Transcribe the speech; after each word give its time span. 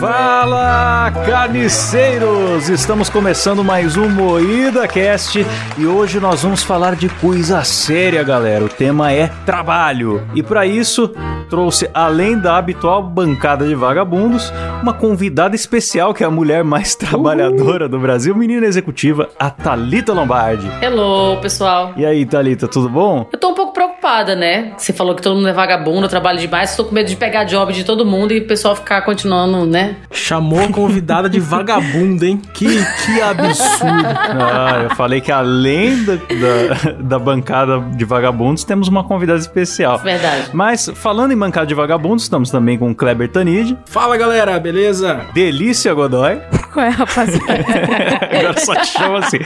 Fala, 0.00 1.10
carniceiros! 1.24 2.68
Estamos 2.68 3.08
começando 3.08 3.64
mais 3.64 3.96
um 3.96 4.06
Moída 4.08 4.86
Cast 4.86 5.46
e 5.78 5.86
hoje 5.86 6.20
nós 6.20 6.42
vamos 6.42 6.62
falar 6.62 6.94
de 6.94 7.08
coisa 7.08 7.64
séria, 7.64 8.22
galera. 8.22 8.64
O 8.64 8.68
tema 8.68 9.10
é 9.10 9.28
trabalho. 9.46 10.22
E 10.34 10.42
para 10.42 10.66
isso, 10.66 11.10
trouxe, 11.48 11.88
além 11.94 12.38
da 12.38 12.58
habitual 12.58 13.02
bancada 13.02 13.66
de 13.66 13.74
vagabundos, 13.74 14.52
uma 14.82 14.92
convidada 14.92 15.56
especial 15.56 16.12
que 16.12 16.22
é 16.22 16.26
a 16.26 16.30
mulher 16.30 16.62
mais 16.62 16.94
trabalhadora 16.94 17.88
do 17.88 17.98
Brasil, 17.98 18.36
menina 18.36 18.66
executiva, 18.66 19.30
a 19.38 19.48
Thalita 19.48 20.12
Lombardi. 20.12 20.70
Hello, 20.82 21.40
pessoal. 21.40 21.94
E 21.96 22.04
aí, 22.04 22.26
Thalita, 22.26 22.68
tudo 22.68 22.90
bom? 22.90 23.26
Eu 23.32 23.38
tô 23.38 23.48
um 23.48 23.54
pouco 23.54 23.72
preocupada, 24.08 24.34
né? 24.34 24.72
Você 24.76 24.92
falou 24.92 25.14
que 25.14 25.20
todo 25.22 25.36
mundo 25.36 25.48
é 25.48 25.52
vagabundo, 25.52 26.08
trabalha 26.08 26.38
demais. 26.38 26.74
Tô 26.74 26.84
com 26.84 26.94
medo 26.94 27.08
de 27.08 27.16
pegar 27.16 27.44
job 27.44 27.72
de 27.72 27.84
todo 27.84 28.06
mundo 28.06 28.32
e 28.32 28.38
o 28.38 28.46
pessoal 28.46 28.74
ficar 28.74 29.02
continuando, 29.02 29.66
né? 29.66 29.96
Chamou 30.10 30.60
a 30.60 30.68
convidada 30.68 31.28
de 31.28 31.38
vagabundo, 31.38 32.24
hein? 32.24 32.40
Que, 32.54 32.66
que 32.66 33.20
absurdo. 33.20 34.08
Ah, 34.40 34.84
eu 34.84 34.90
falei 34.94 35.20
que 35.20 35.32
além 35.32 36.04
da, 36.04 36.14
da, 36.14 36.92
da 37.00 37.18
bancada 37.18 37.80
de 37.96 38.04
vagabundos, 38.04 38.62
temos 38.62 38.88
uma 38.88 39.02
convidada 39.02 39.38
especial. 39.38 39.98
Verdade. 39.98 40.50
Mas, 40.52 40.90
falando 40.94 41.32
em 41.32 41.36
bancada 41.36 41.66
de 41.66 41.74
vagabundos, 41.74 42.24
estamos 42.24 42.50
também 42.50 42.78
com 42.78 42.90
o 42.90 42.94
Kleber 42.94 43.28
Tanid, 43.28 43.76
Fala, 43.86 44.16
galera, 44.16 44.58
beleza? 44.60 45.26
Delícia 45.34 45.92
Godoy, 45.92 46.40
Qual 46.72 46.84
é, 46.86 46.88
rapaziada? 46.90 47.64
agora 48.30 48.60
só 48.60 48.74
te 48.76 48.86
chama 48.86 49.18
assim, 49.18 49.38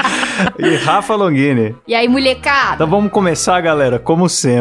e 0.59 0.77
Rafa 0.77 1.15
Longini. 1.15 1.75
e 1.87 1.95
aí, 1.95 2.09
molecada? 2.09 2.75
Então 2.75 2.87
vamos 2.89 3.11
começar, 3.11 3.61
galera. 3.61 3.99
Como 3.99 4.29
sempre, 4.29 4.52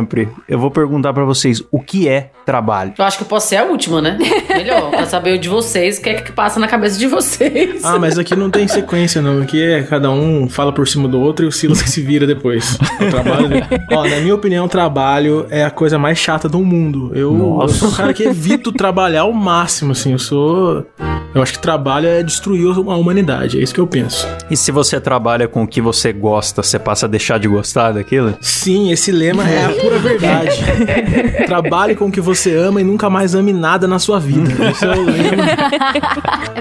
eu 0.48 0.60
vou 0.60 0.72
perguntar 0.72 1.14
pra 1.14 1.24
vocês 1.24 1.62
o 1.72 1.80
que 1.80 2.08
é 2.08 2.32
trabalho. 2.46 2.94
Eu 2.98 3.06
acho 3.06 3.18
que 3.18 3.24
eu 3.24 3.28
posso 3.28 3.48
ser 3.48 3.58
a 3.58 3.64
última, 3.64 4.02
né? 4.02 4.18
Melhor, 4.50 4.90
pra 4.90 5.06
saber 5.06 5.36
o 5.36 5.40
de 5.40 5.50
vocês, 5.50 5.98
o 5.98 6.02
que 6.02 6.10
é 6.10 6.14
que 6.16 6.32
passa 6.32 6.60
na 6.60 6.68
cabeça 6.68 6.98
de 6.98 7.08
vocês. 7.08 7.84
Ah, 7.84 8.00
mas 8.00 8.18
aqui 8.18 8.36
não 8.36 8.50
tem 8.50 8.68
sequência, 8.70 9.22
não. 9.22 9.42
Aqui 9.42 9.62
é 9.62 9.84
cada 9.84 10.10
um 10.10 10.50
fala 10.50 10.72
por 10.72 10.88
cima 10.88 11.08
do 11.08 11.20
outro 11.20 11.46
e 11.46 11.48
o 11.48 11.52
Silas 11.52 11.82
que 11.82 11.90
se 11.90 12.02
vira 12.02 12.26
depois. 12.26 12.76
O 12.76 13.10
trabalho. 13.10 13.50
Ó, 13.92 14.08
na 14.08 14.18
minha 14.18 14.36
opinião, 14.36 14.68
trabalho 14.68 15.46
é 15.50 15.64
a 15.64 15.72
coisa 15.72 15.98
mais 15.98 16.18
chata 16.18 16.48
do 16.50 16.60
mundo. 16.60 17.12
Eu, 17.14 17.60
eu 17.62 17.70
sou 17.70 17.90
um 17.90 17.92
cara 17.92 18.14
que 18.14 18.24
evito 18.24 18.72
trabalhar 18.72 19.22
ao 19.22 19.34
máximo, 19.34 19.92
assim. 19.92 20.12
Eu 20.12 20.20
sou. 20.20 20.86
Eu 21.34 21.42
acho 21.42 21.54
que 21.54 21.60
trabalho 21.60 22.08
é 22.08 22.22
destruir 22.22 22.68
a 22.68 22.96
humanidade. 22.96 23.60
É 23.60 23.64
isso 23.64 23.74
que 23.74 23.80
eu 23.80 23.88
penso. 23.88 24.28
E 24.50 24.58
se 24.58 24.72
você 24.72 25.00
trabalha 25.00 25.48
com 25.48 25.64
o 25.64 25.68
que 25.68 25.80
você 25.80 26.12
gosta, 26.12 26.62
você 26.62 26.78
passa 26.78 27.06
a 27.06 27.10
deixar 27.10 27.40
de 27.40 27.48
gostar 27.48 27.94
daquilo? 27.94 28.38
Sim, 28.42 28.92
esse 28.92 29.12
lema 29.12 29.50
é 29.50 29.66
a 29.66 29.70
pura 29.70 29.98
verdade. 29.98 30.58
Trabalhe 31.48 31.96
com 31.96 32.08
o 32.08 32.12
que 32.12 32.20
você 32.20 32.56
ama 32.56 32.82
e 32.82 32.84
nunca 32.84 33.10
mais 33.10 33.34
ame 33.34 33.54
nada 33.54 33.88
na 33.88 33.98
sua 33.98 34.20
vida. 34.20 34.52
Esse 34.70 34.86
é 34.86 34.90
o 34.90 35.04
lema. 35.04 35.44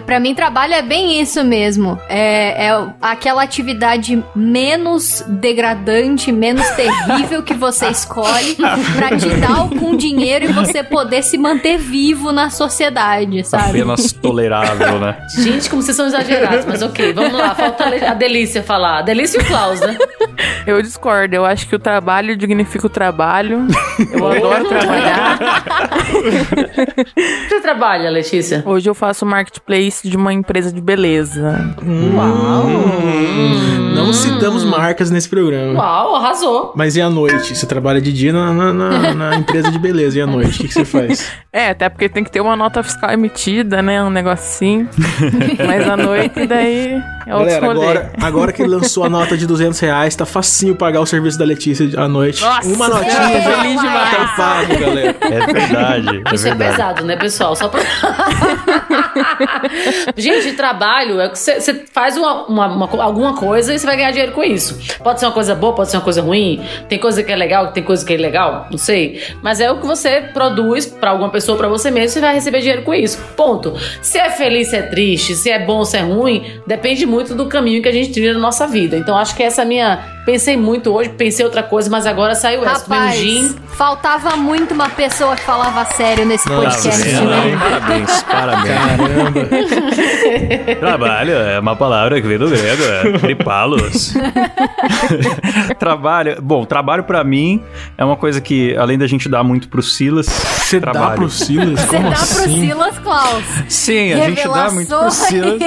Pra 0.07 0.21
mim, 0.21 0.35
trabalho 0.35 0.75
é 0.75 0.83
bem 0.83 1.21
isso 1.21 1.45
mesmo. 1.45 1.99
É, 2.09 2.67
é 2.67 2.87
aquela 3.01 3.43
atividade 3.43 4.23
menos 4.35 5.25
degradante, 5.27 6.31
menos 6.31 6.69
terrível 6.71 7.43
que 7.43 7.55
você 7.55 7.89
escolhe 7.89 8.57
pra 8.97 9.17
te 9.17 9.29
dar 9.37 9.59
algum 9.59 9.97
dinheiro 9.97 10.47
e 10.47 10.53
você 10.53 10.83
poder 10.83 11.23
se 11.23 11.37
manter 11.37 11.79
vivo 11.79 12.33
na 12.33 12.51
sociedade, 12.51 13.45
sabe? 13.45 13.81
Apenas 13.81 14.13
né? 15.01 15.17
Gente, 15.37 15.69
como 15.71 15.83
vocês 15.83 15.97
são 15.97 16.07
exagerados, 16.07 16.65
mas 16.67 16.83
ok, 16.83 17.13
vamos 17.13 17.33
lá. 17.33 17.55
Falta 17.55 17.85
a 17.85 18.15
Delícia 18.15 18.63
falar. 18.63 18.99
A 18.99 19.03
Delícia 19.03 19.39
e 19.39 19.43
o 19.43 19.47
Klaus, 19.47 19.81
né? 19.81 19.97
Eu 20.67 20.81
discordo. 20.83 21.35
Eu 21.35 21.45
acho 21.45 21.67
que 21.69 21.75
o 21.75 21.79
trabalho 21.79 22.37
dignifica 22.37 22.87
o 22.87 22.91
trabalho. 22.91 23.67
Eu 24.13 24.27
adoro 24.29 24.69
trabalhar. 24.69 25.39
Você 27.49 27.61
trabalha, 27.61 28.11
Letícia? 28.11 28.63
Hoje 28.67 28.89
eu 28.89 28.95
faço 28.95 29.25
marketplace 29.27 30.09
de 30.09 30.17
uma 30.17 30.33
empresa 30.33 30.73
de 30.73 30.81
beleza. 30.81 31.75
Uau! 32.15 32.67
Não 33.95 34.13
citamos 34.13 34.65
marcas 34.65 35.11
nesse 35.11 35.29
programa. 35.29 35.79
Uau, 35.79 36.17
arrasou. 36.17 36.73
Mas 36.75 36.97
e 36.97 37.01
à 37.03 37.11
noite? 37.11 37.55
Você 37.55 37.67
trabalha 37.67 38.01
de 38.01 38.13
dia 38.13 38.33
na, 38.33 38.53
na- 38.53 38.73
na- 38.73 39.15
na 39.15 39.37
empresa 39.37 39.71
de 39.71 39.79
beleza. 39.79 40.19
E 40.19 40.23
à 40.23 40.27
noite? 40.27 40.51
O 40.59 40.63
que, 40.63 40.69
que 40.69 40.75
você 40.75 40.85
faz? 40.85 41.31
É, 41.53 41.71
até 41.71 41.89
porque 41.89 42.09
tem 42.09 42.23
que 42.25 42.31
ter 42.31 42.41
uma 42.41 42.57
nota 42.57 42.83
fiscal 42.83 43.11
emitida, 43.11 43.83
né? 43.83 44.03
Um 44.03 44.11
negocinho. 44.51 44.89
Mas 45.67 45.89
à 45.89 45.97
noite, 45.97 46.47
daí 46.47 47.01
é 47.27 47.35
outro 47.35 47.49
Galera, 47.51 47.67
rolê. 47.67 47.81
agora, 47.87 48.13
agora 48.21 48.53
que 48.53 48.63
ele 48.63 48.71
lançou 48.71 49.05
a 49.05 49.09
nota 49.09 49.37
de 49.37 49.47
200 49.47 49.79
reais, 49.79 50.15
tá 50.17 50.27
facinho 50.27 50.75
pagar 50.75 51.01
o 51.01 51.07
serviço 51.07 51.39
da 51.39 51.45
Letícia 51.45 51.89
à 51.97 52.09
noite. 52.09 52.43
Nossa, 52.43 52.69
Uma 52.69 52.89
notinha 52.89 53.13
já 53.13 53.29
feliz 53.43 53.81
demais. 53.81 54.11
tá 54.11 54.35
pago, 54.37 54.79
galera. 54.79 55.17
É 55.21 55.47
verdade. 55.53 56.23
Isso 56.35 56.47
é 56.49 56.55
verdade. 56.55 56.71
pesado, 56.77 57.05
né, 57.05 57.17
pessoal? 57.17 57.55
Só 57.57 57.69
pra... 57.69 57.81
Gente, 60.17 60.53
trabalho 60.53 61.21
é 61.21 61.29
que 61.29 61.39
você 61.39 61.85
faz 61.93 62.17
uma, 62.17 62.47
uma- 62.47 62.67
uma 62.67 63.03
alguma 63.03 63.35
coisa 63.37 63.75
e 63.75 63.79
você 63.79 63.87
vai 63.87 63.97
ganhar 63.97 64.11
dinheiro 64.11 64.33
com 64.33 64.43
isso. 64.43 64.79
Pode 65.03 65.21
ser 65.21 65.27
uma 65.27 65.33
coisa 65.33 65.55
boa, 65.55 65.75
pode 65.75 65.91
ser 65.91 65.97
uma 65.97 66.03
coisa 66.03 66.23
ruim. 66.23 66.63
Tem 66.89 66.99
coisa 66.99 67.23
que 67.23 67.33
é 67.33 67.37
legal, 67.37 67.69
tem 67.73 67.83
coisa 67.83 68.05
que 68.05 68.13
é 68.13 68.17
ilegal, 68.17 68.67
não 68.71 68.79
sei. 68.79 69.23
Mas 69.43 69.61
é 69.61 69.71
o 69.71 69.79
que 69.81 69.87
você 69.87 70.21
produz 70.33 70.87
pra 70.87 71.11
alguma 71.11 71.31
pessoa, 71.31 71.57
pra 71.57 71.69
você 71.69 71.91
mesmo, 71.91 72.09
você 72.11 72.21
vai 72.21 72.35
receber 72.35 72.61
dinheiro 72.61 72.83
com 72.83 72.93
isso. 72.95 73.19
Ponto. 73.37 73.75
Se 74.03 74.19
é 74.19 74.31
feliz, 74.41 74.69
se 74.69 74.77
é 74.77 74.83
triste, 74.83 75.35
se 75.35 75.51
é 75.51 75.59
bom, 75.59 75.85
se 75.85 75.99
é 75.99 76.01
ruim, 76.01 76.43
depende 76.67 77.05
muito 77.05 77.35
do 77.35 77.47
caminho 77.47 77.83
que 77.83 77.89
a 77.89 77.93
gente 77.93 78.11
trilha 78.11 78.33
na 78.33 78.41
nossa 78.41 78.67
vida. 78.67 78.97
Então 78.97 79.15
acho 79.17 79.37
que 79.37 79.43
essa 79.43 79.61
é 79.61 79.65
a 79.65 79.69
minha. 79.69 80.20
Pensei 80.31 80.57
muito 80.57 80.93
hoje, 80.93 81.09
pensei 81.09 81.45
outra 81.45 81.61
coisa, 81.61 81.91
mas 81.91 82.07
agora 82.07 82.37
saiu 82.37 82.63
essa. 82.65 82.89
Rapaz, 82.89 83.19
gin. 83.19 83.53
faltava 83.77 84.37
muito 84.37 84.73
uma 84.73 84.89
pessoa 84.89 85.35
que 85.35 85.43
falava 85.43 85.85
sério 85.87 86.25
nesse 86.25 86.49
Nossa, 86.49 86.71
podcast, 86.71 87.03
vendo, 87.03 87.29
né? 87.29 87.59
Parabéns, 87.59 88.23
parabéns. 88.23 88.77
Caramba. 89.01 90.77
Trabalho 90.79 91.33
é 91.33 91.59
uma 91.59 91.75
palavra 91.75 92.21
que 92.21 92.29
vem 92.29 92.39
do 92.39 92.49
grego, 92.49 92.83
é 92.85 93.19
tripalos. 93.19 94.15
trabalho, 95.81 96.41
bom, 96.41 96.65
trabalho 96.65 97.03
pra 97.03 97.25
mim 97.25 97.61
é 97.99 98.05
uma 98.05 98.17
coisa 98.17 98.41
que, 98.41 98.77
além 98.77 98.97
da 98.97 99.09
gente 99.09 99.29
dar 99.29 99.43
muito 99.43 99.69
pro 99.69 99.83
Silas, 99.83 100.27
Você 100.27 100.79
dá 100.79 100.93
trabalho. 100.93 101.17
pro 101.17 101.29
Silas? 101.29 101.81
Você 101.81 101.87
Como 101.89 102.09
dá 102.09 102.17
pro 102.17 102.25
assim? 102.25 102.61
Silas 102.61 102.99
Klaus. 103.01 103.45
Sim, 103.69 104.13
a 104.13 104.29
gente 104.29 104.49
dá 104.49 104.71
muito 104.71 104.97
pro 104.97 105.11
Silas. 105.11 105.61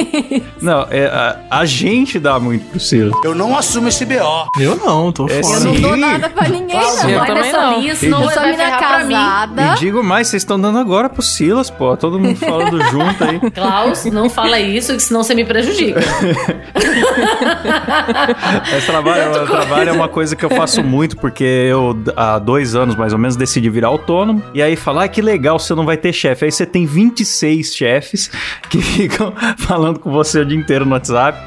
Não, 0.61 0.87
é, 0.89 1.07
a, 1.07 1.37
a 1.51 1.65
gente 1.65 2.17
dá 2.17 2.39
muito 2.39 2.63
pro 2.69 2.79
Silas. 2.79 3.13
Eu 3.25 3.35
não 3.35 3.57
assumo 3.57 3.89
esse 3.89 4.05
BO. 4.05 4.52
Eu 4.59 4.75
não, 4.75 5.11
tô 5.11 5.27
É 5.27 5.41
fora. 5.41 5.57
Eu 5.57 5.63
não 5.63 5.81
dou 5.81 5.97
nada 5.97 6.29
pra 6.29 6.47
ninguém, 6.47 6.79
não. 6.79 7.09
Eu 7.09 7.33
nessa 7.33 7.57
não. 7.57 7.79
linha, 7.79 7.95
senão 7.95 8.19
Eu 8.19 8.25
vai 8.25 8.33
sou 8.35 8.45
mina 8.45 8.77
casada. 8.77 9.73
E 9.73 9.79
digo 9.79 10.03
mais, 10.03 10.27
vocês 10.27 10.43
estão 10.43 10.61
dando 10.61 10.77
agora 10.77 11.09
pro 11.09 11.23
Silas, 11.23 11.71
pô. 11.71 11.97
Todo 11.97 12.19
mundo 12.19 12.35
falando 12.35 12.79
junto 12.83 13.23
aí. 13.23 13.39
Klaus, 13.51 14.05
não 14.05 14.29
fala 14.29 14.59
isso, 14.59 14.93
que 14.93 15.01
senão 15.01 15.23
você 15.23 15.33
me 15.33 15.43
prejudica. 15.43 15.99
Mas 18.71 18.85
trabalho, 18.85 19.47
trabalho 19.47 19.89
é 19.89 19.93
uma 19.93 20.07
coisa 20.07 20.35
que 20.35 20.45
eu 20.45 20.49
faço 20.51 20.83
muito, 20.83 21.17
porque 21.17 21.43
eu, 21.43 21.97
há 22.15 22.37
dois 22.37 22.75
anos 22.75 22.95
mais 22.95 23.11
ou 23.11 23.17
menos, 23.17 23.35
decidi 23.35 23.71
virar 23.71 23.87
autônomo. 23.87 24.43
E 24.53 24.61
aí 24.61 24.75
falar, 24.75 25.05
ah, 25.05 25.07
que 25.07 25.21
legal, 25.21 25.57
você 25.57 25.73
não 25.73 25.85
vai 25.85 25.97
ter 25.97 26.13
chefe. 26.13 26.45
Aí 26.45 26.51
você 26.51 26.65
tem 26.65 26.85
26 26.85 27.75
chefes 27.75 28.29
que 28.69 28.79
ficam 28.79 29.33
falando 29.57 29.99
com 29.99 30.11
você 30.11 30.41
o 30.41 30.45
dia 30.45 30.57
inteiro 30.57 30.85
no 30.85 30.91
WhatsApp. 30.91 31.39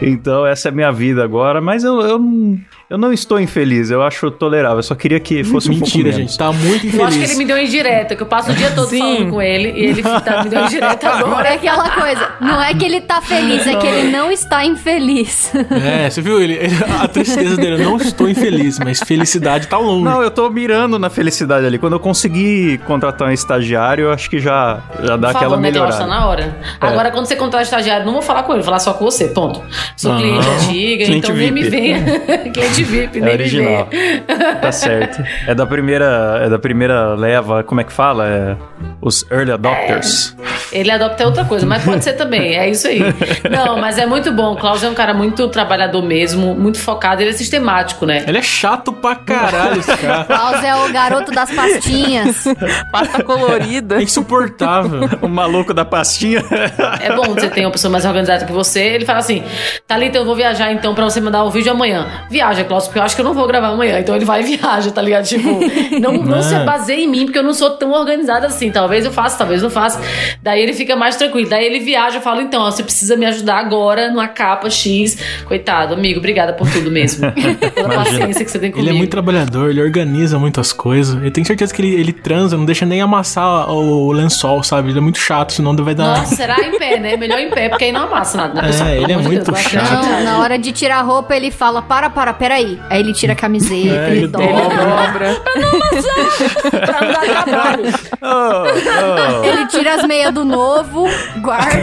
Então, 0.00 0.46
essa 0.46 0.68
é 0.68 0.70
a 0.70 0.72
minha 0.72 0.92
vida 0.92 1.24
agora. 1.24 1.60
Mas 1.60 1.82
eu, 1.82 2.00
eu, 2.00 2.18
não, 2.34 2.60
eu 2.90 2.98
não 2.98 3.12
estou 3.12 3.40
infeliz, 3.40 3.90
eu 3.90 4.02
acho 4.02 4.30
tolerável. 4.30 4.78
Eu 4.78 4.82
só 4.82 4.94
queria 4.94 5.18
que 5.20 5.42
fosse 5.44 5.68
um 5.70 5.78
pouco 5.78 5.86
Mentira, 5.86 6.10
menos. 6.16 6.16
gente. 6.32 6.38
Tá 6.38 6.52
muito 6.52 6.86
Eu 6.86 7.04
acho 7.04 7.16
que 7.18 7.24
ele 7.24 7.32
infeliz. 7.32 7.38
me 7.38 7.44
deu 7.44 7.58
indireta, 7.58 8.14
que 8.16 8.22
eu 8.22 8.26
passo 8.26 8.50
o 8.50 8.54
dia 8.54 8.70
todo 8.70 8.88
Sim. 8.88 8.98
falando 8.98 9.30
com 9.30 9.42
ele 9.42 9.70
e 9.70 9.86
ele 9.86 10.02
tá, 10.02 10.42
me 10.44 10.50
deu 10.50 10.64
indireta 10.64 11.06
É 11.06 11.10
agora. 11.10 11.54
aquela 11.54 11.88
coisa, 11.90 12.28
não 12.40 12.62
é 12.62 12.74
que 12.74 12.84
ele 12.84 13.00
tá 13.00 13.20
feliz, 13.20 13.66
é 13.66 13.74
que 13.76 13.86
ele 13.86 14.10
não 14.10 14.30
está 14.30 14.64
infeliz. 14.64 15.52
É, 15.84 16.08
você 16.10 16.20
viu? 16.20 16.40
Ele, 16.40 16.54
ele- 16.54 16.74
a 17.02 17.08
tristeza 17.08 17.56
dele, 17.56 17.82
eu 17.82 17.90
não 17.90 17.96
estou 17.96 18.28
infeliz, 18.28 18.78
mas 18.78 19.00
felicidade 19.00 19.66
tá 19.66 19.76
longe. 19.78 20.04
Não, 20.04 20.22
eu 20.22 20.30
tô 20.30 20.48
mirando 20.50 20.98
na 20.98 21.08
felicidade 21.10 21.66
ali. 21.66 21.78
Quando 21.78 21.94
eu 21.94 22.00
conseguir 22.00 22.78
contratar 22.86 23.28
um 23.28 23.32
estagiário, 23.32 24.04
eu 24.06 24.12
acho 24.12 24.28
que 24.30 24.38
já, 24.38 24.80
já 25.02 25.16
dá 25.16 25.28
Por 25.28 25.36
aquela 25.36 25.56
favor, 25.56 25.72
Klaus, 25.72 25.96
tá 25.96 26.04
melhorada. 26.04 26.06
na 26.06 26.26
hora. 26.26 26.56
É. 26.80 26.86
Agora, 26.86 27.10
quando 27.10 27.26
você 27.26 27.36
contratar 27.36 27.62
estagiário, 27.62 28.04
não 28.06 28.12
vou 28.14 28.22
falar 28.22 28.42
com 28.44 28.52
ele, 28.52 28.60
vou 28.60 28.66
falar 28.66 28.78
só 28.78 28.92
com 28.94 29.04
você, 29.04 29.28
ponto. 29.28 29.62
Sou 29.96 30.12
Ah, 30.12 30.16
cliente 30.16 30.46
antiga, 30.48 31.04
cliente 31.04 31.26
então 31.26 31.36
nem 31.36 31.50
me 31.50 31.62
VIP. 31.62 31.76
venha. 31.76 32.20
cliente 32.52 32.73
VIP, 32.82 33.18
É 33.18 33.20
nem 33.20 33.34
original. 33.34 33.88
Tá 34.60 34.72
certo. 34.72 35.22
É 35.46 35.54
da 35.54 35.66
primeira, 35.66 36.40
é 36.42 36.48
da 36.48 36.58
primeira 36.58 37.14
leva, 37.14 37.62
como 37.62 37.80
é 37.80 37.84
que 37.84 37.92
fala? 37.92 38.26
É 38.26 38.56
os 39.00 39.24
early 39.30 39.52
adopters. 39.52 40.34
Ele 40.72 40.90
adopta 40.90 41.24
outra 41.26 41.44
coisa, 41.44 41.64
mas 41.66 41.84
pode 41.84 42.02
ser 42.02 42.14
também, 42.14 42.56
é 42.56 42.68
isso 42.68 42.88
aí. 42.88 43.00
Não, 43.50 43.78
mas 43.78 43.98
é 43.98 44.06
muito 44.06 44.32
bom. 44.32 44.54
O 44.54 44.56
Klaus 44.56 44.82
é 44.82 44.88
um 44.88 44.94
cara 44.94 45.14
muito 45.14 45.46
trabalhador 45.48 46.02
mesmo, 46.02 46.54
muito 46.54 46.78
focado, 46.78 47.22
ele 47.22 47.30
é 47.30 47.32
sistemático, 47.32 48.06
né? 48.06 48.24
Ele 48.26 48.38
é 48.38 48.42
chato 48.42 48.92
pra 48.92 49.14
caralho, 49.14 49.78
esse 49.78 49.96
cara. 49.98 50.24
Klaus 50.24 50.64
é 50.64 50.74
o 50.74 50.92
garoto 50.92 51.30
das 51.30 51.50
pastinhas. 51.52 52.44
Pasta 52.90 53.22
colorida. 53.22 53.96
É 53.96 54.02
insuportável. 54.02 55.08
O 55.22 55.28
maluco 55.28 55.72
da 55.74 55.84
pastinha. 55.84 56.42
É 57.00 57.14
bom 57.14 57.34
você 57.34 57.48
ter 57.48 57.60
uma 57.64 57.70
pessoa 57.70 57.92
mais 57.92 58.04
organizada 58.04 58.44
que 58.44 58.52
você. 58.52 58.80
Ele 58.80 59.04
fala 59.04 59.18
assim: 59.18 59.44
Thalita, 59.86 60.18
eu 60.18 60.24
vou 60.24 60.34
viajar 60.34 60.72
então 60.72 60.94
pra 60.94 61.04
você 61.04 61.20
mandar 61.20 61.44
o 61.44 61.50
vídeo 61.50 61.70
amanhã. 61.72 62.06
Viaja, 62.30 62.63
Klaus, 62.64 62.84
porque 62.86 62.98
eu 62.98 63.02
acho 63.02 63.14
que 63.14 63.20
eu 63.20 63.24
não 63.24 63.34
vou 63.34 63.46
gravar 63.46 63.68
amanhã. 63.68 63.98
Então 64.00 64.14
ele 64.16 64.24
vai 64.24 64.40
e 64.42 64.56
viaja, 64.56 64.90
tá 64.90 65.00
ligado? 65.02 65.24
Tipo, 65.24 65.60
não, 66.00 66.14
não 66.14 66.42
se 66.42 66.54
É. 66.54 66.64
baseia 66.64 67.00
em 67.00 67.08
mim, 67.08 67.24
porque 67.26 67.38
eu 67.38 67.42
não 67.42 67.54
sou 67.54 67.70
tão 67.70 67.92
organizada 67.92 68.46
assim. 68.46 68.70
Talvez 68.70 69.04
eu 69.04 69.12
faça, 69.12 69.38
talvez 69.38 69.62
não 69.62 69.70
faça. 69.70 70.00
Daí 70.42 70.60
ele 70.62 70.72
fica 70.72 70.96
mais 70.96 71.16
tranquilo. 71.16 71.48
Daí 71.48 71.64
ele 71.66 71.80
viaja, 71.80 72.16
eu 72.18 72.22
falo, 72.22 72.40
então, 72.40 72.62
ó, 72.62 72.70
você 72.70 72.82
precisa 72.82 73.16
me 73.16 73.26
ajudar 73.26 73.58
agora 73.58 74.10
numa 74.10 74.28
capa 74.28 74.68
X. 74.70 75.18
Coitado, 75.44 75.94
amigo, 75.94 76.18
obrigada 76.18 76.52
por 76.52 76.68
tudo 76.70 76.90
mesmo. 76.90 77.30
Pela 77.74 77.88
paciência 77.94 78.44
que 78.44 78.50
você 78.50 78.58
tem 78.58 78.70
comigo. 78.70 78.88
Ele 78.88 78.96
é 78.96 78.98
muito 78.98 79.10
trabalhador, 79.10 79.70
ele 79.70 79.82
organiza 79.82 80.38
muitas 80.38 80.72
coisas. 80.72 81.22
Eu 81.22 81.30
tenho 81.30 81.46
certeza 81.46 81.72
que 81.74 81.80
ele, 81.82 81.94
ele 81.94 82.12
transa, 82.12 82.56
não 82.56 82.64
deixa 82.64 82.84
nem 82.86 83.00
amassar 83.00 83.70
o, 83.70 84.06
o 84.08 84.12
lençol, 84.12 84.62
sabe? 84.62 84.90
Ele 84.90 84.98
é 84.98 85.02
muito 85.02 85.18
chato, 85.18 85.52
senão 85.52 85.74
vai 85.76 85.94
dar. 85.94 86.18
Nossa, 86.18 86.34
será 86.36 86.56
em 86.60 86.78
pé, 86.78 86.98
né? 86.98 87.16
Melhor 87.16 87.38
em 87.40 87.50
pé, 87.50 87.68
porque 87.68 87.84
aí 87.84 87.92
não 87.92 88.02
amassa 88.04 88.36
nada, 88.38 88.54
né, 88.62 88.68
É, 88.68 88.70
pessoal? 88.70 88.88
ele 88.90 89.12
é 89.12 89.16
muito 89.16 89.50
Deus, 89.52 89.60
chato. 89.64 90.06
Não, 90.06 90.24
na 90.24 90.38
hora 90.38 90.58
de 90.58 90.72
tirar 90.72 90.98
a 90.98 91.02
roupa, 91.02 91.34
ele 91.34 91.50
fala: 91.50 91.82
para, 91.82 92.08
para, 92.08 92.32
peraí. 92.54 92.80
Aí 92.88 93.00
ele 93.00 93.12
tira 93.12 93.32
a 93.32 93.36
camiseta, 93.36 93.74
É, 93.94 94.10
ele, 94.10 94.18
ele 94.18 94.28
dobra. 94.28 94.52
Dobra. 94.54 95.40
Pra 96.70 97.00
não 97.00 97.12
dar 97.12 97.44
trabalho. 97.44 97.84
Oh, 98.22 98.62
oh. 98.64 99.44
Ele 99.44 99.66
tira 99.66 99.94
as 99.94 100.04
meias 100.06 100.32
do 100.32 100.44
novo, 100.44 101.08
guarda. 101.38 101.78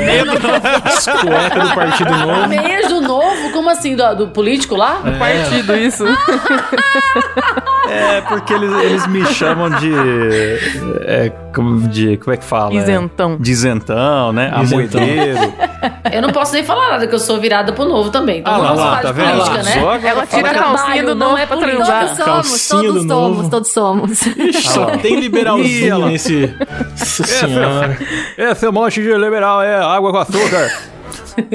As 0.83 1.05
cuecas 1.05 1.69
do 1.69 1.75
Partido 1.75 2.11
Novo. 2.11 2.47
Meias 2.47 2.87
do 2.87 3.01
novo? 3.01 3.51
Como 3.51 3.69
assim? 3.69 3.95
Do, 3.95 4.15
do 4.15 4.27
político 4.29 4.75
lá? 4.75 5.01
Partido, 5.19 5.75
isso. 5.75 6.05
É, 7.91 8.21
porque 8.21 8.53
eles, 8.53 8.71
eles 8.83 9.07
me 9.07 9.25
chamam 9.25 9.69
de. 9.69 9.91
É, 11.05 11.31
como, 11.53 11.87
de. 11.87 12.17
Como 12.17 12.33
é 12.33 12.37
que 12.37 12.43
fala? 12.45 12.73
Isentão. 12.73 13.37
De 13.37 13.51
isentão, 13.51 14.31
né? 14.31 14.51
Isentão. 14.63 15.01
Amoedeiro. 15.01 15.53
Eu 16.11 16.21
não 16.21 16.29
posso 16.31 16.53
nem 16.53 16.63
falar 16.63 16.91
nada, 16.91 17.07
que 17.07 17.15
eu 17.15 17.19
sou 17.19 17.39
virada 17.39 17.71
pro 17.73 17.85
novo 17.85 18.11
também. 18.11 18.39
Então 18.41 18.53
Ah 18.53 18.57
lá, 18.57 18.71
lá, 18.73 18.97
tá 18.97 19.11
de 19.11 19.13
vendo? 19.13 19.31
política, 19.31 19.57
Lá, 19.57 19.97
né? 19.97 20.09
Ela 20.09 20.25
tira 20.27 20.51
a 20.51 20.53
calcinha 20.53 21.03
do 21.03 21.15
não 21.15 21.29
novo 21.29 21.37
é 21.41 21.45
pra 21.45 21.57
transar. 21.57 22.01
Todos 22.01 22.17
somos, 22.17 22.25
Calcinha 22.25 22.81
todos 22.81 23.03
do 23.03 23.07
somos, 23.07 23.37
novo. 23.37 23.49
todos 23.49 23.71
somos. 23.71 24.21
Ixi, 24.27 24.67
só 24.69 24.85
tem 24.97 25.15
Ih, 25.15 25.21
liberalzinho 25.21 26.05
nesse. 26.07 26.53
Nossa 26.91 27.23
senhora. 27.23 27.97
Esse 28.37 28.69
monte 28.69 29.01
de 29.01 29.13
liberal 29.17 29.63
é 29.63 29.75
água 29.81 30.11
com 30.11 30.17
açúcar. 30.17 30.71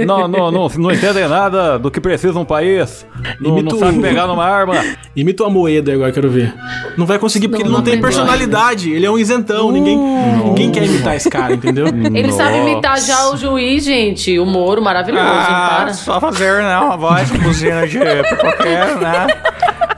Não, 0.07 0.29
não, 0.29 0.51
não, 0.51 0.69
não 0.69 0.91
entendem 0.93 1.29
nada 1.29 1.79
do 1.79 1.91
que 1.91 2.01
precisa 2.01 2.39
um 2.39 2.45
país. 2.45 3.07
Não, 3.41 3.61
não 3.63 3.79
sabe 3.79 4.01
pegar 4.01 4.27
numa 4.27 4.45
arma. 4.45 4.75
Imita 5.17 5.43
o 5.45 5.47
Amoeda 5.47 5.93
agora, 5.93 6.13
quero 6.13 6.31
ver. 6.31 6.55
Não 6.97 7.07
vai 7.07 7.19
conseguir 7.19 7.49
porque 7.49 7.63
Não, 7.63 7.71
ele 7.71 7.77
não, 7.79 7.85
não 7.85 7.91
tem 7.91 8.01
personalidade. 8.01 8.91
Ele 8.91 9.07
é 9.07 9.11
um 9.11 9.19
isentão. 9.19 9.71
Ninguém, 9.73 9.99
ninguém 9.99 10.71
quer 10.71 10.85
imitar 10.85 11.17
esse 11.17 11.29
cara, 11.31 11.55
entendeu? 11.55 11.87
Ele 12.15 12.33
sabe 12.33 12.59
imitar 12.59 13.01
já 13.01 13.31
o 13.31 13.37
juiz, 13.37 13.85
gente. 13.85 14.39
O 14.39 14.47
Moro, 14.47 14.83
maravilhoso. 14.83 15.25
hein? 15.27 15.33
para. 15.37 15.95
só 15.95 16.21
fazer, 16.21 16.63
né? 16.63 16.79
Uma 16.79 16.97
voz 16.97 17.31
com 17.31 17.39
buzina 17.39 17.87
de 17.87 17.99
qualquer, 18.41 18.97
né? 18.97 19.27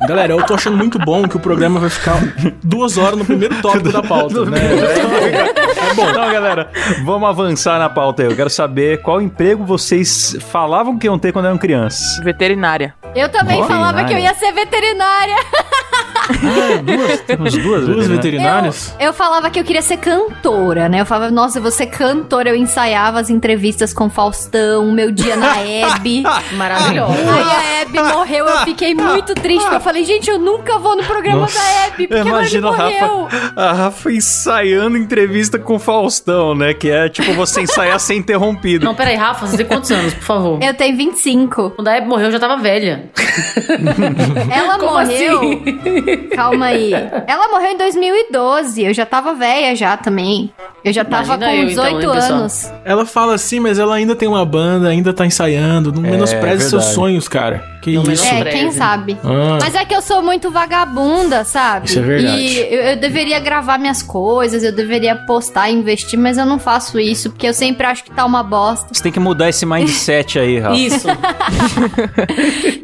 Galera, 0.08 0.32
eu 0.32 0.42
tô 0.42 0.54
achando 0.54 0.76
muito 0.76 0.98
bom 0.98 1.28
que 1.28 1.36
o 1.36 1.40
programa 1.40 1.78
vai 1.78 1.90
ficar 1.90 2.16
duas 2.64 2.96
horas 2.96 3.18
no 3.18 3.24
primeiro 3.26 3.60
tópico 3.60 3.92
da 3.92 4.02
pauta, 4.02 4.44
né? 4.46 4.58
É 5.90 5.94
bom. 5.94 6.08
Então, 6.08 6.32
galera, 6.32 6.70
vamos 7.04 7.28
avançar 7.28 7.78
na 7.78 7.90
pauta 7.90 8.22
aí. 8.22 8.28
Eu 8.30 8.34
quero 8.34 8.48
saber 8.48 9.02
qual 9.02 9.20
emprego 9.20 9.64
vocês 9.64 10.34
falavam 10.50 10.98
que 10.98 11.06
iam 11.06 11.18
ter 11.18 11.30
quando 11.32 11.44
eram 11.44 11.58
crianças. 11.58 12.18
Veterinária. 12.24 12.94
Eu 13.14 13.28
também 13.28 13.60
Veterinária. 13.60 13.66
falava 13.68 14.04
que 14.04 14.14
eu 14.14 14.18
ia 14.18 14.34
ser 14.34 14.50
veterinária. 14.52 15.36
duas, 16.82 17.20
temos 17.26 17.56
duas, 17.56 17.86
Duas 17.86 18.06
veterinárias? 18.06 18.94
Eu, 18.98 19.06
eu 19.08 19.12
falava 19.12 19.50
que 19.50 19.58
eu 19.58 19.64
queria 19.64 19.82
ser 19.82 19.96
cantora, 19.96 20.88
né? 20.88 21.00
Eu 21.00 21.06
falava, 21.06 21.30
nossa, 21.30 21.58
eu 21.58 21.62
vou 21.62 21.70
ser 21.70 21.86
cantora. 21.86 22.50
Eu 22.50 22.56
ensaiava 22.56 23.18
as 23.20 23.30
entrevistas 23.30 23.92
com 23.92 24.08
Faustão, 24.10 24.90
meu 24.92 25.10
dia 25.10 25.36
na 25.36 25.56
Hebe. 25.60 26.22
Maravilhosa. 26.56 27.12
Aí 27.14 27.42
a 27.42 27.80
Hebe 27.82 28.02
morreu, 28.14 28.46
eu 28.46 28.58
fiquei 28.58 28.94
muito 28.94 29.34
triste. 29.34 29.62
porque 29.62 29.76
Eu 29.76 29.80
falei, 29.80 30.04
gente, 30.04 30.28
eu 30.30 30.38
nunca 30.38 30.78
vou 30.78 30.96
no 30.96 31.04
programa 31.04 31.42
Nossa. 31.42 31.58
da 31.58 31.64
Hebe, 31.86 32.06
porque 32.08 32.28
Imagina 32.28 32.68
a 32.68 32.72
morreu. 32.72 33.24
Rafa, 33.24 33.52
a 33.56 33.72
Rafa 33.72 34.12
ensaiando 34.12 34.96
entrevista 34.96 35.58
com 35.58 35.76
o 35.76 35.78
Faustão, 35.78 36.54
né? 36.54 36.74
Que 36.74 36.90
é 36.90 37.08
tipo 37.08 37.32
você 37.34 37.62
ensaiar 37.62 37.98
sem 38.00 38.18
interrompido. 38.18 38.84
Não, 38.84 38.94
peraí, 38.94 39.16
Rafa, 39.16 39.46
você 39.46 39.56
tem 39.56 39.66
quantos 39.66 39.90
anos, 39.90 40.14
por 40.14 40.22
favor? 40.24 40.58
Eu 40.62 40.74
tenho 40.74 40.96
25. 40.96 41.70
Quando 41.70 41.88
a 41.88 41.96
Hebe 41.96 42.06
morreu, 42.08 42.26
eu 42.26 42.32
já 42.32 42.38
tava 42.40 42.56
velha. 42.56 43.10
Ela 44.50 44.78
Como 44.78 44.92
morreu. 44.92 45.38
assim? 45.38 46.17
Calma 46.34 46.66
aí. 46.66 46.92
Ela 47.26 47.48
morreu 47.48 47.70
em 47.70 47.76
2012. 47.78 48.84
Eu 48.84 48.94
já 48.94 49.06
tava 49.06 49.34
velha 49.34 49.74
já 49.74 49.96
também. 49.96 50.52
Eu 50.84 50.92
já 50.92 51.04
tava 51.04 51.34
Imagina 51.34 51.50
com 51.50 51.56
eu, 51.56 51.66
18 51.66 51.96
então, 51.98 52.12
anos. 52.12 52.72
Ela 52.84 53.04
fala 53.04 53.34
assim, 53.34 53.60
mas 53.60 53.78
ela 53.78 53.94
ainda 53.94 54.14
tem 54.14 54.28
uma 54.28 54.44
banda, 54.44 54.88
ainda 54.88 55.12
tá 55.12 55.26
ensaiando. 55.26 55.92
Não 55.92 56.02
menospreze 56.02 56.68
seus 56.68 56.84
verdade. 56.84 56.94
sonhos, 56.94 57.28
cara. 57.28 57.78
Que 57.82 57.92
Não 57.92 58.02
isso. 58.12 58.26
É, 58.26 58.40
Breve. 58.40 58.58
quem 58.58 58.72
sabe. 58.72 59.16
Ah, 59.24 59.58
Mas 59.60 59.74
é 59.74 59.84
que 59.84 59.94
eu 59.94 60.02
sou 60.02 60.22
muito 60.22 60.50
vagabunda, 60.50 61.44
sabe? 61.44 61.86
Isso 61.86 61.98
é 61.98 62.02
verdade. 62.02 62.42
E 62.42 62.58
eu, 62.58 62.80
eu 62.82 62.96
deveria 62.96 63.38
gravar 63.40 63.78
minhas 63.78 64.02
coisas, 64.02 64.62
eu 64.62 64.72
deveria 64.72 65.14
postar, 65.14 65.70
investir, 65.70 66.18
mas 66.18 66.38
eu 66.38 66.44
não 66.46 66.58
faço 66.58 66.98
isso, 66.98 67.30
porque 67.30 67.46
eu 67.46 67.54
sempre 67.54 67.86
acho 67.86 68.04
que 68.04 68.10
tá 68.10 68.24
uma 68.24 68.42
bosta. 68.42 68.88
Você 68.92 69.02
tem 69.02 69.12
que 69.12 69.20
mudar 69.20 69.48
esse 69.48 69.64
mindset 69.64 70.38
aí, 70.38 70.58
Rafa. 70.58 70.76
Isso. 70.76 71.08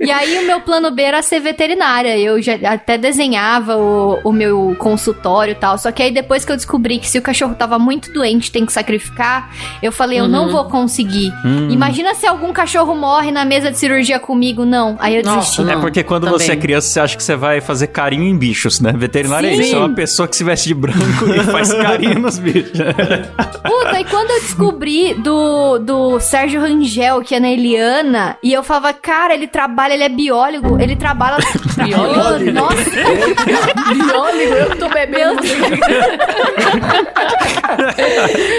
E 0.00 0.10
aí 0.10 0.38
o 0.38 0.46
meu 0.46 0.60
plano 0.60 0.90
B 0.90 1.02
era 1.02 1.22
ser 1.22 1.40
veterinária. 1.40 2.18
Eu 2.18 2.40
já 2.42 2.54
até 2.64 2.98
desenhava 3.24 3.76
o, 3.76 4.20
o 4.24 4.32
meu 4.32 4.76
consultório 4.78 5.52
e 5.52 5.54
tal. 5.54 5.78
Só 5.78 5.90
que 5.90 6.02
aí 6.02 6.10
depois 6.10 6.44
que 6.44 6.52
eu 6.52 6.56
descobri 6.56 6.98
que 6.98 7.08
se 7.08 7.18
o 7.18 7.22
cachorro 7.22 7.54
tava 7.54 7.78
muito 7.78 8.12
doente, 8.12 8.50
tem 8.52 8.66
que 8.66 8.72
sacrificar, 8.72 9.50
eu 9.82 9.90
falei, 9.90 10.20
eu 10.20 10.24
Uhum. 10.24 10.30
não 10.30 10.48
vou 10.50 10.64
conseguir. 10.64 11.32
Hum. 11.44 11.68
Imagina 11.70 12.14
se 12.14 12.26
algum 12.26 12.52
cachorro 12.52 12.94
morre 12.94 13.30
na 13.30 13.44
mesa 13.44 13.70
de 13.70 13.78
cirurgia 13.78 14.18
comigo. 14.18 14.64
Não. 14.64 14.96
Aí 15.00 15.16
eu 15.16 15.22
Nossa, 15.22 15.38
desisti. 15.40 15.62
não. 15.62 15.72
É 15.72 15.76
porque 15.76 16.02
quando 16.02 16.24
também. 16.24 16.38
você 16.38 16.52
é 16.52 16.56
criança, 16.56 16.88
você 16.88 17.00
acha 17.00 17.16
que 17.16 17.22
você 17.22 17.36
vai 17.36 17.60
fazer 17.60 17.88
carinho 17.88 18.24
em 18.24 18.36
bichos, 18.36 18.80
né? 18.80 18.92
Veterinário 18.96 19.48
é 19.48 19.54
Sim. 19.54 19.60
isso, 19.62 19.74
é 19.74 19.78
uma 19.78 19.94
pessoa 19.94 20.26
que 20.28 20.36
se 20.36 20.44
veste 20.44 20.68
de 20.68 20.74
branco 20.74 20.98
e 21.34 21.40
faz 21.44 21.72
carinho 21.74 22.18
nos 22.20 22.38
bichos. 22.38 22.72
Puta, 23.64 24.00
e 24.00 24.04
quando 24.04 24.30
eu 24.30 24.40
descobri 24.40 25.14
do, 25.14 25.78
do 25.78 26.20
Sérgio 26.20 26.60
Rangel, 26.60 27.20
que 27.22 27.34
é 27.34 27.40
na 27.40 27.48
Eliana, 27.50 28.36
e 28.42 28.52
eu 28.52 28.62
falava, 28.62 28.92
cara, 28.92 29.34
ele 29.34 29.46
trabalha, 29.46 29.94
ele 29.94 30.04
é 30.04 30.08
biólogo, 30.08 30.78
ele 30.80 30.96
trabalha. 30.96 31.36
Biólogo? 31.84 32.52
Nossa, 32.52 32.90
Biólogo, 33.94 34.54
eu 34.54 34.76
tô 34.76 34.88
bebendo. 34.88 35.42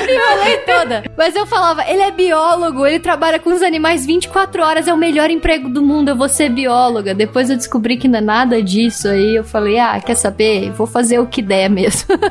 enrolei 0.10 0.58
toda. 0.66 1.04
Mas 1.18 1.36
eu 1.36 1.46
falava, 1.46 1.84
ele 1.88 2.02
é 2.02 2.12
biólogo, 2.12 2.86
ele 2.86 3.00
trabalha 3.00 3.40
com 3.40 3.52
os 3.52 3.62
animais 3.62 4.06
24 4.06 4.62
horas, 4.64 4.88
é 4.88 4.94
o 4.94 4.98
melhor 4.98 5.30
emprego 5.30 5.70
do 5.70 5.82
mundo, 5.82 6.10
eu 6.10 6.16
vou 6.16 6.30
ser 6.30 6.50
bióloga. 6.50 7.14
Depois 7.14 7.50
eu 7.50 7.56
descobri 7.56 7.98
que 7.98 8.08
não 8.08 8.20
é 8.20 8.22
nada 8.22 8.62
disso, 8.62 9.08
aí 9.08 9.36
eu 9.36 9.44
falei, 9.44 9.80
ah, 9.80 10.00
quer 10.00 10.16
saber? 10.16 10.72
Vou 10.72 10.88
fazer 10.88 11.20
o 11.20 11.26
que 11.26 11.42
der 11.42 11.70
mesmo. 11.70 12.16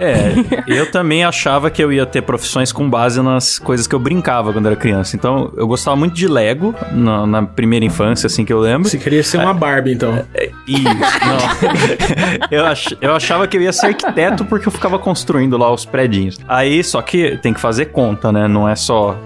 É, 0.00 0.32
eu 0.66 0.90
também 0.90 1.24
achava 1.24 1.70
que 1.70 1.82
eu 1.82 1.92
ia 1.92 2.06
ter 2.06 2.22
profissões 2.22 2.72
com 2.72 2.88
base 2.88 3.20
nas 3.20 3.58
coisas 3.58 3.86
que 3.86 3.94
eu 3.94 3.98
brincava 3.98 4.50
quando 4.50 4.66
era 4.66 4.74
criança. 4.74 5.14
Então, 5.14 5.52
eu 5.56 5.66
gostava 5.66 5.94
muito 5.94 6.14
de 6.14 6.26
Lego 6.26 6.74
na, 6.90 7.26
na 7.26 7.42
primeira 7.42 7.84
infância, 7.84 8.26
assim 8.26 8.44
que 8.44 8.52
eu 8.52 8.60
lembro. 8.60 8.88
Você 8.88 8.96
queria 8.96 9.22
ser 9.22 9.38
uma 9.38 9.52
Barbie, 9.52 9.92
então. 9.92 10.24
Isso, 10.66 10.84
não. 10.86 11.59
eu, 12.50 12.66
ach, 12.66 12.96
eu 13.00 13.14
achava 13.14 13.46
que 13.46 13.56
eu 13.56 13.62
ia 13.62 13.72
ser 13.72 13.86
arquiteto 13.86 14.44
porque 14.44 14.68
eu 14.68 14.72
ficava 14.72 14.98
construindo 14.98 15.56
lá 15.56 15.72
os 15.72 15.84
predinhos. 15.84 16.38
Aí, 16.48 16.82
só 16.82 17.00
que 17.02 17.36
tem 17.38 17.52
que 17.52 17.60
fazer 17.60 17.86
conta, 17.86 18.32
né? 18.32 18.48
Não 18.48 18.68
é 18.68 18.76
só 18.76 19.16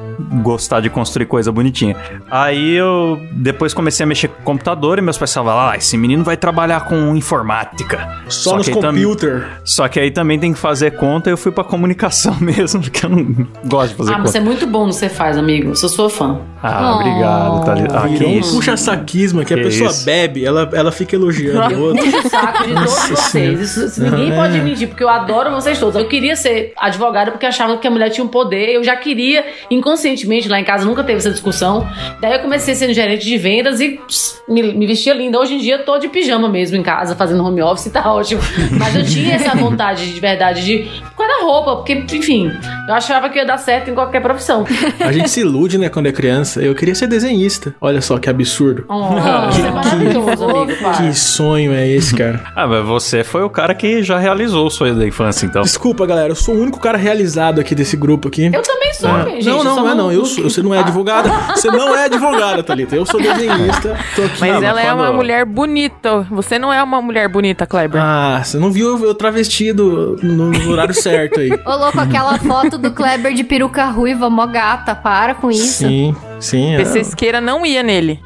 gostar 0.43 0.81
de 0.81 0.91
construir 0.91 1.27
coisa 1.27 1.51
bonitinha. 1.53 1.97
Aí 2.31 2.75
eu 2.75 3.21
depois 3.33 3.73
comecei 3.75 4.05
a 4.05 4.07
mexer 4.07 4.29
com 4.29 4.43
computador 4.43 4.99
e 4.99 5.03
meus 5.03 5.19
pais 5.19 5.33
falavam, 5.33 5.71
ah, 5.71 5.77
esse 5.77 5.97
menino 5.97 6.23
vai 6.25 6.37
trabalhar 6.37 6.81
com 6.87 7.15
informática. 7.17 8.09
Só, 8.29 8.57
nos 8.57 8.67
que 8.69 8.75
aí 8.75 8.81
tam- 8.81 8.93
computer. 8.95 9.47
Só 9.65 9.89
que 9.89 9.99
aí 10.01 10.11
também 10.11 10.39
tem 10.39 10.53
que 10.53 10.59
fazer 10.59 10.93
conta 10.93 11.29
e 11.31 11.33
eu 11.33 11.37
fui 11.37 11.53
pra 11.53 11.65
comunicação 11.65 12.37
mesmo, 12.41 12.81
porque 12.83 13.05
eu 13.07 13.11
não 13.11 13.47
gosto 13.65 13.91
de 13.93 13.97
fazer 13.97 14.13
Ah, 14.13 14.17
conta. 14.17 14.29
você 14.31 14.39
é 14.39 14.41
muito 14.41 14.67
bom 14.67 14.85
no 14.87 14.89
que 14.91 14.97
você 14.97 15.09
faz, 15.09 15.37
amigo. 15.37 15.71
Eu 15.71 15.77
sou 15.77 15.89
sua 15.89 16.11
fã. 16.11 16.41
Ah, 16.63 16.93
Oh. 16.95 17.01
obrigado, 17.01 17.65
Thalita. 17.65 17.99
Ah, 17.99 18.09
que 18.09 18.17
Virou 18.17 18.31
isso. 18.33 18.55
puxa-saquismo 18.55 19.45
que 19.45 19.53
a 19.53 19.57
Que 19.57 19.63
pessoa 19.65 19.91
isso. 19.91 20.05
bebe, 20.05 20.45
ela, 20.45 20.69
ela 20.73 20.91
fica 20.93 21.15
elogiando 21.15 21.75
o 21.77 21.81
outro. 21.83 22.05
Puxa 22.05 22.19
o 22.19 22.31
saco 22.31 22.63
de 22.65 22.75
todos 22.75 22.85
Nossa 22.91 23.09
vocês. 23.17 23.61
Isso, 23.61 23.85
isso 23.87 24.03
ninguém 24.03 24.33
É. 24.33 24.37
pode 24.37 24.59
mentir, 24.61 24.89
porque 24.89 25.03
eu 25.05 25.09
adoro 25.09 25.51
vocês 25.51 25.79
todos. 25.79 25.97
Eu 26.01 26.09
queria 26.09 26.35
ser 26.37 26.73
advogada 26.79 27.31
porque 27.31 27.45
achava 27.47 27.77
que 27.77 27.87
a 27.87 27.91
mulher 27.91 28.11
tinha 28.11 28.25
um 28.25 28.29
poder. 28.29 28.71
Eu 28.71 28.83
já 28.83 28.97
queria, 28.97 29.45
inconscientemente, 29.71 30.04
lá 30.49 30.61
em 30.61 30.65
casa 30.65 30.85
nunca 30.85 31.03
teve 31.03 31.19
essa 31.19 31.31
discussão. 31.31 31.89
Daí 32.21 32.33
eu 32.33 32.41
comecei 32.41 32.75
sendo 32.75 32.93
gerente 32.93 33.25
de 33.25 33.39
vendas 33.39 33.81
e 33.81 33.91
pss, 33.91 34.43
me, 34.49 34.63
me 34.63 34.87
vestia 34.87 35.15
linda. 35.15 35.39
Hoje 35.39 35.55
em 35.55 35.59
dia 35.59 35.77
eu 35.77 35.85
tô 35.85 35.99
de 35.99 36.09
pijama 36.09 36.49
mesmo 36.49 36.77
em 36.77 36.83
casa, 36.83 37.17
fazendo 37.17 37.45
home 37.45 37.63
office 37.63 37.87
e 37.87 37.91
tá 37.91 38.01
ótimo. 38.13 38.41
Mas 38.79 38.95
eu 38.95 39.05
tinha 39.05 39.35
essa 39.35 39.57
vontade 39.57 40.13
de 40.13 40.21
verdade 40.21 40.65
de. 40.65 40.91
Por 41.25 41.29
causa 41.29 41.41
na 41.41 41.45
roupa, 41.47 41.77
porque, 41.77 41.93
enfim, 42.17 42.51
eu 42.89 42.95
achava 42.95 43.29
que 43.29 43.39
ia 43.39 43.47
dar 43.47 43.57
certo 43.59 43.91
em 43.91 43.95
qualquer 43.95 44.21
profissão. 44.21 44.65
A 45.01 45.11
gente 45.13 45.31
se 45.31 45.41
ilude, 45.41 45.79
né, 45.79 45.89
quando 45.89 46.07
é 46.07 46.13
criança. 46.13 46.61
Eu 46.61 46.75
queria 46.75 46.95
ser 46.95 47.07
desenhista. 47.07 47.75
Olha 47.81 48.01
só 48.03 48.19
que 48.19 48.29
absurdo. 48.29 48.85
Oh, 48.89 49.09
Que- 49.55 49.63
é 49.63 49.71
maravilhoso, 49.71 50.45
amigo. 50.45 50.79
para. 50.81 50.93
Que 50.99 51.15
sonho 51.15 51.73
é 51.73 51.89
esse, 51.89 52.15
cara? 52.15 52.43
Ah, 52.57 52.67
mas 52.67 52.85
você 52.85 53.25
foi 53.25 53.43
o 53.43 53.51
cara 53.51 53.75
que 53.75 54.03
já 54.03 54.17
realizou 54.19 54.67
o 54.67 54.71
sonho 54.71 54.95
da 54.95 55.07
infância, 55.07 55.45
então. 55.45 55.63
Desculpa, 55.63 56.07
galera, 56.07 56.29
eu 56.29 56.35
sou 56.37 56.55
o 56.55 56.61
único 56.61 56.79
cara 56.79 56.97
realizado 56.97 57.61
aqui 57.61 57.75
desse 57.75 57.97
grupo 57.97 58.29
aqui. 58.29 58.47
Eu 58.53 58.63
também 58.63 58.93
sou, 58.95 59.11
Ah, 59.11 59.25
gente. 59.25 59.45
não, 59.47 59.65
não, 59.65 59.77
não 59.77 59.91
é 59.91 59.95
não. 59.95 60.13
Eu 60.13 60.25
sou, 60.25 60.45
você 60.45 60.63
não 60.63 60.73
é 60.75 60.79
advogada. 60.79 61.29
Você 61.55 61.69
não 61.71 61.95
é 61.97 62.05
advogada, 62.05 62.63
Thalita. 62.63 62.95
Eu 62.95 63.05
sou 63.07 63.21
desenhista. 63.21 63.99
Tô 64.15 64.23
aqui. 64.23 64.41
Mas 64.41 64.53
Não, 64.53 64.61
mas 64.61 64.63
ela 64.71 64.83
é 64.83 64.93
uma 64.93 65.13
mulher 65.13 65.45
bonita. 65.45 66.21
Você 66.31 66.59
não 66.59 66.73
é 66.73 66.83
uma 66.83 67.01
mulher 67.03 67.29
bonita, 67.29 67.67
Kleber. 67.67 68.01
Ah, 68.01 68.41
você 68.43 68.57
não 68.59 68.71
viu 68.71 69.03
eu, 69.05 69.15
travestido 69.15 70.17
no, 70.23 70.51
no 70.51 70.71
horário 70.71 70.95
certo 70.95 71.14
aí. 71.39 71.51
Ô, 71.65 71.77
louco, 71.77 72.01
aquela 72.01 72.39
foto 72.39 72.79
do 72.79 72.91
Kleber 72.93 73.35
de 73.35 73.45
peruca 73.45 73.85
ruiva, 73.87 74.29
mó 74.31 74.47
gata, 74.47 74.95
para 74.95 75.35
com 75.35 75.51
isso. 75.51 75.87
Sim, 75.87 76.17
sim. 76.41 76.75
é. 76.75 76.79
PC 76.79 77.01
Esqueira 77.01 77.41
não 77.41 77.65
ia 77.65 77.83
nele. 77.83 78.21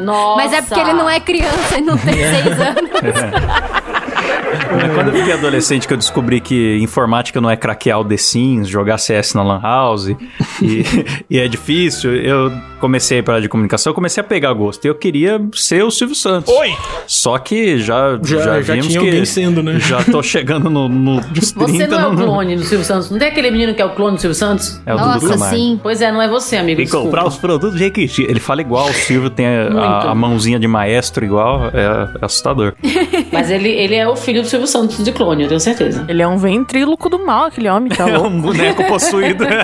Nossa. 0.00 0.36
Mas 0.42 0.52
é 0.52 0.62
porque 0.62 0.80
ele 0.80 0.92
não 0.92 1.08
é 1.08 1.20
criança 1.20 1.78
e 1.78 1.80
não 1.80 1.96
tem 1.96 2.14
seis 2.14 2.60
anos. 2.60 2.90
Quando 4.94 5.08
eu 5.08 5.14
fiquei 5.14 5.32
adolescente 5.32 5.86
que 5.86 5.92
eu 5.94 5.98
descobri 5.98 6.40
que 6.40 6.78
informática 6.80 7.40
não 7.40 7.50
é 7.50 7.56
craquear 7.56 8.00
o 8.00 8.04
The 8.04 8.16
Sims, 8.16 8.68
jogar 8.68 8.98
CS 8.98 9.34
na 9.34 9.42
Lan 9.42 9.60
House 9.60 10.08
e, 10.08 10.16
e 11.30 11.38
é 11.38 11.48
difícil, 11.48 12.14
eu 12.16 12.52
comecei 12.80 13.22
para 13.22 13.40
de 13.40 13.48
comunicação, 13.48 13.90
eu 13.90 13.94
comecei 13.94 14.20
a 14.20 14.24
pegar 14.24 14.52
gosto. 14.52 14.84
E 14.84 14.88
eu 14.88 14.94
queria 14.94 15.40
ser 15.54 15.82
o 15.84 15.90
Silvio 15.90 16.14
Santos. 16.14 16.52
Oi! 16.54 16.74
Só 17.06 17.38
que 17.38 17.78
já, 17.78 18.18
Já- 18.22 18.38
já, 18.42 18.62
já 18.62 18.74
vimos 18.74 18.88
tinha 18.88 19.00
que 19.10 19.26
sendo, 19.26 19.62
né? 19.62 19.78
já 19.80 20.02
tô 20.04 20.22
chegando 20.22 20.68
no, 20.68 20.88
no, 20.88 21.14
nos 21.16 21.52
30. 21.52 21.72
Você 21.72 21.86
não 21.86 21.98
é 22.00 22.06
o 22.08 22.16
clone 22.16 22.56
do 22.56 22.62
Silvio 22.64 22.84
Santos. 22.84 23.10
Não 23.10 23.18
tem 23.18 23.28
aquele 23.28 23.50
menino 23.50 23.74
que 23.74 23.80
é 23.80 23.84
o 23.84 23.90
clone 23.90 24.16
do 24.16 24.20
Silvio 24.20 24.34
Santos? 24.34 24.80
É 24.84 24.94
o 24.94 24.98
Dudu 24.98 25.08
Nossa, 25.10 25.28
Camargo. 25.30 25.56
sim. 25.56 25.80
Pois 25.82 26.00
é, 26.02 26.12
não 26.12 26.20
é 26.20 26.28
você, 26.28 26.56
amigo. 26.56 26.80
Desculpa. 26.82 27.06
comprar 27.06 27.26
os 27.26 27.36
produtos 27.36 27.78
de 27.78 27.84
Requiti. 27.84 28.22
Ele 28.22 28.40
fala 28.40 28.60
igual, 28.60 28.86
o 28.88 28.92
Silvio 28.92 29.30
tem 29.30 29.46
a, 29.46 29.68
a- 29.72 30.10
a 30.10 30.14
mãozinha 30.14 30.58
de 30.58 30.66
maestro 30.68 31.24
igual, 31.24 31.70
é, 31.72 32.18
é 32.20 32.24
assustador. 32.24 32.74
Mas 33.32 33.50
ele, 33.50 33.68
ele 33.70 33.94
é 33.94 34.06
o 34.06 34.14
filho 34.14 34.43
do 34.44 34.48
Silvio 34.50 34.66
Santos 34.68 35.02
de 35.02 35.10
clone, 35.12 35.42
eu 35.42 35.48
tenho 35.48 35.60
certeza. 35.60 36.04
Ele 36.08 36.22
é 36.22 36.28
um 36.28 36.36
ventríloco 36.38 37.08
do 37.08 37.18
mal, 37.24 37.46
aquele 37.46 37.68
homem, 37.68 37.90
tá 37.90 38.08
É 38.08 38.16
louco? 38.16 38.28
um 38.28 38.40
boneco 38.40 38.84
possuído. 38.84 39.44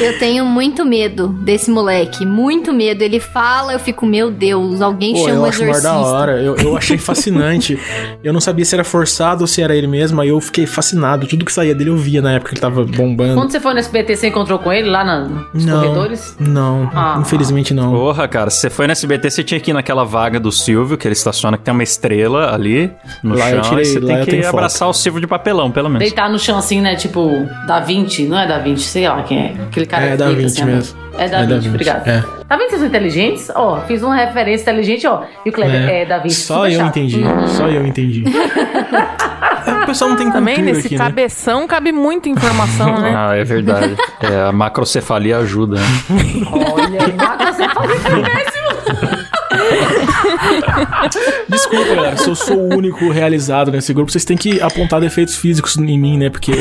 Eu 0.00 0.18
tenho 0.18 0.44
muito 0.44 0.84
medo 0.84 1.28
desse 1.28 1.70
moleque. 1.70 2.24
Muito 2.26 2.72
medo. 2.72 3.02
Ele 3.02 3.20
fala, 3.20 3.72
eu 3.72 3.78
fico, 3.78 4.04
meu 4.06 4.30
Deus, 4.30 4.80
alguém 4.80 5.14
Pô, 5.14 5.24
chama 5.24 5.40
o 5.42 5.46
exorcista. 5.46 5.82
da 5.82 5.98
hora. 5.98 6.32
Eu, 6.42 6.56
eu 6.56 6.76
achei 6.76 6.98
fascinante. 6.98 7.78
eu 8.22 8.32
não 8.32 8.40
sabia 8.40 8.64
se 8.64 8.74
era 8.74 8.84
forçado 8.84 9.42
ou 9.42 9.46
se 9.46 9.62
era 9.62 9.74
ele 9.74 9.86
mesmo. 9.86 10.20
Aí 10.20 10.28
eu 10.28 10.40
fiquei 10.40 10.66
fascinado. 10.66 11.26
Tudo 11.26 11.44
que 11.44 11.52
saía 11.52 11.74
dele 11.74 11.90
eu 11.90 11.96
via 11.96 12.20
na 12.22 12.32
época 12.32 12.50
que 12.50 12.54
ele 12.54 12.60
tava 12.60 12.84
bombando. 12.84 13.34
Quando 13.34 13.50
você 13.50 13.60
foi 13.60 13.72
no 13.72 13.78
SBT, 13.78 14.16
você 14.16 14.28
encontrou 14.28 14.58
com 14.58 14.72
ele 14.72 14.88
lá 14.88 15.04
na, 15.04 15.20
nos 15.52 15.64
não, 15.64 15.80
corredores? 15.82 16.36
não, 16.38 16.90
Ah. 16.94 17.18
infelizmente 17.20 17.72
não. 17.74 17.92
Porra, 17.92 18.26
cara, 18.28 18.50
se 18.50 18.58
você 18.60 18.70
foi 18.70 18.86
no 18.86 18.92
SBT, 18.92 19.30
você 19.30 19.44
tinha 19.44 19.60
que 19.60 19.70
ir 19.70 19.74
naquela 19.74 20.04
vaga 20.04 20.38
do 20.40 20.50
Silvio, 20.52 20.96
que 20.96 21.06
ele 21.06 21.12
estaciona, 21.14 21.56
que 21.58 21.64
tem 21.64 21.72
uma 21.72 21.82
estrela 21.90 22.54
ali 22.54 22.90
no 23.22 23.36
Lá 23.36 23.50
eu 23.50 23.62
chão. 23.62 23.70
tirei, 23.70 23.82
e 23.84 23.86
você 23.86 24.00
lá 24.00 24.06
tem 24.06 24.16
eu 24.18 24.24
que 24.24 24.30
tenho 24.30 24.42
foto. 24.44 24.54
abraçar 24.56 24.88
o 24.88 24.92
Silvio 24.92 25.20
de 25.20 25.26
papelão, 25.26 25.70
pelo 25.70 25.88
menos. 25.88 26.00
Deitar 26.00 26.28
no 26.30 26.38
chão 26.38 26.58
assim, 26.58 26.80
né? 26.80 26.94
Tipo, 26.96 27.46
Da 27.66 27.80
Vinci. 27.80 28.26
Não 28.26 28.38
é 28.38 28.46
Da 28.46 28.58
Vinci, 28.58 28.84
sei 28.84 29.08
lá 29.08 29.22
quem 29.22 29.38
é. 29.38 29.54
Aquele 29.64 29.86
cara 29.86 30.04
É 30.06 30.10
que 30.12 30.16
Da 30.16 30.26
deita 30.26 30.40
Vinci 30.42 30.60
assim, 30.62 30.70
ó. 30.70 30.74
mesmo. 30.74 30.98
É 31.14 31.16
Da 31.16 31.24
É 31.24 31.28
Da 31.28 31.38
Vinci, 31.40 31.54
Vinci, 31.56 31.68
obrigado. 31.68 32.08
é. 32.08 32.24
Tá 32.48 32.56
vendo 32.56 32.64
que 32.64 32.70
vocês 32.70 32.80
são 32.80 32.88
inteligentes? 32.88 33.50
Ó, 33.54 33.80
fiz 33.86 34.02
uma 34.02 34.16
referência 34.16 34.62
inteligente, 34.62 35.06
ó. 35.06 35.22
E 35.46 35.50
o 35.50 35.52
Kleber 35.52 35.88
é, 35.88 36.04
Da 36.04 36.18
Vinci. 36.18 36.36
Só 36.42 36.64
super 36.64 36.72
eu 36.80 36.86
entendi. 36.86 37.20
Só 37.56 37.68
eu 37.68 37.86
entendi. 37.86 38.24
É, 39.66 39.70
o 39.82 39.86
pessoal 39.86 40.10
não 40.10 40.16
tem 40.16 40.30
Também 40.30 40.60
nesse 40.62 40.86
aqui, 40.86 40.96
né? 40.98 41.04
cabeção 41.04 41.66
cabe 41.68 41.92
muita 41.92 42.28
informação, 42.28 43.00
né? 43.00 43.14
Ah, 43.16 43.36
é 43.36 43.44
verdade. 43.44 43.96
É, 44.22 44.48
a 44.48 44.52
macrocefalia 44.52 45.38
ajuda. 45.38 45.76
né? 45.76 45.82
Olha, 46.52 47.52
você 47.52 47.66
fazer 47.70 48.22
péssimo. 48.22 48.69
Desculpa, 51.48 51.94
galera, 51.94 52.16
se 52.16 52.28
eu 52.28 52.34
sou 52.34 52.56
o 52.56 52.76
único 52.76 53.10
realizado 53.10 53.70
nesse 53.70 53.92
grupo, 53.92 54.10
vocês 54.10 54.24
têm 54.24 54.36
que 54.36 54.60
apontar 54.60 55.00
defeitos 55.00 55.36
físicos 55.36 55.76
em 55.76 55.98
mim, 55.98 56.18
né? 56.18 56.30
Porque 56.30 56.52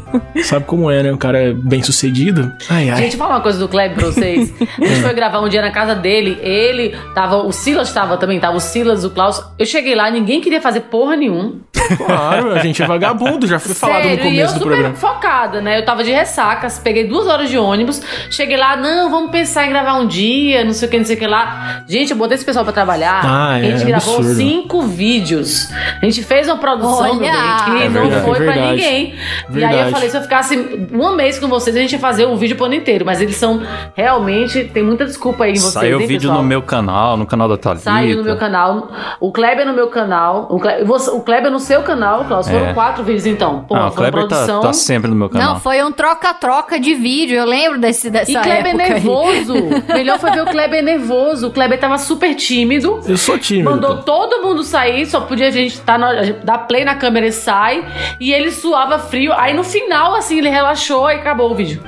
sabe 0.44 0.64
como 0.64 0.90
é, 0.90 1.02
né? 1.02 1.12
O 1.12 1.18
cara 1.18 1.38
é 1.38 1.52
bem 1.52 1.82
sucedido. 1.82 2.52
Ai, 2.68 2.90
ai. 2.90 3.02
Gente, 3.02 3.16
fala 3.16 3.34
uma 3.34 3.40
coisa 3.40 3.58
do 3.58 3.68
Kleber 3.68 3.96
pra 3.96 4.06
vocês. 4.06 4.52
A 4.60 4.84
gente 4.86 5.02
foi 5.02 5.14
gravar 5.14 5.40
um 5.40 5.48
dia 5.48 5.62
na 5.62 5.70
casa 5.70 5.94
dele. 5.94 6.38
Ele 6.40 6.96
tava. 7.14 7.38
O 7.38 7.52
Silas 7.52 7.92
tava 7.92 8.16
também, 8.16 8.38
tava 8.40 8.56
o 8.56 8.60
Silas, 8.60 9.04
o 9.04 9.10
Klaus. 9.10 9.42
Eu 9.58 9.66
cheguei 9.66 9.94
lá, 9.94 10.10
ninguém 10.10 10.40
queria 10.40 10.60
fazer 10.60 10.80
porra 10.82 11.16
nenhuma. 11.16 11.54
Claro, 11.96 12.52
a 12.52 12.58
gente 12.58 12.82
é 12.82 12.86
vagabundo, 12.86 13.46
já 13.46 13.58
foi 13.58 13.74
falado 13.74 13.98
no 13.98 14.02
Sério, 14.02 14.16
e 14.16 14.26
eu 14.26 14.30
começo 14.30 14.54
do 14.54 14.58
super 14.58 14.72
programa. 14.72 14.94
focada, 14.96 15.60
né? 15.60 15.78
Eu 15.78 15.84
tava 15.84 16.02
de 16.02 16.10
ressacas, 16.10 16.78
peguei 16.78 17.06
duas 17.06 17.26
horas 17.26 17.48
de 17.48 17.56
ônibus, 17.56 18.02
cheguei 18.30 18.56
lá, 18.56 18.76
não, 18.76 19.08
vamos 19.10 19.30
pensar 19.30 19.66
em 19.66 19.70
gravar 19.70 19.94
um 19.94 20.06
dia, 20.06 20.64
não 20.64 20.72
sei 20.72 20.88
o 20.88 20.90
que, 20.90 20.98
não 20.98 21.04
sei 21.04 21.16
o 21.16 21.18
que 21.18 21.26
lá. 21.26 21.84
Gente, 21.88 22.10
eu 22.10 22.16
botei 22.16 22.34
esse 22.34 22.44
pessoal 22.44 22.64
pra 22.64 22.72
trabalhar. 22.72 23.20
Ah, 23.24 23.58
a 23.66 23.76
gente 23.76 23.82
é 23.82 23.86
gravou 23.86 24.16
absurdo. 24.16 24.36
cinco 24.38 24.82
vídeos. 24.82 25.68
A 26.00 26.04
gente 26.04 26.22
fez 26.22 26.46
uma 26.48 26.58
produção, 26.58 27.14
meu 27.14 27.18
bem, 27.20 27.30
Olha! 27.30 27.64
que 27.64 27.70
É 27.82 27.88
não 27.88 28.02
verdade, 28.02 28.24
foi 28.24 28.36
pra 28.36 28.46
verdade. 28.52 28.70
ninguém. 28.72 29.04
E 29.06 29.14
aí 29.14 29.14
Verdade. 29.48 29.76
eu 29.76 29.90
falei, 29.92 30.10
se 30.10 30.16
eu 30.16 30.22
ficasse 30.22 30.88
um 30.92 31.14
mês 31.14 31.38
com 31.38 31.48
vocês, 31.48 31.74
a 31.76 31.78
gente 31.78 31.92
ia 31.92 31.98
fazer 31.98 32.26
um 32.26 32.36
vídeo 32.36 32.56
pro 32.56 32.66
ano 32.66 32.74
inteiro. 32.74 33.04
Mas 33.04 33.20
eles 33.20 33.36
são 33.36 33.62
realmente. 33.94 34.64
Tem 34.64 34.82
muita 34.82 35.04
desculpa 35.04 35.44
aí 35.44 35.52
em 35.52 35.56
vocês. 35.58 35.72
Saiu 35.72 36.00
hein, 36.00 36.06
vídeo 36.06 36.28
pessoal? 36.28 36.42
no 36.42 36.48
meu 36.48 36.62
canal, 36.62 37.16
no 37.16 37.26
canal 37.26 37.48
da 37.48 37.56
Thalita. 37.56 37.82
Saiu 37.84 38.16
no 38.18 38.24
meu 38.24 38.36
canal. 38.36 38.90
O 39.20 39.32
Kleber 39.32 39.66
no 39.66 39.72
meu 39.72 39.88
canal. 39.88 40.46
O 40.50 40.58
Kleber, 40.58 40.86
o 41.14 41.20
Kleber 41.20 41.50
no 41.50 41.58
seu 41.60 41.82
canal, 41.82 42.24
Klaus. 42.24 42.48
Foram 42.48 42.66
É. 42.66 42.74
quatro 42.74 43.02
vídeos 43.04 43.26
então. 43.26 43.64
Pô, 43.68 43.74
Ah, 43.74 43.88
o 43.88 43.90
foi 43.92 44.04
uma 44.06 44.10
Kleber 44.12 44.28
tá, 44.28 44.36
produção. 44.36 44.60
tá 44.60 44.72
sempre 44.72 45.10
no 45.10 45.16
meu 45.16 45.28
canal. 45.28 45.54
Não, 45.54 45.60
foi 45.60 45.82
um 45.82 45.90
troca-troca 45.92 46.78
de 46.78 46.94
vídeo. 46.94 47.36
Eu 47.36 47.44
lembro 47.46 47.78
desse, 47.80 48.10
dessa 48.10 48.30
E 48.30 48.34
Kleber 48.34 48.66
época 48.74 48.82
aí. 48.84 48.90
nervoso. 48.92 49.54
Melhor 49.88 50.18
foi 50.18 50.30
ver 50.30 50.42
o 50.42 50.46
Kleber 50.46 50.82
nervoso. 50.82 51.48
O 51.48 51.50
Kleber 51.50 51.78
tava 51.78 51.98
super 51.98 52.34
tímido. 52.34 53.00
Eu 53.06 53.16
sou 53.16 53.38
tímido. 53.38 53.55
Mandou 53.62 54.02
todo 54.02 54.42
mundo 54.42 54.62
sair, 54.62 55.06
só 55.06 55.20
podia 55.20 55.48
a 55.48 55.50
gente 55.50 55.80
tá 55.80 55.96
na, 55.96 56.12
dar 56.44 56.58
play 56.58 56.84
na 56.84 56.94
câmera 56.94 57.26
e 57.26 57.32
sai. 57.32 57.84
E 58.18 58.32
ele 58.32 58.50
suava 58.50 58.98
frio. 58.98 59.32
Aí 59.32 59.54
no 59.54 59.64
final, 59.64 60.14
assim, 60.14 60.38
ele 60.38 60.48
relaxou 60.48 61.10
e 61.10 61.14
acabou 61.14 61.50
o 61.50 61.54
vídeo. 61.54 61.82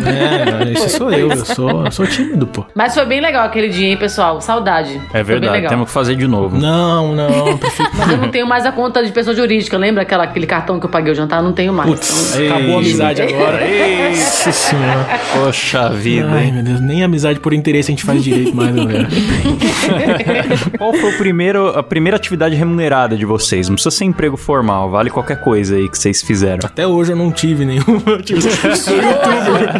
É, 0.00 0.72
esse 0.72 0.96
sou 0.96 1.12
eu, 1.12 1.30
eu 1.30 1.44
sou, 1.44 1.84
eu 1.84 1.90
sou 1.90 2.06
tímido, 2.06 2.46
pô. 2.46 2.64
Mas 2.74 2.94
foi 2.94 3.04
bem 3.06 3.20
legal 3.20 3.44
aquele 3.44 3.68
dia, 3.68 3.88
hein, 3.88 3.96
pessoal? 3.96 4.40
Saudade. 4.40 5.00
É 5.12 5.22
verdade, 5.22 5.68
temos 5.68 5.86
que 5.88 5.92
fazer 5.92 6.16
de 6.16 6.26
novo. 6.26 6.56
Não, 6.56 7.14
não, 7.14 7.56
prefiro. 7.58 7.90
Mas 7.96 8.10
eu 8.10 8.16
não 8.18 8.30
tenho 8.30 8.46
mais 8.46 8.66
a 8.66 8.72
conta 8.72 9.04
de 9.04 9.12
pessoa 9.12 9.34
jurídica. 9.34 9.76
Lembra 9.76 10.02
aquela, 10.02 10.24
aquele 10.24 10.46
cartão 10.46 10.80
que 10.80 10.86
eu 10.86 10.90
paguei 10.90 11.12
o 11.12 11.14
jantar? 11.14 11.42
Não 11.42 11.52
tenho 11.52 11.72
mais. 11.72 11.88
Putz, 11.88 12.36
Ei. 12.36 12.48
acabou 12.48 12.76
a 12.76 12.78
amizade 12.78 13.22
agora. 13.22 13.64
Ei. 13.64 14.10
Nossa 14.10 14.52
senhora. 14.52 15.06
Poxa 15.34 15.90
vida, 15.90 16.28
Ai, 16.30 16.44
hein? 16.46 16.52
meu 16.52 16.62
Deus, 16.62 16.80
nem 16.80 17.02
amizade 17.04 17.40
por 17.40 17.52
interesse 17.52 17.90
a 17.90 17.92
gente 17.92 18.04
faz 18.04 18.22
direito 18.22 18.54
mais, 18.54 18.74
galera. 18.74 19.08
Qual 20.78 20.92
foi 20.92 21.10
o 21.14 21.18
primeiro, 21.18 21.68
a 21.68 21.82
primeira 21.82 22.16
atividade 22.16 22.54
remunerada 22.54 23.16
de 23.16 23.24
vocês? 23.24 23.68
Não 23.68 23.74
precisa 23.74 23.94
ser 23.94 24.04
emprego 24.04 24.36
formal, 24.36 24.90
vale 24.90 25.10
qualquer 25.10 25.40
coisa 25.40 25.76
aí 25.76 25.88
que 25.88 25.98
vocês 25.98 26.22
fizeram. 26.22 26.60
Até 26.64 26.86
hoje 26.86 27.12
eu 27.12 27.16
não 27.16 27.30
tive 27.30 27.64
nenhuma. 27.64 27.84
Eu 28.14 28.22
tive-. 28.22 28.48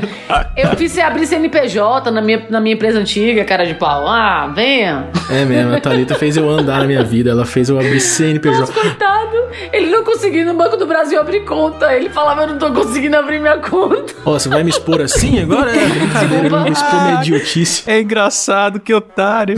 Eu 0.56 0.76
fiz 0.76 0.99
abrir 0.99 1.26
CNPJ 1.26 2.11
na 2.11 2.20
minha, 2.23 2.46
na 2.49 2.61
minha 2.61 2.75
empresa 2.75 2.99
antiga, 2.99 3.44
cara 3.44 3.64
de 3.64 3.75
pau. 3.75 4.06
Ah, 4.08 4.50
venha. 4.54 5.08
É 5.30 5.44
mesmo, 5.44 5.75
a 5.75 5.80
Thalita 5.80 6.14
fez 6.14 6.37
eu 6.37 6.49
andar 6.49 6.80
na 6.80 6.87
minha 6.87 7.02
vida. 7.02 7.30
Ela 7.30 7.44
fez 7.44 7.68
eu 7.68 7.78
abrir 7.78 8.00
CNPJ. 8.00 8.73
Coitado, 8.73 9.43
ele 9.73 9.90
não 9.90 10.04
conseguia 10.04 10.44
no 10.44 10.54
Banco 10.54 10.76
do 10.76 10.87
Brasil 10.87 11.20
abrir 11.20 11.44
conta. 11.44 11.94
Ele 11.94 12.08
falava, 12.11 12.42
eu 12.42 12.46
não 12.49 12.58
tô 12.58 12.73
conseguindo 12.73 13.16
abrir 13.16 13.40
minha 13.40 13.58
conta. 13.58 14.14
Ó, 14.25 14.32
você 14.32 14.49
vai 14.49 14.62
me 14.62 14.70
expor 14.70 15.00
assim 15.00 15.40
agora? 15.42 15.75
É 15.75 15.87
brincadeira, 15.87 16.61
me 16.61 16.70
expor 16.70 17.02
minha 17.02 17.20
idiotice. 17.20 17.82
É 17.87 18.00
engraçado, 18.00 18.80
que 18.80 18.92
otário. 18.94 19.56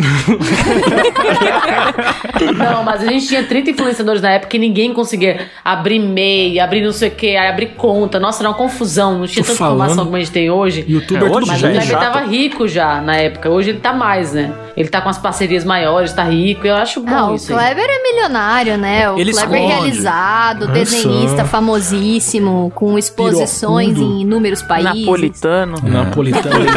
Não, 2.56 2.82
mas 2.82 3.02
a 3.02 3.06
gente 3.06 3.26
tinha 3.26 3.42
30 3.44 3.70
influenciadores 3.70 4.20
na 4.22 4.30
época 4.30 4.56
e 4.56 4.58
ninguém 4.58 4.92
conseguia 4.92 5.48
abrir 5.64 5.98
MEI, 5.98 6.60
abrir 6.60 6.82
não 6.82 6.92
sei 6.92 7.08
o 7.08 7.12
que, 7.12 7.36
abrir 7.36 7.74
conta. 7.76 8.18
Nossa, 8.18 8.42
era 8.42 8.48
uma 8.50 8.56
confusão. 8.56 9.18
Não 9.18 9.26
tinha 9.26 9.42
Tô 9.44 9.48
tanta 9.48 9.58
falando. 9.58 9.76
informação 9.76 10.04
como 10.04 10.16
a 10.16 10.18
gente 10.20 10.32
tem 10.32 10.50
hoje. 10.50 10.84
Youtuber 10.88 11.22
É, 11.22 11.28
tudo 11.28 11.36
hoje 11.38 11.48
Mas 11.48 11.60
já 11.60 11.68
o 11.68 11.70
é 11.70 11.74
Kleber 11.74 11.98
tava 11.98 12.20
rico 12.20 12.68
já 12.68 13.00
na 13.00 13.16
época. 13.16 13.50
Hoje 13.50 13.70
ele 13.70 13.78
tá 13.80 13.92
mais, 13.92 14.32
né? 14.32 14.52
Ele 14.76 14.88
tá 14.88 15.00
com 15.00 15.08
as 15.08 15.16
parcerias 15.16 15.64
maiores, 15.64 16.12
tá 16.12 16.22
rico. 16.24 16.66
Eu 16.66 16.76
acho 16.76 17.00
bom 17.00 17.10
Ah, 17.14 17.30
o 17.30 17.34
isso. 17.34 17.50
aí. 17.54 17.58
Kleber 17.74 17.86
é 17.88 18.02
milionário, 18.02 18.76
né? 18.76 19.10
O 19.10 19.18
Ele 19.18 19.32
Kleber 19.32 19.58
esconde. 19.58 19.72
realizado, 19.74 20.62
Olha 20.64 20.72
desenhista 20.72 21.44
famosíssimo, 21.46 22.70
com 22.74 22.98
exposições 22.98 23.94
Pirocundo. 23.94 24.18
em 24.18 24.20
inúmeros 24.22 24.60
países. 24.62 25.00
Napolitano. 25.06 25.76
Napolitano. 25.82 26.66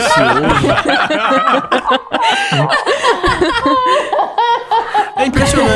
É 2.52 4.19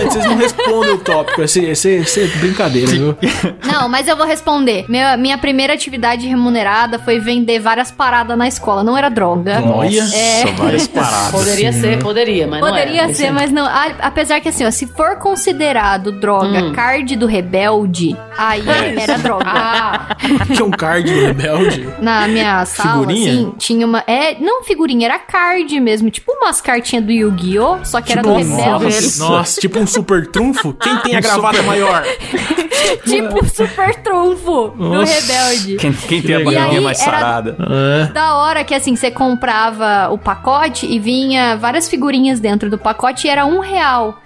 vocês 0.05 0.25
não 0.25 0.35
respondem 0.37 0.91
o 0.93 0.97
tópico. 0.97 1.41
Esse, 1.41 1.63
esse, 1.65 1.89
esse 1.89 2.21
é 2.21 2.27
brincadeira, 2.37 2.91
viu? 2.91 3.17
Não, 3.65 3.87
mas 3.89 4.07
eu 4.07 4.15
vou 4.15 4.25
responder. 4.25 4.85
Minha, 4.89 5.15
minha 5.17 5.37
primeira 5.37 5.73
atividade 5.73 6.27
remunerada 6.27 6.99
foi 6.99 7.19
vender 7.19 7.59
várias 7.59 7.91
paradas 7.91 8.37
na 8.37 8.47
escola. 8.47 8.83
Não 8.83 8.97
era 8.97 9.09
droga. 9.09 9.61
Olha. 9.65 10.03
É. 10.13 10.45
várias 10.53 10.87
paradas. 10.87 11.31
Poderia 11.31 11.71
ser, 11.73 11.99
poderia, 11.99 12.47
mas 12.47 12.59
Poderia 12.59 12.93
não 13.03 13.03
era. 13.05 13.13
ser, 13.13 13.31
mas 13.31 13.51
não. 13.51 13.65
A- 13.65 13.93
Apesar 14.01 14.39
que 14.41 14.49
assim, 14.49 14.65
ó, 14.65 14.71
se 14.71 14.87
for 14.87 15.17
considerado 15.17 16.11
droga 16.11 16.63
Hum. 16.63 16.73
card 16.73 17.15
do 17.15 17.25
rebelde, 17.25 18.15
aí 18.37 18.63
era 18.99 19.17
droga. 19.17 19.43
Ah, 19.47 20.15
Tinha 20.53 20.65
um 20.65 20.71
card 20.71 21.11
do 21.11 21.19
rebelde. 21.25 21.87
Na 22.01 22.27
minha 22.27 22.65
sala, 22.65 22.91
Figurinha? 22.99 23.31
assim, 23.31 23.53
tinha 23.57 23.85
uma. 23.85 24.03
É, 24.07 24.37
não 24.39 24.63
figurinha, 24.63 25.05
era 25.07 25.19
card 25.19 25.79
mesmo. 25.79 26.09
Tipo 26.09 26.31
umas 26.33 26.61
cartinhas 26.61 27.03
do 27.05 27.11
Yu-Gi-Oh! 27.11 27.83
Só 27.83 28.01
que 28.01 28.11
era 28.11 28.21
do 28.21 28.29
Tipo, 28.35 28.55
rebelde. 28.55 28.95
nossa, 28.95 29.23
nossa, 29.29 29.61
tipo 29.61 29.79
um 29.79 29.87
super 29.93 30.27
trunfo. 30.27 30.73
Quem 30.73 30.97
tem 30.97 31.15
a 31.15 31.19
gravata 31.21 31.61
maior? 31.63 32.03
tipo 33.05 33.45
super 33.45 33.95
trunfo 33.95 34.69
do 34.69 34.89
Nossa. 34.89 35.13
rebelde. 35.13 35.75
Quem, 35.77 35.93
quem 35.93 36.21
tem 36.21 36.35
a 36.35 36.39
E 36.39 36.43
barriguinha 36.43 36.79
aí 36.79 36.83
mais 36.83 36.99
era- 37.01 37.11
sarada? 37.19 37.57
Da 38.13 38.35
hora 38.35 38.63
que 38.63 38.73
assim, 38.73 38.95
você 38.95 39.09
comprava 39.11 40.09
o 40.11 40.17
pacote 40.17 40.85
e 40.85 40.99
vinha 40.99 41.55
várias 41.57 41.87
figurinhas 41.89 42.39
dentro 42.39 42.69
do 42.69 42.77
pacote 42.77 43.27
e 43.27 43.29
era 43.29 43.45
um 43.45 43.59
real. 43.59 44.19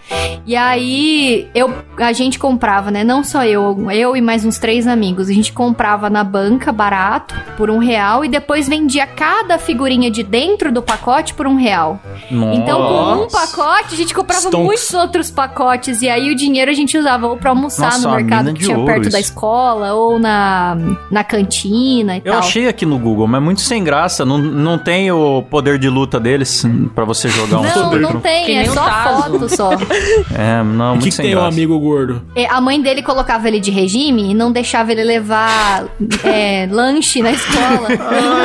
E 0.45 0.55
aí 0.55 1.49
eu, 1.53 1.73
a 1.97 2.13
gente 2.13 2.39
comprava, 2.39 2.89
né? 2.89 3.03
Não 3.03 3.23
só 3.23 3.43
eu, 3.43 3.91
eu 3.91 4.15
e 4.15 4.21
mais 4.21 4.45
uns 4.45 4.57
três 4.57 4.87
amigos. 4.87 5.29
A 5.29 5.33
gente 5.33 5.51
comprava 5.51 6.09
na 6.09 6.23
banca 6.23 6.71
barato 6.71 7.35
por 7.57 7.69
um 7.69 7.79
real 7.79 8.23
e 8.23 8.29
depois 8.29 8.67
vendia 8.69 9.05
cada 9.05 9.57
figurinha 9.57 10.09
de 10.09 10.23
dentro 10.23 10.71
do 10.71 10.81
pacote 10.81 11.33
por 11.33 11.45
um 11.47 11.55
real. 11.55 11.99
Então, 12.31 12.77
com 12.77 12.93
um 12.93 13.15
Nossa. 13.23 13.37
pacote, 13.47 13.93
a 13.93 13.97
gente 13.97 14.13
comprava 14.13 14.41
Stonks. 14.43 14.65
muitos 14.65 14.93
outros 14.93 15.29
pacotes. 15.29 16.01
E 16.01 16.09
aí 16.09 16.31
o 16.31 16.35
dinheiro 16.35 16.71
a 16.71 16.73
gente 16.73 16.97
usava 16.97 17.27
ou 17.27 17.35
pra 17.35 17.49
almoçar 17.49 17.87
Nossa, 17.91 18.07
no 18.07 18.15
mercado 18.15 18.53
que 18.53 18.63
tinha 18.63 18.79
perto 18.85 19.09
da 19.09 19.19
isso. 19.19 19.29
escola 19.31 19.93
ou 19.93 20.17
na, 20.17 20.77
na 21.11 21.23
cantina 21.25 22.15
e 22.17 22.21
Eu 22.23 22.31
tal. 22.31 22.39
achei 22.39 22.67
aqui 22.69 22.85
no 22.85 22.97
Google, 22.97 23.27
mas 23.27 23.43
muito 23.43 23.59
sem 23.61 23.83
graça. 23.83 24.23
Não, 24.23 24.37
não 24.37 24.77
tem 24.77 25.11
o 25.11 25.43
poder 25.43 25.77
de 25.77 25.89
luta 25.89 26.19
deles 26.19 26.63
pra 26.95 27.03
você 27.03 27.27
jogar 27.27 27.59
um 27.59 27.63
Não, 27.63 27.99
não 28.13 28.19
tem, 28.21 28.59
é 28.59 28.65
só 28.65 28.85
Tazo. 28.85 29.23
foto 29.39 29.49
só. 29.55 29.69
É, 30.33 30.63
não, 30.63 30.85
O 30.85 30.89
muito 30.91 31.03
que, 31.03 31.09
que 31.09 31.15
sem 31.15 31.25
tem 31.25 31.35
o 31.35 31.39
graça. 31.39 31.53
amigo 31.53 31.79
gordo? 31.79 32.21
É, 32.35 32.45
A 32.47 32.59
mãe 32.61 32.81
dele 32.81 33.01
colocava 33.01 33.47
ele 33.47 33.59
de 33.59 33.71
regime 33.71 34.31
e 34.31 34.33
não 34.33 34.51
deixava 34.51 34.91
ele 34.91 35.03
levar 35.03 35.85
é, 36.23 36.67
lanche 36.69 37.21
na 37.21 37.31
escola. 37.31 37.87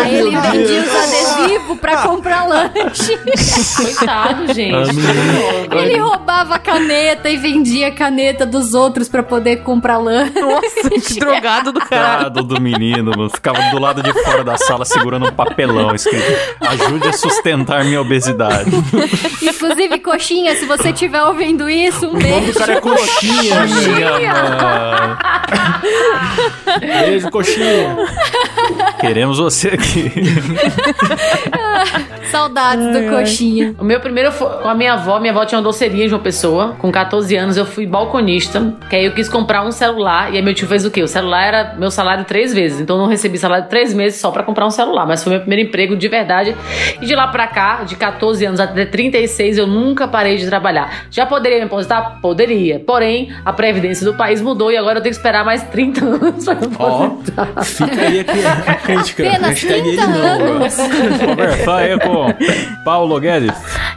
Aí 0.04 0.14
ele 0.16 0.30
vendia 0.36 0.82
os 0.82 0.94
adesivos 0.96 1.31
pra 1.80 1.96
comprar 1.98 2.46
lanche. 2.46 3.18
coitado, 3.76 4.52
gente. 4.52 4.90
Ele 5.70 5.98
roubava 5.98 6.54
a 6.56 6.58
caneta 6.58 7.28
e 7.28 7.36
vendia 7.36 7.88
a 7.88 7.92
caneta 7.92 8.44
dos 8.46 8.74
outros 8.74 9.08
pra 9.08 9.22
poder 9.22 9.62
comprar 9.62 9.98
lanche. 9.98 10.38
Nossa, 10.40 10.90
que 10.90 11.18
drogado 11.20 11.72
do 11.72 11.80
caralho. 11.80 12.24
Coitado 12.24 12.42
do 12.42 12.60
menino, 12.60 13.12
mano. 13.16 13.30
ficava 13.30 13.60
do 13.70 13.78
lado 13.78 14.02
de 14.02 14.12
fora 14.24 14.42
da 14.44 14.56
sala 14.56 14.84
segurando 14.84 15.26
um 15.26 15.32
papelão 15.32 15.94
escrito 15.94 16.32
Ajude 16.60 17.08
a 17.08 17.12
sustentar 17.12 17.84
minha 17.84 18.00
obesidade. 18.00 18.70
Inclusive, 19.42 19.98
coxinha, 20.00 20.54
se 20.56 20.64
você 20.66 20.90
estiver 20.90 21.22
ouvindo 21.22 21.68
isso, 21.68 22.06
um 22.06 22.10
O 22.10 22.12
nome 22.12 22.22
do 22.22 22.28
beijo. 22.28 22.58
cara 22.58 22.72
é 22.74 22.80
coxinha. 22.80 23.54
mano. 24.32 25.18
Beijo, 26.80 27.30
coxinha. 27.30 27.96
Queremos 29.00 29.38
você 29.38 29.68
aqui. 29.68 30.12
Saudades 32.30 32.86
do 32.92 33.10
coxinha. 33.10 33.74
O 33.78 33.84
meu 33.84 34.00
primeiro 34.00 34.32
foi 34.32 34.48
com 34.62 34.68
a 34.68 34.74
minha 34.74 34.94
avó. 34.94 35.20
Minha 35.20 35.32
avó 35.32 35.44
tinha 35.44 35.58
uma 35.58 35.64
doceria 35.64 36.08
de 36.08 36.14
uma 36.14 36.20
pessoa. 36.20 36.76
Com 36.78 36.90
14 36.90 37.36
anos 37.36 37.56
eu 37.56 37.66
fui 37.66 37.86
balconista. 37.86 38.74
Que 38.88 38.96
aí 38.96 39.04
eu 39.04 39.12
quis 39.12 39.28
comprar 39.28 39.64
um 39.64 39.70
celular. 39.70 40.32
E 40.32 40.36
aí 40.36 40.42
meu 40.42 40.54
tio 40.54 40.66
fez 40.66 40.84
o 40.84 40.90
quê? 40.90 41.02
O 41.02 41.08
celular 41.08 41.44
era 41.44 41.74
meu 41.78 41.90
salário 41.90 42.24
três 42.24 42.54
vezes. 42.54 42.80
Então 42.80 42.96
eu 42.96 43.02
não 43.02 43.08
recebi 43.08 43.36
salário 43.38 43.66
três 43.68 43.92
meses 43.92 44.20
só 44.20 44.30
pra 44.30 44.42
comprar 44.42 44.66
um 44.66 44.70
celular. 44.70 45.06
Mas 45.06 45.22
foi 45.22 45.32
meu 45.32 45.40
primeiro 45.40 45.68
emprego 45.68 45.96
de 45.96 46.08
verdade. 46.08 46.56
E 47.00 47.06
de 47.06 47.14
lá 47.14 47.28
pra 47.28 47.46
cá, 47.46 47.82
de 47.84 47.96
14 47.96 48.44
anos 48.46 48.60
até 48.60 48.86
36, 48.86 49.58
eu 49.58 49.66
nunca 49.66 50.08
parei 50.08 50.36
de 50.36 50.46
trabalhar. 50.46 51.06
Já 51.10 51.26
poderia 51.26 51.58
me 51.58 51.64
aposentar? 51.64 52.18
Poderia. 52.20 52.80
Porém, 52.80 53.32
a 53.44 53.52
previdência 53.52 54.04
do 54.04 54.14
país 54.14 54.40
mudou 54.40 54.70
e 54.70 54.76
agora 54.76 54.98
eu 54.98 55.02
tenho 55.02 55.12
que 55.12 55.18
esperar 55.18 55.44
mais 55.44 55.62
30 55.64 56.04
anos 56.04 56.44
pra 56.44 56.54
me 56.54 56.66
aposentar. 56.66 57.64
fica 57.64 58.00
aí 58.00 58.20
a 58.20 58.72
a 58.72 58.74
crítica. 58.74 59.28
Apenas 59.28 59.50
Hashtag 59.50 59.82
30 59.82 60.02
ele 60.02 60.12
não, 60.12 60.54
anos. 60.56 60.76
Conversar 61.26 61.76
aí 61.78 61.98
com 61.98 62.26
Paulo 62.84 63.18
Guedes. 63.20 63.52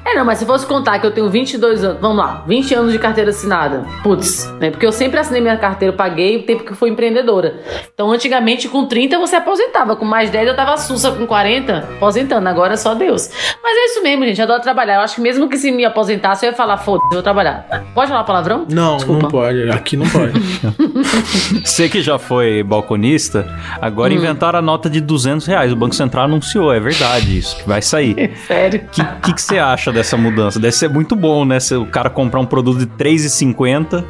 É, 0.05 0.13
não, 0.13 0.23
mas 0.23 0.37
se 0.37 0.45
fosse 0.45 0.65
contar 0.65 0.99
que 0.99 1.05
eu 1.07 1.11
tenho 1.11 1.29
22 1.29 1.83
anos, 1.83 1.97
vamos 1.99 2.17
lá, 2.17 2.43
20 2.47 2.75
anos 2.75 2.91
de 2.91 2.99
carteira 2.99 3.31
assinada. 3.31 3.83
Putz, 4.03 4.45
né? 4.59 4.69
Porque 4.69 4.85
eu 4.85 4.91
sempre 4.91 5.19
assinei 5.19 5.41
minha 5.41 5.57
carteira, 5.57 5.93
eu 5.93 5.97
paguei 5.97 6.37
o 6.37 6.43
tempo 6.43 6.63
que 6.63 6.71
eu 6.71 6.75
fui 6.75 6.89
empreendedora. 6.91 7.55
Então, 7.93 8.11
antigamente, 8.11 8.67
com 8.67 8.85
30 8.85 9.17
você 9.17 9.35
aposentava, 9.37 9.95
com 9.95 10.05
mais 10.05 10.29
10 10.29 10.47
eu 10.49 10.55
tava 10.55 10.77
sussa 10.77 11.11
com 11.11 11.25
40, 11.25 11.77
aposentando. 11.97 12.47
Agora 12.47 12.73
é 12.73 12.77
só 12.77 12.93
Deus. 12.93 13.29
Mas 13.63 13.75
é 13.77 13.85
isso 13.85 14.03
mesmo, 14.03 14.25
gente, 14.25 14.37
eu 14.39 14.43
adoro 14.45 14.61
trabalhar. 14.61 14.95
Eu 14.95 15.01
acho 15.01 15.15
que 15.15 15.21
mesmo 15.21 15.49
que 15.49 15.57
se 15.57 15.71
me 15.71 15.83
aposentasse, 15.83 16.45
eu 16.45 16.51
ia 16.51 16.55
falar, 16.55 16.77
foda-se, 16.77 17.07
eu 17.07 17.13
vou 17.15 17.23
trabalhar. 17.23 17.65
Pode 17.95 18.09
falar 18.09 18.23
palavrão? 18.25 18.65
Não, 18.69 18.97
Desculpa. 18.97 19.23
não 19.23 19.29
pode. 19.31 19.69
Aqui 19.71 19.97
não 19.97 20.07
pode. 20.07 20.33
Você 21.65 21.89
que 21.89 22.01
já 22.01 22.17
foi 22.19 22.61
balconista, 22.63 23.47
agora 23.81 24.13
Hum. 24.13 24.17
inventaram 24.17 24.59
a 24.59 24.61
nota 24.61 24.89
de 24.89 25.01
200 25.01 25.45
reais. 25.47 25.71
O 25.71 25.75
Banco 25.75 25.95
Central 25.95 26.25
anunciou, 26.25 26.71
é 26.73 26.79
verdade 26.79 27.14
isso, 27.23 27.57
que 27.57 27.67
vai 27.67 27.81
sair. 27.81 28.31
Sério. 28.47 28.81
O 28.85 28.89
que, 28.89 29.03
que, 29.21 29.33
que 29.33 29.41
você 29.41 29.57
acha 29.59 29.91
dessa 29.91 30.15
mudança? 30.17 30.59
Deve 30.59 30.73
ser 30.73 30.89
muito 30.89 31.15
bom, 31.15 31.45
né? 31.45 31.59
Se 31.59 31.75
o 31.75 31.85
cara 31.85 32.09
comprar 32.09 32.39
um 32.39 32.45
produto 32.45 32.79
de 32.79 32.85
3,50 32.87 34.03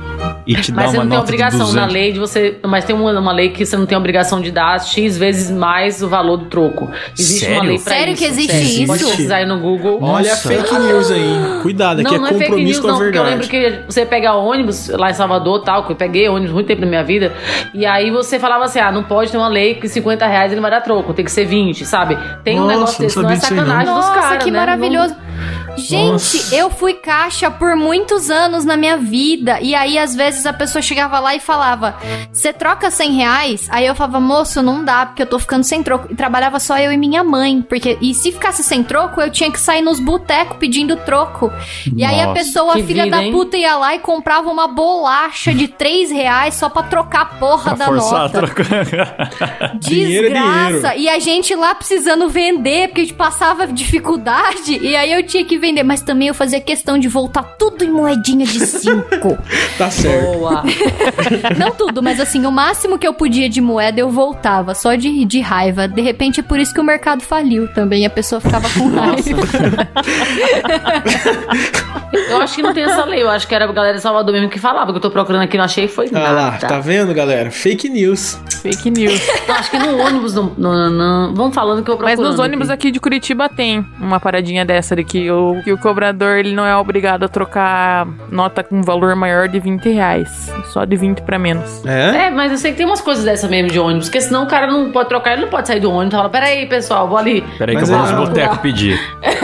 e 0.45 0.55
te 0.55 0.71
dar 0.71 0.83
Mas 0.83 0.91
você 0.91 0.97
uma 0.97 1.03
não 1.03 1.09
tem 1.09 1.17
nota 1.17 1.21
obrigação 1.29 1.59
200. 1.59 1.73
na 1.75 1.85
lei 1.85 2.11
de 2.11 2.19
você. 2.19 2.57
Mas 2.65 2.85
tem 2.85 2.95
uma, 2.95 3.17
uma 3.19 3.31
lei 3.31 3.49
que 3.49 3.65
você 3.65 3.75
não 3.77 3.85
tem 3.85 3.97
obrigação 3.97 4.41
de 4.41 4.51
dar 4.51 4.79
X 4.83 5.17
vezes 5.17 5.49
mais 5.51 6.01
o 6.01 6.07
valor 6.07 6.37
do 6.37 6.45
troco. 6.45 6.89
Existe 7.17 7.45
Sério? 7.45 7.55
uma 7.55 7.63
lei 7.65 7.79
pra 7.79 7.93
Sério 7.93 8.13
isso. 8.13 8.21
que 8.23 8.29
existe 8.29 8.51
Sério. 8.53 8.87
Pode 8.87 9.01
isso? 9.01 9.09
pesquisar 9.09 9.35
aí 9.37 9.45
no 9.45 9.59
Google. 9.59 9.99
Olha 10.01 10.31
a 10.31 10.35
Nossa. 10.35 10.47
fake 10.49 10.79
news 10.79 11.11
aí. 11.11 11.59
Cuidado, 11.61 12.01
aqui 12.01 12.09
Não, 12.09 12.15
é 12.15 12.19
não 12.19 12.27
é 12.27 12.33
fake 12.33 12.43
compromisso 12.45 12.81
news, 12.81 12.81
com 12.81 12.87
a 12.87 12.91
não, 12.91 12.97
porque 12.99 13.17
eu 13.17 13.23
verdade. 13.23 13.51
lembro 13.61 13.85
que 13.85 13.93
você 13.93 14.05
pega 14.05 14.33
ônibus 14.33 14.89
lá 14.89 15.09
em 15.09 15.13
Salvador 15.13 15.61
tal, 15.63 15.85
que 15.85 15.91
eu 15.91 15.95
peguei 15.95 16.27
ônibus 16.29 16.51
muito 16.53 16.67
tempo 16.67 16.81
na 16.81 16.87
minha 16.87 17.03
vida, 17.03 17.33
e 17.73 17.85
aí 17.85 18.11
você 18.11 18.37
falava 18.39 18.65
assim: 18.65 18.79
ah, 18.79 18.91
não 18.91 19.03
pode 19.03 19.31
ter 19.31 19.37
uma 19.37 19.47
lei 19.47 19.75
que 19.75 19.87
50 19.87 20.25
reais 20.27 20.51
ele 20.51 20.61
vai 20.61 20.71
dar 20.71 20.81
troco, 20.81 21.13
tem 21.13 21.25
que 21.25 21.31
ser 21.31 21.45
20, 21.45 21.85
sabe? 21.85 22.17
Tem 22.43 22.59
um 22.59 22.65
Nossa, 23.03 23.21
não 23.21 23.29
desse, 23.29 23.53
não 23.53 23.59
é 23.59 23.61
aí, 23.61 23.85
não. 23.85 23.91
sacanagem 23.91 23.93
dos 23.93 24.05
Nossa, 24.05 24.19
caras. 24.19 24.43
que 24.43 24.51
né? 24.51 24.59
maravilhoso. 24.59 25.15
Gente, 25.77 26.11
Nossa. 26.37 26.55
eu 26.55 26.69
fui 26.69 26.93
caixa 26.93 27.51
por 27.51 27.75
muitos 27.75 28.29
anos 28.29 28.63
na 28.63 28.77
minha 28.77 28.95
vida. 28.95 29.59
E 29.59 29.75
aí, 29.75 29.97
às 29.99 30.15
vezes, 30.15 30.45
a 30.45 30.53
pessoa 30.53 30.81
chegava 30.81 31.19
lá 31.19 31.35
e 31.35 31.39
falava: 31.41 31.95
Você 32.31 32.53
troca 32.53 32.89
100 32.89 33.11
reais? 33.11 33.67
Aí 33.69 33.85
eu 33.85 33.93
falava: 33.93 34.21
Moço, 34.21 34.61
não 34.61 34.85
dá, 34.85 35.05
porque 35.05 35.23
eu 35.23 35.27
tô 35.27 35.37
ficando 35.37 35.65
sem 35.65 35.83
troco. 35.83 36.07
E 36.09 36.15
trabalhava 36.15 36.61
só 36.61 36.77
eu 36.79 36.93
e 36.93 36.97
minha 36.97 37.25
mãe. 37.25 37.61
Porque, 37.61 37.97
e 37.99 38.13
se 38.13 38.31
ficasse 38.31 38.63
sem 38.63 38.83
troco, 38.85 39.19
eu 39.19 39.29
tinha 39.29 39.51
que 39.51 39.59
sair 39.59 39.81
nos 39.81 39.99
botecos 39.99 40.55
pedindo 40.57 40.95
troco. 40.95 41.51
E 41.93 42.05
aí 42.05 42.21
a 42.21 42.27
Nossa. 42.27 42.39
pessoa, 42.39 42.73
filha 42.75 43.03
vida, 43.03 43.17
da 43.17 43.23
hein? 43.23 43.33
puta, 43.33 43.57
ia 43.57 43.75
lá 43.75 43.93
e 43.95 43.99
comprava 43.99 44.49
uma 44.49 44.67
bolacha 44.69 45.53
de 45.53 45.67
3 45.67 46.09
reais 46.09 46.53
só 46.53 46.69
pra 46.69 46.83
trocar 46.83 47.21
a 47.21 47.25
porra 47.25 47.75
Pra 47.75 47.85
da 47.85 47.85
forçar 47.85 48.15
a 48.15 48.23
nota. 48.23 48.39
troca. 48.39 48.63
Dinheiro 49.79 50.27
é 50.27 50.29
Desgraça! 50.31 50.69
dinheiro. 50.69 50.99
E 50.99 51.09
a 51.09 51.19
gente 51.19 51.53
lá 51.53 51.75
precisando 51.75 52.29
vender, 52.29 52.84
porque 52.87 53.01
a 53.01 53.03
gente 53.03 53.13
passava 53.13 53.67
dificuldade. 53.67 54.77
E 54.81 54.95
aí 54.95 55.11
eu 55.11 55.23
tinha 55.23 55.43
que 55.45 55.57
vender. 55.57 55.83
Mas 55.83 56.01
também 56.01 56.27
eu 56.27 56.33
fazia 56.33 56.59
questão 56.61 56.97
de 56.97 57.07
voltar 57.07 57.43
tudo 57.57 57.83
em 57.83 57.89
moedinha 57.91 58.45
de 58.45 58.59
cinco. 58.65 59.37
Tá 59.77 59.89
certo. 59.91 60.37
Boa. 60.37 60.63
Não 61.59 61.71
tudo, 61.71 62.01
mas 62.01 62.17
assim, 62.19 62.45
o 62.45 62.51
máximo 62.51 62.97
que 62.97 63.05
eu 63.05 63.13
podia 63.13 63.49
de 63.49 63.59
moeda 63.59 63.99
eu 63.99 64.09
voltava, 64.09 64.73
só 64.73 64.95
de, 64.95 65.25
de 65.25 65.41
raiva. 65.41 65.85
De 65.87 66.01
repente 66.01 66.39
é 66.39 66.43
por 66.43 66.57
isso 66.59 66.73
que 66.73 66.79
o 66.79 66.83
mercado 66.83 67.21
faliu 67.21 67.67
também. 67.73 68.05
A 68.05 68.09
pessoa 68.09 68.39
ficava 68.39 68.69
com 68.69 68.87
raiva. 68.87 69.41
Eu 72.29 72.37
acho 72.41 72.55
que 72.55 72.61
não 72.61 72.73
tem 72.73 72.83
essa 72.83 73.03
lei, 73.05 73.21
eu 73.21 73.29
acho 73.29 73.47
que 73.47 73.53
era 73.53 73.65
a 73.65 73.71
galera 73.71 73.95
de 73.97 74.01
Salvador 74.01 74.33
mesmo 74.33 74.49
que 74.49 74.57
falava, 74.59 74.91
que 74.91 74.97
eu 74.97 75.01
tô 75.01 75.11
procurando 75.11 75.41
aqui, 75.43 75.57
não 75.57 75.65
achei, 75.65 75.87
foi 75.87 76.07
Ah 76.13 76.19
nada. 76.19 76.31
lá, 76.33 76.51
tá 76.57 76.79
vendo, 76.79 77.13
galera? 77.13 77.51
Fake 77.51 77.89
news. 77.89 78.39
Fake 78.61 78.89
news. 78.89 79.21
Não, 79.47 79.55
acho 79.55 79.69
que 79.69 79.77
no 79.77 79.97
ônibus, 79.97 80.33
não, 80.33 80.51
não, 80.57 80.89
não- 80.89 81.33
vamos 81.35 81.53
falando 81.53 81.83
que 81.83 81.89
eu 81.91 81.95
Mas 81.99 82.13
procurando 82.15 82.31
nos 82.31 82.39
ônibus 82.39 82.64
aqui 82.69 82.91
de 82.91 82.99
Curitiba 82.99 83.47
tem 83.49 83.85
uma 83.99 84.19
paradinha 84.19 84.65
dessa 84.65 84.95
de 84.95 85.03
que 85.03 85.29
o, 85.31 85.61
que 85.63 85.71
o 85.71 85.77
cobrador 85.77 86.37
ele 86.37 86.53
não 86.53 86.65
é 86.65 86.75
obrigado 86.75 87.23
a 87.23 87.27
trocar 87.27 88.07
nota 88.31 88.63
com 88.63 88.81
valor 88.81 89.15
maior 89.15 89.47
de 89.47 89.59
20 89.59 89.89
reais. 89.89 90.51
Só 90.71 90.85
de 90.85 90.95
20 90.95 91.21
pra 91.21 91.37
menos. 91.39 91.83
É? 91.85 92.25
É, 92.27 92.29
mas 92.29 92.51
eu 92.51 92.57
sei 92.57 92.71
que 92.71 92.77
tem 92.77 92.85
umas 92.85 93.01
coisas 93.01 93.23
dessa 93.23 93.47
mesmo 93.47 93.69
de 93.71 93.79
ônibus, 93.79 94.07
porque 94.07 94.21
senão 94.21 94.43
o 94.43 94.47
cara 94.47 94.67
não 94.67 94.91
pode 94.91 95.09
trocar, 95.09 95.33
ele 95.33 95.41
não 95.43 95.49
pode 95.49 95.67
sair 95.67 95.79
do 95.79 95.89
ônibus 95.91 96.13
e 96.13 96.17
falar, 96.17 96.29
peraí, 96.29 96.65
pessoal, 96.65 97.07
vou 97.07 97.17
ali. 97.17 97.43
Peraí 97.57 97.75
que 97.75 97.81
Mas 97.81 97.89
eu 97.89 97.97
vou 97.97 98.07
é- 98.07 98.11
nos 98.11 98.27
botecos 98.29 98.57
pedir. 98.59 98.99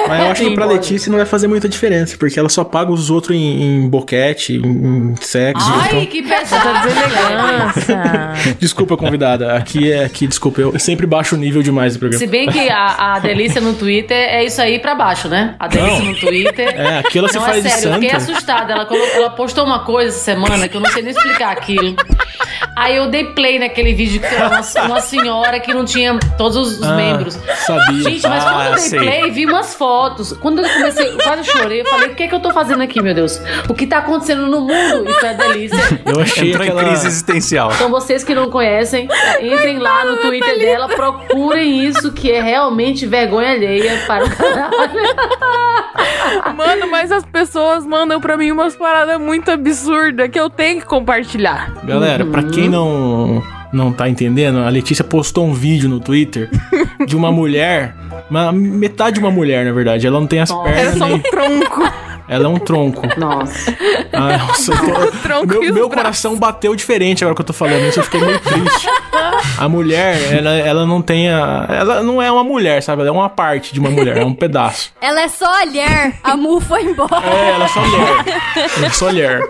Mas 0.08 0.20
eu 0.20 0.32
acho 0.32 0.44
que 0.44 0.56
pra 0.56 0.66
pode. 0.66 0.78
Letícia 0.78 1.10
não 1.10 1.18
vai 1.18 1.26
fazer 1.26 1.48
muita 1.48 1.68
diferença, 1.70 2.16
porque 2.18 2.40
ela 2.40 2.50
só 2.50 2.64
paga 2.64 2.92
os 2.92 3.10
outros 3.10 3.36
em, 3.36 3.84
em 3.84 3.90
boquete, 3.90 4.54
em, 4.58 5.12
em 5.12 5.16
sexo. 5.18 5.66
Ai, 5.74 5.88
então- 5.88 6.06
que 6.08 6.22
Tá 6.22 6.38
pesado. 6.40 6.88
deselegância. 6.88 8.02
Desculpa, 8.60 8.98
convidada. 8.98 9.54
Aqui 9.56 9.92
é 9.92 10.04
aqui, 10.06 10.28
desculpa, 10.28 10.62
eu 10.62 10.78
sempre 10.80 11.06
baixo 11.06 11.36
o 11.36 11.38
nível 11.38 11.62
demais 11.62 11.94
do 11.94 12.00
programa. 12.00 12.20
Se 12.20 12.28
bem 12.28 12.48
que 12.50 12.70
a, 12.70 13.11
a 13.11 13.11
delícia 13.20 13.62
no 13.62 13.74
Twitter 13.74 14.18
é 14.18 14.44
isso 14.44 14.62
aí 14.62 14.80
pra 14.80 14.96
baixo, 14.96 15.28
né? 15.28 15.56
A 15.60 15.68
delícia 15.68 16.00
Não. 16.00 16.06
no 16.12 16.20
Twitter. 16.20 16.68
É, 16.80 17.00
aqui 17.00 17.18
ela 17.20 17.28
se 17.28 17.36
não, 17.36 17.46
faz 17.46 17.58
é 17.58 17.62
de 17.62 17.70
sério, 17.74 17.90
eu 17.90 17.94
fiquei 17.96 18.10
santa. 18.20 18.32
assustada. 18.32 18.74
Ela, 18.74 18.88
ela 19.16 19.30
postou 19.32 19.66
uma 19.66 19.80
coisa 19.80 20.10
essa 20.16 20.24
semana 20.24 20.68
que 20.68 20.76
eu 20.78 20.82
não 20.82 20.90
sei 20.92 21.02
nem 21.02 21.12
explicar 21.12 21.52
aquilo. 21.52 21.96
Aí 22.76 22.96
eu 22.96 23.10
dei 23.10 23.26
play 23.26 23.60
naquele 23.60 23.94
vídeo 23.94 24.20
que 24.22 24.28
era 24.34 24.48
uma, 24.48 24.86
uma 24.88 25.02
senhora 25.02 25.60
que 25.60 25.74
não 25.74 25.84
tinha 25.86 26.18
todos 26.38 26.56
os 26.56 26.82
Ah, 26.84 26.96
membros. 26.96 27.38
Sabia. 27.66 28.04
Gente, 28.04 28.28
mas 28.28 28.44
quando 28.44 28.60
Ah, 28.62 28.66
eu 28.70 28.76
dei 28.76 28.84
sei. 28.84 29.00
play, 29.00 29.32
vi 29.32 29.46
umas 29.46 29.76
fotos. 29.76 30.34
Quando 30.34 30.60
eu 30.64 30.70
comecei, 30.70 31.08
eu 31.10 31.18
quase 31.18 31.44
chorei. 31.52 31.82
Eu 31.82 31.86
falei, 31.86 32.08
o 32.10 32.16
que 32.16 32.24
é 32.24 32.28
que 32.28 32.34
eu 32.36 32.40
tô 32.40 32.52
fazendo 32.52 32.82
aqui, 32.82 33.02
meu 33.02 33.14
Deus? 33.14 33.42
O 33.70 33.74
que 33.74 33.86
tá 33.86 33.98
acontecendo 34.00 34.48
no 34.48 34.62
mundo? 34.62 35.10
Isso 35.10 35.26
é 35.26 35.34
delícia. 35.34 36.02
eu 36.06 36.22
achei 36.22 36.50
Entrou 36.50 36.64
aquela... 36.64 36.84
em 36.84 36.86
crise 36.88 37.08
existencial. 37.08 37.72
Então 37.74 37.90
vocês 37.90 38.24
que 38.24 38.34
não 38.34 38.50
conhecem, 38.50 39.08
entrem 39.42 39.78
lá 39.78 40.06
no 40.06 40.18
Twitter 40.18 40.58
dela, 40.60 40.88
procurem 40.88 41.86
isso 41.86 42.12
que 42.14 42.32
é 42.32 42.42
realmente 42.42 43.01
vergonha 43.06 43.52
alheia 43.52 44.02
para 44.08 44.26
o 44.26 44.30
canal. 44.30 44.72
Mano, 46.56 46.90
mas 46.90 47.12
as 47.12 47.26
pessoas 47.26 47.86
mandam 47.86 48.20
pra 48.20 48.38
mim 48.38 48.52
umas 48.52 48.76
paradas 48.76 49.20
muito 49.20 49.52
absurdas 49.52 50.30
que 50.30 50.40
eu 50.40 50.50
tenho 50.50 50.80
que 50.80 50.86
compartilhar. 50.86 51.74
Galera, 51.84 52.26
pra 52.26 52.44
quem 52.44 52.70
não 52.70 53.44
não 53.72 53.94
tá 53.94 54.10
entendendo, 54.10 54.60
a 54.60 54.70
Letícia 54.70 55.04
postou 55.04 55.46
um 55.46 55.54
vídeo 55.54 55.88
no 55.88 56.00
Twitter 56.00 56.50
de 57.08 57.16
uma 57.16 57.32
mulher, 57.34 57.96
uma, 58.30 58.52
metade 58.52 59.16
de 59.16 59.20
uma 59.22 59.32
mulher, 59.32 59.66
na 59.66 59.72
verdade. 59.72 60.06
Ela 60.06 60.20
não 60.20 60.28
tem 60.28 60.42
as 60.42 60.50
Nossa. 60.50 60.70
Era 60.70 60.76
pernas 60.76 60.98
só 60.98 61.06
um 61.06 61.10
nem... 61.10 61.20
tronco. 61.20 61.82
Ela 62.32 62.46
é 62.46 62.48
um 62.48 62.58
tronco. 62.58 63.02
Nossa. 63.20 63.76
Ah, 64.14 64.38
nossa, 64.38 64.72
eu 64.72 64.78
tô- 65.12 65.12
tronco 65.18 65.48
meu, 65.60 65.74
meu 65.74 65.90
coração 65.90 66.38
bateu 66.38 66.74
diferente 66.76 67.24
agora 67.26 67.36
que 67.36 67.42
eu 67.42 67.46
tô 67.46 67.52
falando 67.52 67.82
isso, 67.88 68.00
eu 68.00 68.04
fiquei 68.04 68.22
meio 68.22 68.40
triste. 68.40 68.88
A 69.58 69.68
mulher, 69.68 70.18
ela, 70.34 70.52
ela 70.52 70.86
não 70.86 71.02
tem 71.02 71.30
a. 71.30 71.66
Ela 71.70 72.02
não 72.02 72.22
é 72.22 72.32
uma 72.32 72.44
mulher, 72.44 72.82
sabe? 72.82 73.02
Ela 73.02 73.10
é 73.10 73.12
uma 73.12 73.28
parte 73.30 73.74
de 73.74 73.80
uma 73.82 73.90
mulher, 73.90 74.18
é 74.18 74.26
um 74.26 74.34
pedaço. 74.34 74.94
Ela 75.02 75.22
é 75.24 75.28
só 75.28 75.46
olhar. 75.62 76.14
A 76.24 76.38
Mu 76.38 76.62
foi 76.62 76.84
embora. 76.84 77.22
É, 77.26 77.50
ela 77.52 77.66
é 77.66 77.68
só 77.68 77.82
mulher. 77.82 78.26
Ela 78.78 78.86
é 78.86 78.90
só 78.92 79.06
mulher. 79.08 79.42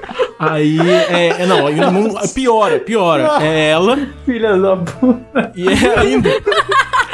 Aí, 0.42 0.78
é, 0.80 1.42
é, 1.44 1.46
não, 1.46 1.70
não, 1.70 2.28
piora, 2.34 2.80
piora. 2.80 3.38
É 3.42 3.70
ela 3.70 3.98
Filha 4.26 4.58
da 4.58 4.76
puta. 4.76 5.52
e 5.56 5.68
é 5.68 6.00
ainda. 6.00 6.30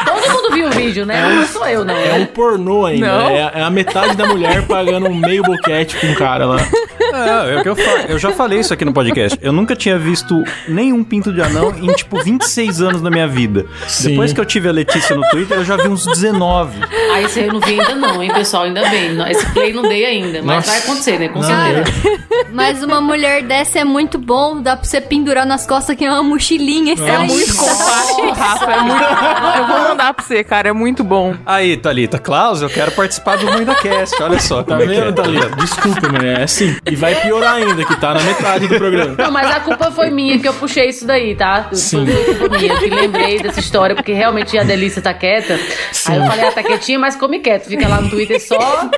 Todo 0.05 0.31
mundo 0.43 0.53
viu 0.53 0.67
o 0.67 0.71
vídeo, 0.71 1.05
né? 1.05 1.21
Não 1.35 1.45
sou 1.47 1.65
eu, 1.67 1.83
não. 1.83 1.93
É 1.93 2.13
um 2.13 2.25
pornô 2.25 2.85
ainda. 2.85 3.05
Não. 3.07 3.29
É, 3.29 3.51
é 3.55 3.61
a 3.63 3.69
metade 3.69 4.15
da 4.15 4.25
mulher 4.25 4.65
pagando 4.65 5.07
um 5.07 5.15
meio 5.15 5.43
boquete 5.43 5.97
com 5.97 6.07
um 6.07 6.15
cara 6.15 6.45
lá. 6.45 6.57
É, 7.13 7.53
é 7.55 7.59
o 7.59 7.63
que 7.63 7.69
eu, 7.69 7.75
fa- 7.75 8.05
eu 8.09 8.19
já 8.19 8.31
falei 8.31 8.59
isso 8.59 8.73
aqui 8.73 8.83
no 8.85 8.93
podcast. 8.93 9.37
Eu 9.41 9.51
nunca 9.51 9.75
tinha 9.75 9.97
visto 9.97 10.43
nenhum 10.67 11.03
pinto 11.03 11.31
de 11.33 11.41
anão 11.41 11.73
em, 11.77 11.87
tipo, 11.93 12.21
26 12.23 12.81
anos 12.81 13.01
da 13.01 13.09
minha 13.09 13.27
vida. 13.27 13.65
Sim. 13.87 14.09
Depois 14.11 14.33
que 14.33 14.39
eu 14.39 14.45
tive 14.45 14.67
a 14.69 14.71
Letícia 14.71 15.15
no 15.15 15.21
Twitter, 15.29 15.57
eu 15.57 15.65
já 15.65 15.75
vi 15.77 15.87
uns 15.87 16.05
19. 16.05 16.79
Ah, 17.13 17.21
esse 17.21 17.39
aí 17.39 17.47
eu 17.47 17.53
não 17.53 17.59
vi 17.59 17.79
ainda 17.79 17.95
não, 17.95 18.21
hein, 18.23 18.31
pessoal? 18.33 18.63
Ainda 18.63 18.81
bem. 18.89 19.17
Esse 19.31 19.45
play 19.51 19.73
não 19.73 19.83
dei 19.83 20.05
ainda, 20.05 20.41
mas 20.43 20.55
Nossa. 20.57 20.71
vai 20.71 20.79
acontecer, 20.79 21.19
né? 21.19 21.29
Com 21.29 21.41
certeza. 21.43 21.83
Mas 22.51 22.83
uma 22.83 22.99
mulher 23.01 23.16
dessa 23.43 23.79
é 23.79 23.83
muito 23.83 24.17
bom. 24.17 24.61
Dá 24.61 24.75
pra 24.75 24.85
você 24.85 25.01
pendurar 25.01 25.45
nas 25.45 25.65
costas 25.65 25.95
que 25.95 26.05
é 26.05 26.11
uma 26.11 26.23
mochilinha. 26.23 26.93
É 26.93 26.97
sair. 26.97 27.27
muito 27.27 27.55
compacto, 27.55 28.31
Rafa. 28.31 28.71
É 28.71 28.81
muito... 28.81 29.03
Eu 29.57 29.67
vou 29.67 29.79
mandar 29.89 30.13
pra 30.13 30.23
você, 30.23 30.43
cara. 30.43 30.69
É 30.69 30.73
muito 30.73 31.03
bom. 31.03 31.35
Aí, 31.45 31.77
Thalita, 31.77 32.19
Klaus, 32.19 32.61
eu 32.61 32.69
quero 32.69 32.91
participar 32.91 33.37
do 33.37 33.51
Muita 33.51 33.75
Cast. 33.75 34.21
Olha 34.21 34.39
só 34.39 34.63
Tá 34.63 34.81
é 34.81 34.85
vendo, 34.85 35.09
é. 35.09 35.11
Thalita? 35.11 35.49
Desculpa, 35.55 36.09
mas 36.11 36.23
é 36.23 36.43
assim. 36.43 36.75
E 36.85 36.95
vai 36.95 37.15
piorar 37.15 37.55
ainda, 37.55 37.85
que 37.85 37.95
tá 37.95 38.13
na 38.13 38.21
metade 38.21 38.67
do 38.67 38.77
programa. 38.77 39.15
Não, 39.17 39.31
mas 39.31 39.49
a 39.49 39.59
culpa 39.59 39.91
foi 39.91 40.09
minha 40.09 40.37
que 40.39 40.47
eu 40.47 40.53
puxei 40.53 40.89
isso 40.89 41.05
daí, 41.05 41.35
tá? 41.35 41.69
Sim. 41.71 42.05
Foi 42.37 42.49
minha, 42.49 42.77
que 42.77 42.89
lembrei 42.89 43.39
dessa 43.41 43.59
história, 43.59 43.95
porque 43.95 44.13
realmente 44.13 44.57
a 44.57 44.63
Delícia 44.63 45.01
tá 45.01 45.13
quieta. 45.13 45.59
Aí 46.07 46.17
eu 46.17 46.25
falei, 46.25 46.47
ah, 46.47 46.51
tá 46.51 46.63
quietinha, 46.63 46.99
mas 46.99 47.15
come 47.15 47.39
quieto. 47.39 47.67
Fica 47.67 47.87
lá 47.87 48.01
no 48.01 48.09
Twitter 48.09 48.41
só, 48.45 48.89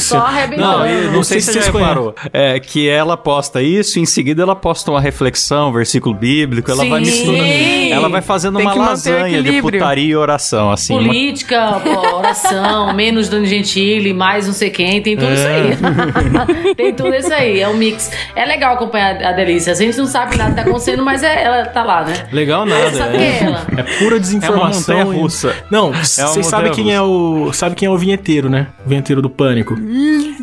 só 0.00 0.18
arrebentando. 0.18 0.68
Não, 0.70 0.86
Não, 0.86 1.12
Não 1.12 1.22
sei 1.22 1.40
sei 1.40 1.52
se 1.54 1.60
você 1.60 1.66
já 1.70 1.72
reparou. 1.78 2.14
É 2.32 2.58
que 2.60 2.88
ela 2.88 3.16
posta 3.16 3.62
isso, 3.62 3.98
em 3.98 4.06
seguida 4.06 4.42
ela 4.42 4.54
posta 4.56 4.90
uma 4.90 5.00
reflexão, 5.00 5.72
versículo 5.72 6.14
bíblico, 6.14 6.70
ela 6.70 6.84
vai 6.84 7.04
Sim. 7.04 7.10
misturando. 7.10 7.92
Ela 7.92 8.08
vai 8.08 8.22
fazendo 8.22 8.56
Tem 8.58 8.66
uma 8.66 8.74
lasanha 8.74 9.42
de 9.42 9.62
putaria 9.62 10.12
e 10.12 10.16
oração, 10.16 10.70
assim. 10.70 10.92
uma- 10.94 11.06
Política, 11.06 11.80
pô, 11.82 12.16
oração, 12.18 12.92
menos 12.94 13.28
Dani 13.28 13.46
Gentili, 13.46 14.12
mais 14.12 14.46
não 14.46 14.52
sei 14.54 14.70
quem, 14.70 15.00
tem 15.00 15.16
tudo 15.16 15.32
isso 15.32 15.46
aí. 15.46 16.74
tem 16.76 16.92
tudo 16.94 17.14
isso 17.14 17.32
aí, 17.32 17.60
é 17.60 17.68
um 17.68 17.74
mix. 17.74 18.10
É 18.34 18.44
legal 18.44 18.74
acompanhar 18.74 19.22
a 19.22 19.32
Delícia. 19.32 19.72
A 19.72 19.76
gente 19.76 19.96
não 19.96 20.06
sabe 20.06 20.36
nada 20.36 20.50
que 20.50 20.56
tá 20.56 20.62
acontecendo, 20.62 21.02
mas 21.02 21.22
é, 21.22 21.44
ela 21.44 21.66
tá 21.66 21.82
lá, 21.82 22.04
né? 22.04 22.26
Legal 22.32 22.66
nada. 22.66 23.16
É, 23.16 23.16
é 23.16 23.42
ela? 23.44 23.66
é 23.76 23.82
pura 23.98 24.18
desinformação. 24.18 24.94
É 24.94 24.96
uma 24.98 25.04
montanha-russa. 25.04 25.54
Não, 25.70 25.88
uma 25.90 26.04
vocês 26.04 26.46
sabem 26.46 26.72
quem 26.72 26.92
é 26.92 27.00
o. 27.00 27.50
Sabe 27.52 27.74
quem 27.74 27.86
é 27.86 27.90
o 27.90 27.96
vinheteiro, 27.96 28.48
né? 28.48 28.68
O 28.84 28.88
vinheteiro 28.88 29.22
do 29.22 29.30
pânico. 29.46 29.76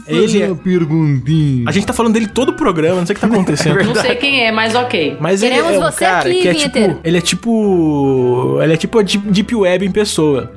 Ele 0.08 0.42
é... 0.42 0.54
perguntinha. 0.54 1.66
A 1.68 1.72
gente 1.72 1.86
tá 1.86 1.94
falando 1.94 2.14
dele 2.14 2.28
todo 2.28 2.50
o 2.50 2.54
programa, 2.54 3.00
não 3.00 3.06
sei 3.06 3.14
o 3.14 3.16
que 3.16 3.22
tá 3.22 3.28
acontecendo. 3.28 3.84
Não 3.84 3.96
sei 3.96 4.16
quem 4.16 4.46
é, 4.46 4.52
mas 4.52 4.76
ok. 4.76 5.18
Mas 5.20 5.44
ele 5.44 5.56
Queremos 5.56 5.74
é 5.74 5.80
um 5.80 5.82
você 5.92 6.06
cara 6.06 6.30
aqui, 6.30 6.42
que 6.42 6.48
é 6.48 6.54
tipo, 6.54 7.00
ele 7.04 7.18
é 7.18 7.22
tipo, 7.22 8.60
ele 8.62 8.74
é 8.74 8.78
tipo 8.78 9.00
a 9.00 9.02
Deep 9.02 9.56
Web 9.56 9.86
em 9.86 9.92
pessoa. 9.92 10.52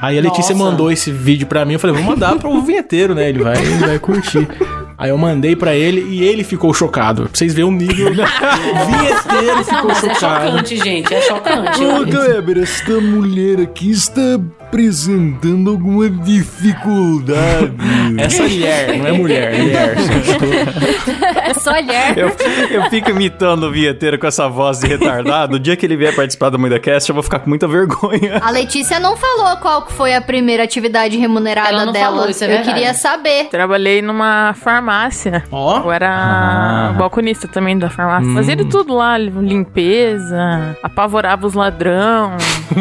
Aí 0.00 0.18
a 0.18 0.22
Letícia 0.22 0.54
Nossa. 0.54 0.70
mandou 0.70 0.90
esse 0.90 1.10
vídeo 1.10 1.46
pra 1.46 1.64
mim, 1.64 1.74
eu 1.74 1.78
falei, 1.78 1.96
vou 1.96 2.04
mandar 2.04 2.36
pro 2.36 2.60
vinheteiro, 2.62 3.14
né? 3.14 3.28
Ele 3.28 3.42
vai, 3.42 3.56
ele 3.56 3.86
vai 3.86 3.98
curtir. 3.98 4.48
Aí 4.96 5.08
eu 5.08 5.16
mandei 5.16 5.56
pra 5.56 5.74
ele 5.74 6.02
e 6.10 6.22
ele 6.22 6.44
ficou 6.44 6.74
chocado. 6.74 7.22
Pra 7.22 7.30
vocês 7.32 7.54
verem 7.54 7.70
o 7.70 7.72
nível. 7.72 8.08
o 8.08 8.14
vinheteiro 8.14 9.56
Não, 9.56 9.64
ficou 9.64 9.88
mas 9.88 10.04
é 10.04 10.14
chocado. 10.14 10.46
chocante, 10.46 10.76
gente. 10.76 11.14
É 11.14 11.20
chocante. 11.22 11.84
Ô, 11.84 12.06
Kleber, 12.06 12.58
esta 12.58 13.00
mulher 13.00 13.60
aqui 13.60 13.90
está 13.90 14.38
apresentando 14.70 15.70
alguma 15.70 16.08
dificuldade. 16.08 17.74
Essa 18.18 18.42
mulher, 18.44 18.98
não 18.98 19.06
é 19.06 19.12
mulher, 19.12 19.58
mulher. 19.58 19.96
É 21.50 21.54
só 21.54 21.72
olhar. 21.72 22.16
Eu, 22.16 22.28
eu 22.70 22.88
fico 22.90 23.10
imitando 23.10 23.64
o 23.64 23.72
vinheteiro 23.72 24.16
com 24.18 24.26
essa 24.26 24.48
voz 24.48 24.78
de 24.78 24.86
retardado. 24.86 25.56
O 25.56 25.58
dia 25.58 25.74
que 25.76 25.84
ele 25.84 25.96
vier 25.96 26.14
participar 26.14 26.48
do 26.50 26.58
MuidaCast, 26.58 27.08
eu 27.10 27.14
vou 27.14 27.22
ficar 27.24 27.40
com 27.40 27.48
muita 27.48 27.66
vergonha. 27.66 28.38
A 28.40 28.50
Letícia 28.50 29.00
não 29.00 29.16
falou 29.16 29.56
qual 29.56 29.88
foi 29.88 30.14
a 30.14 30.20
primeira 30.20 30.62
atividade 30.62 31.16
remunerada 31.18 31.90
dela. 31.92 32.06
falou, 32.16 32.30
isso 32.30 32.44
é 32.44 32.46
Eu 32.46 32.50
verdade. 32.50 32.72
queria 32.72 32.94
saber. 32.94 33.48
Trabalhei 33.50 34.00
numa 34.00 34.54
farmácia. 34.54 35.42
Ó, 35.50 35.80
Eu 35.82 35.90
era 35.92 36.08
Ah. 36.10 36.94
balconista 36.96 37.48
também 37.48 37.76
da 37.76 37.90
farmácia. 37.90 38.30
Hum. 38.30 38.34
Fazia 38.34 38.54
de 38.54 38.66
tudo 38.66 38.94
lá, 38.94 39.18
limpeza, 39.18 40.76
apavorava 40.82 41.46
os 41.46 41.54
ladrão. 41.54 42.36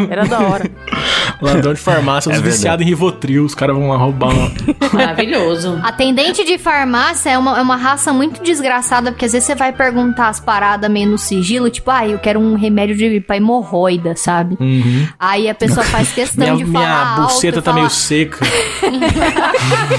Era 0.10 0.26
da 0.26 0.40
hora. 0.42 0.70
ladrão 1.42 1.74
de 1.74 1.80
farmácia, 1.80 2.32
É 2.32 2.36
os 2.36 2.42
viciados 2.42 2.86
em 2.86 2.90
Rivotril, 2.90 3.46
os 3.46 3.56
caras 3.56 3.76
vão 3.76 3.90
lá 3.90 3.98
roubar 3.98 4.30
uma... 4.30 4.52
Maravilhoso. 4.94 5.80
Atendente 5.84 6.44
de 6.44 6.58
farmácia 6.58 7.30
é 7.30 7.38
uma, 7.38 7.58
é 7.58 7.62
uma 7.62 7.76
raça 7.76 8.12
muito 8.12 8.42
desgraçada, 8.44 9.12
porque 9.12 9.26
às 9.26 9.32
vezes 9.32 9.48
você 9.48 9.56
vai 9.56 9.72
perguntar 9.72 10.30
as 10.30 10.40
paradas 10.40 10.90
meio 10.90 11.10
no 11.10 11.18
sigilo, 11.18 11.70
tipo, 11.70 11.90
ah, 11.92 12.08
eu 12.08 12.20
quero 12.20 12.40
um 12.40 12.56
remédio 12.56 12.96
de, 12.96 13.20
pra 13.20 13.38
hemorroida, 13.38 14.16
sabe? 14.16 14.58
Uhum. 14.60 15.08
Aí 15.20 15.50
a 15.50 15.56
pessoa 15.56 15.86
faz 15.86 16.12
questão 16.12 16.56
Minha, 16.56 16.58
de 16.58 16.66
minha 16.66 16.82
falar 16.82 17.16
buceta 17.22 17.58
alto, 17.58 17.66
tá 17.66 17.72
falar, 17.72 17.82
meio 17.82 17.90
seca. 17.90 18.46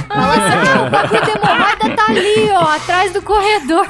Fala 0.09 0.35
assim, 0.35 0.70
ah, 0.70 0.87
o 0.87 0.90
bagulho 0.90 1.24
de 1.24 1.31
hemorroida 1.31 1.96
tá 1.96 2.07
ali, 2.09 2.50
ó, 2.53 2.74
atrás 2.74 3.12
do 3.12 3.22
corredor. 3.22 3.87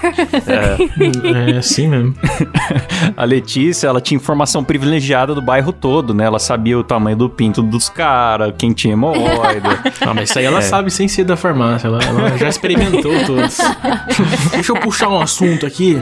É 1.50 1.56
assim 1.58 1.88
mesmo. 1.88 2.14
A 3.16 3.24
Letícia, 3.24 3.88
ela 3.88 4.00
tinha 4.00 4.16
informação 4.16 4.62
privilegiada 4.62 5.34
do 5.34 5.42
bairro 5.42 5.72
todo, 5.72 6.12
né? 6.14 6.24
Ela 6.24 6.38
sabia 6.38 6.78
o 6.78 6.84
tamanho 6.84 7.16
do 7.16 7.28
pinto 7.40 7.62
dos 7.62 7.88
caras, 7.88 8.52
quem 8.58 8.74
tinha 8.74 8.92
hemorroida. 8.92 9.80
Ah, 10.06 10.12
mas 10.12 10.28
isso 10.28 10.38
aí 10.38 10.44
ela 10.44 10.58
É. 10.58 10.62
sabe 10.62 10.90
sem 10.90 11.08
ser 11.08 11.24
da 11.24 11.36
farmácia. 11.36 11.86
Ela, 11.86 12.02
ela 12.02 12.36
já 12.36 12.48
experimentou 12.48 13.12
todos. 13.24 13.56
Deixa 14.52 14.72
eu 14.72 14.76
puxar 14.76 15.08
um 15.08 15.18
assunto 15.20 15.64
aqui 15.64 16.00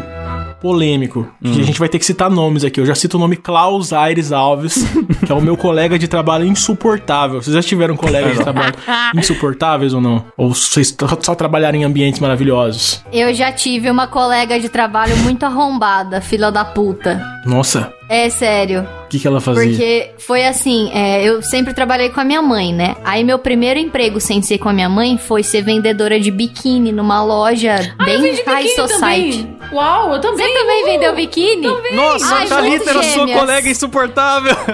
polêmico. 0.60 1.28
Hum. 1.42 1.52
Que 1.52 1.60
a 1.60 1.64
gente 1.64 1.78
vai 1.78 1.88
ter 1.88 1.98
que 2.00 2.04
citar 2.06 2.28
nomes 2.28 2.64
aqui. 2.64 2.80
Eu 2.80 2.86
já 2.86 2.94
cito 2.94 3.16
o 3.16 3.20
nome 3.20 3.36
Klaus 3.36 3.92
Aires 3.92 4.32
Alves, 4.32 4.84
que 5.24 5.30
é 5.30 5.34
o 5.34 5.40
meu 5.40 5.56
colega 5.56 5.96
de 5.98 6.08
trabalho 6.08 6.44
insuportável. 6.44 7.40
Vocês 7.40 7.54
já 7.54 7.62
tiveram 7.62 7.96
colegas 7.96 8.36
de 8.36 8.42
trabalho 8.42 8.74
insuportáveis 9.14 9.94
ou 9.94 10.00
não? 10.00 10.24
Ou 10.36 10.52
vocês 10.54 10.94
só- 10.98 11.18
só 11.20 11.34
trabalharam 11.34 11.78
em 11.78 11.84
ambientes 11.84 12.18
maravilhosos? 12.20 13.04
Eu 13.12 13.32
já 13.34 13.52
tive 13.52 13.88
uma 13.90 14.06
colega 14.08 14.58
de 14.58 14.68
trabalho 14.68 15.16
muito 15.18 15.44
arrombada, 15.44 16.20
filha 16.20 16.50
da 16.50 16.64
puta. 16.64 17.22
Nossa, 17.46 17.92
É 18.08 18.30
sério. 18.30 18.86
O 19.04 19.08
que, 19.08 19.18
que 19.18 19.26
ela 19.26 19.40
fazia? 19.40 19.68
Porque 19.68 20.10
foi 20.18 20.46
assim, 20.46 20.90
é, 20.94 21.22
eu 21.22 21.42
sempre 21.42 21.74
trabalhei 21.74 22.08
com 22.10 22.20
a 22.20 22.24
minha 22.24 22.40
mãe, 22.40 22.72
né? 22.72 22.96
Aí 23.04 23.22
meu 23.22 23.38
primeiro 23.38 23.78
emprego 23.78 24.20
sem 24.20 24.40
ser 24.42 24.58
com 24.58 24.68
a 24.68 24.72
minha 24.72 24.88
mãe 24.88 25.18
foi 25.18 25.42
ser 25.42 25.62
vendedora 25.62 26.18
de 26.18 26.30
biquíni 26.30 26.90
numa 26.92 27.22
loja 27.22 27.74
Ah, 27.98 28.02
eu 28.02 28.06
bem 28.06 28.22
vendi 28.22 28.42
high 28.46 28.68
society. 28.68 29.42
também. 29.44 29.58
Uau, 29.72 30.14
eu 30.14 30.20
também. 30.20 30.46
Você 30.46 30.54
também 30.58 30.82
uhul. 30.82 30.92
vendeu 30.92 31.14
biquíni? 31.14 31.68
Nossa, 31.92 32.34
Ai, 32.34 32.44
a 32.44 32.48
Thalita 32.48 32.90
era 32.90 33.02
sua 33.02 33.28
colega 33.28 33.68
insuportável. 33.68 34.56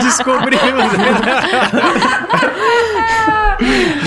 Descobrimos. 0.00 0.84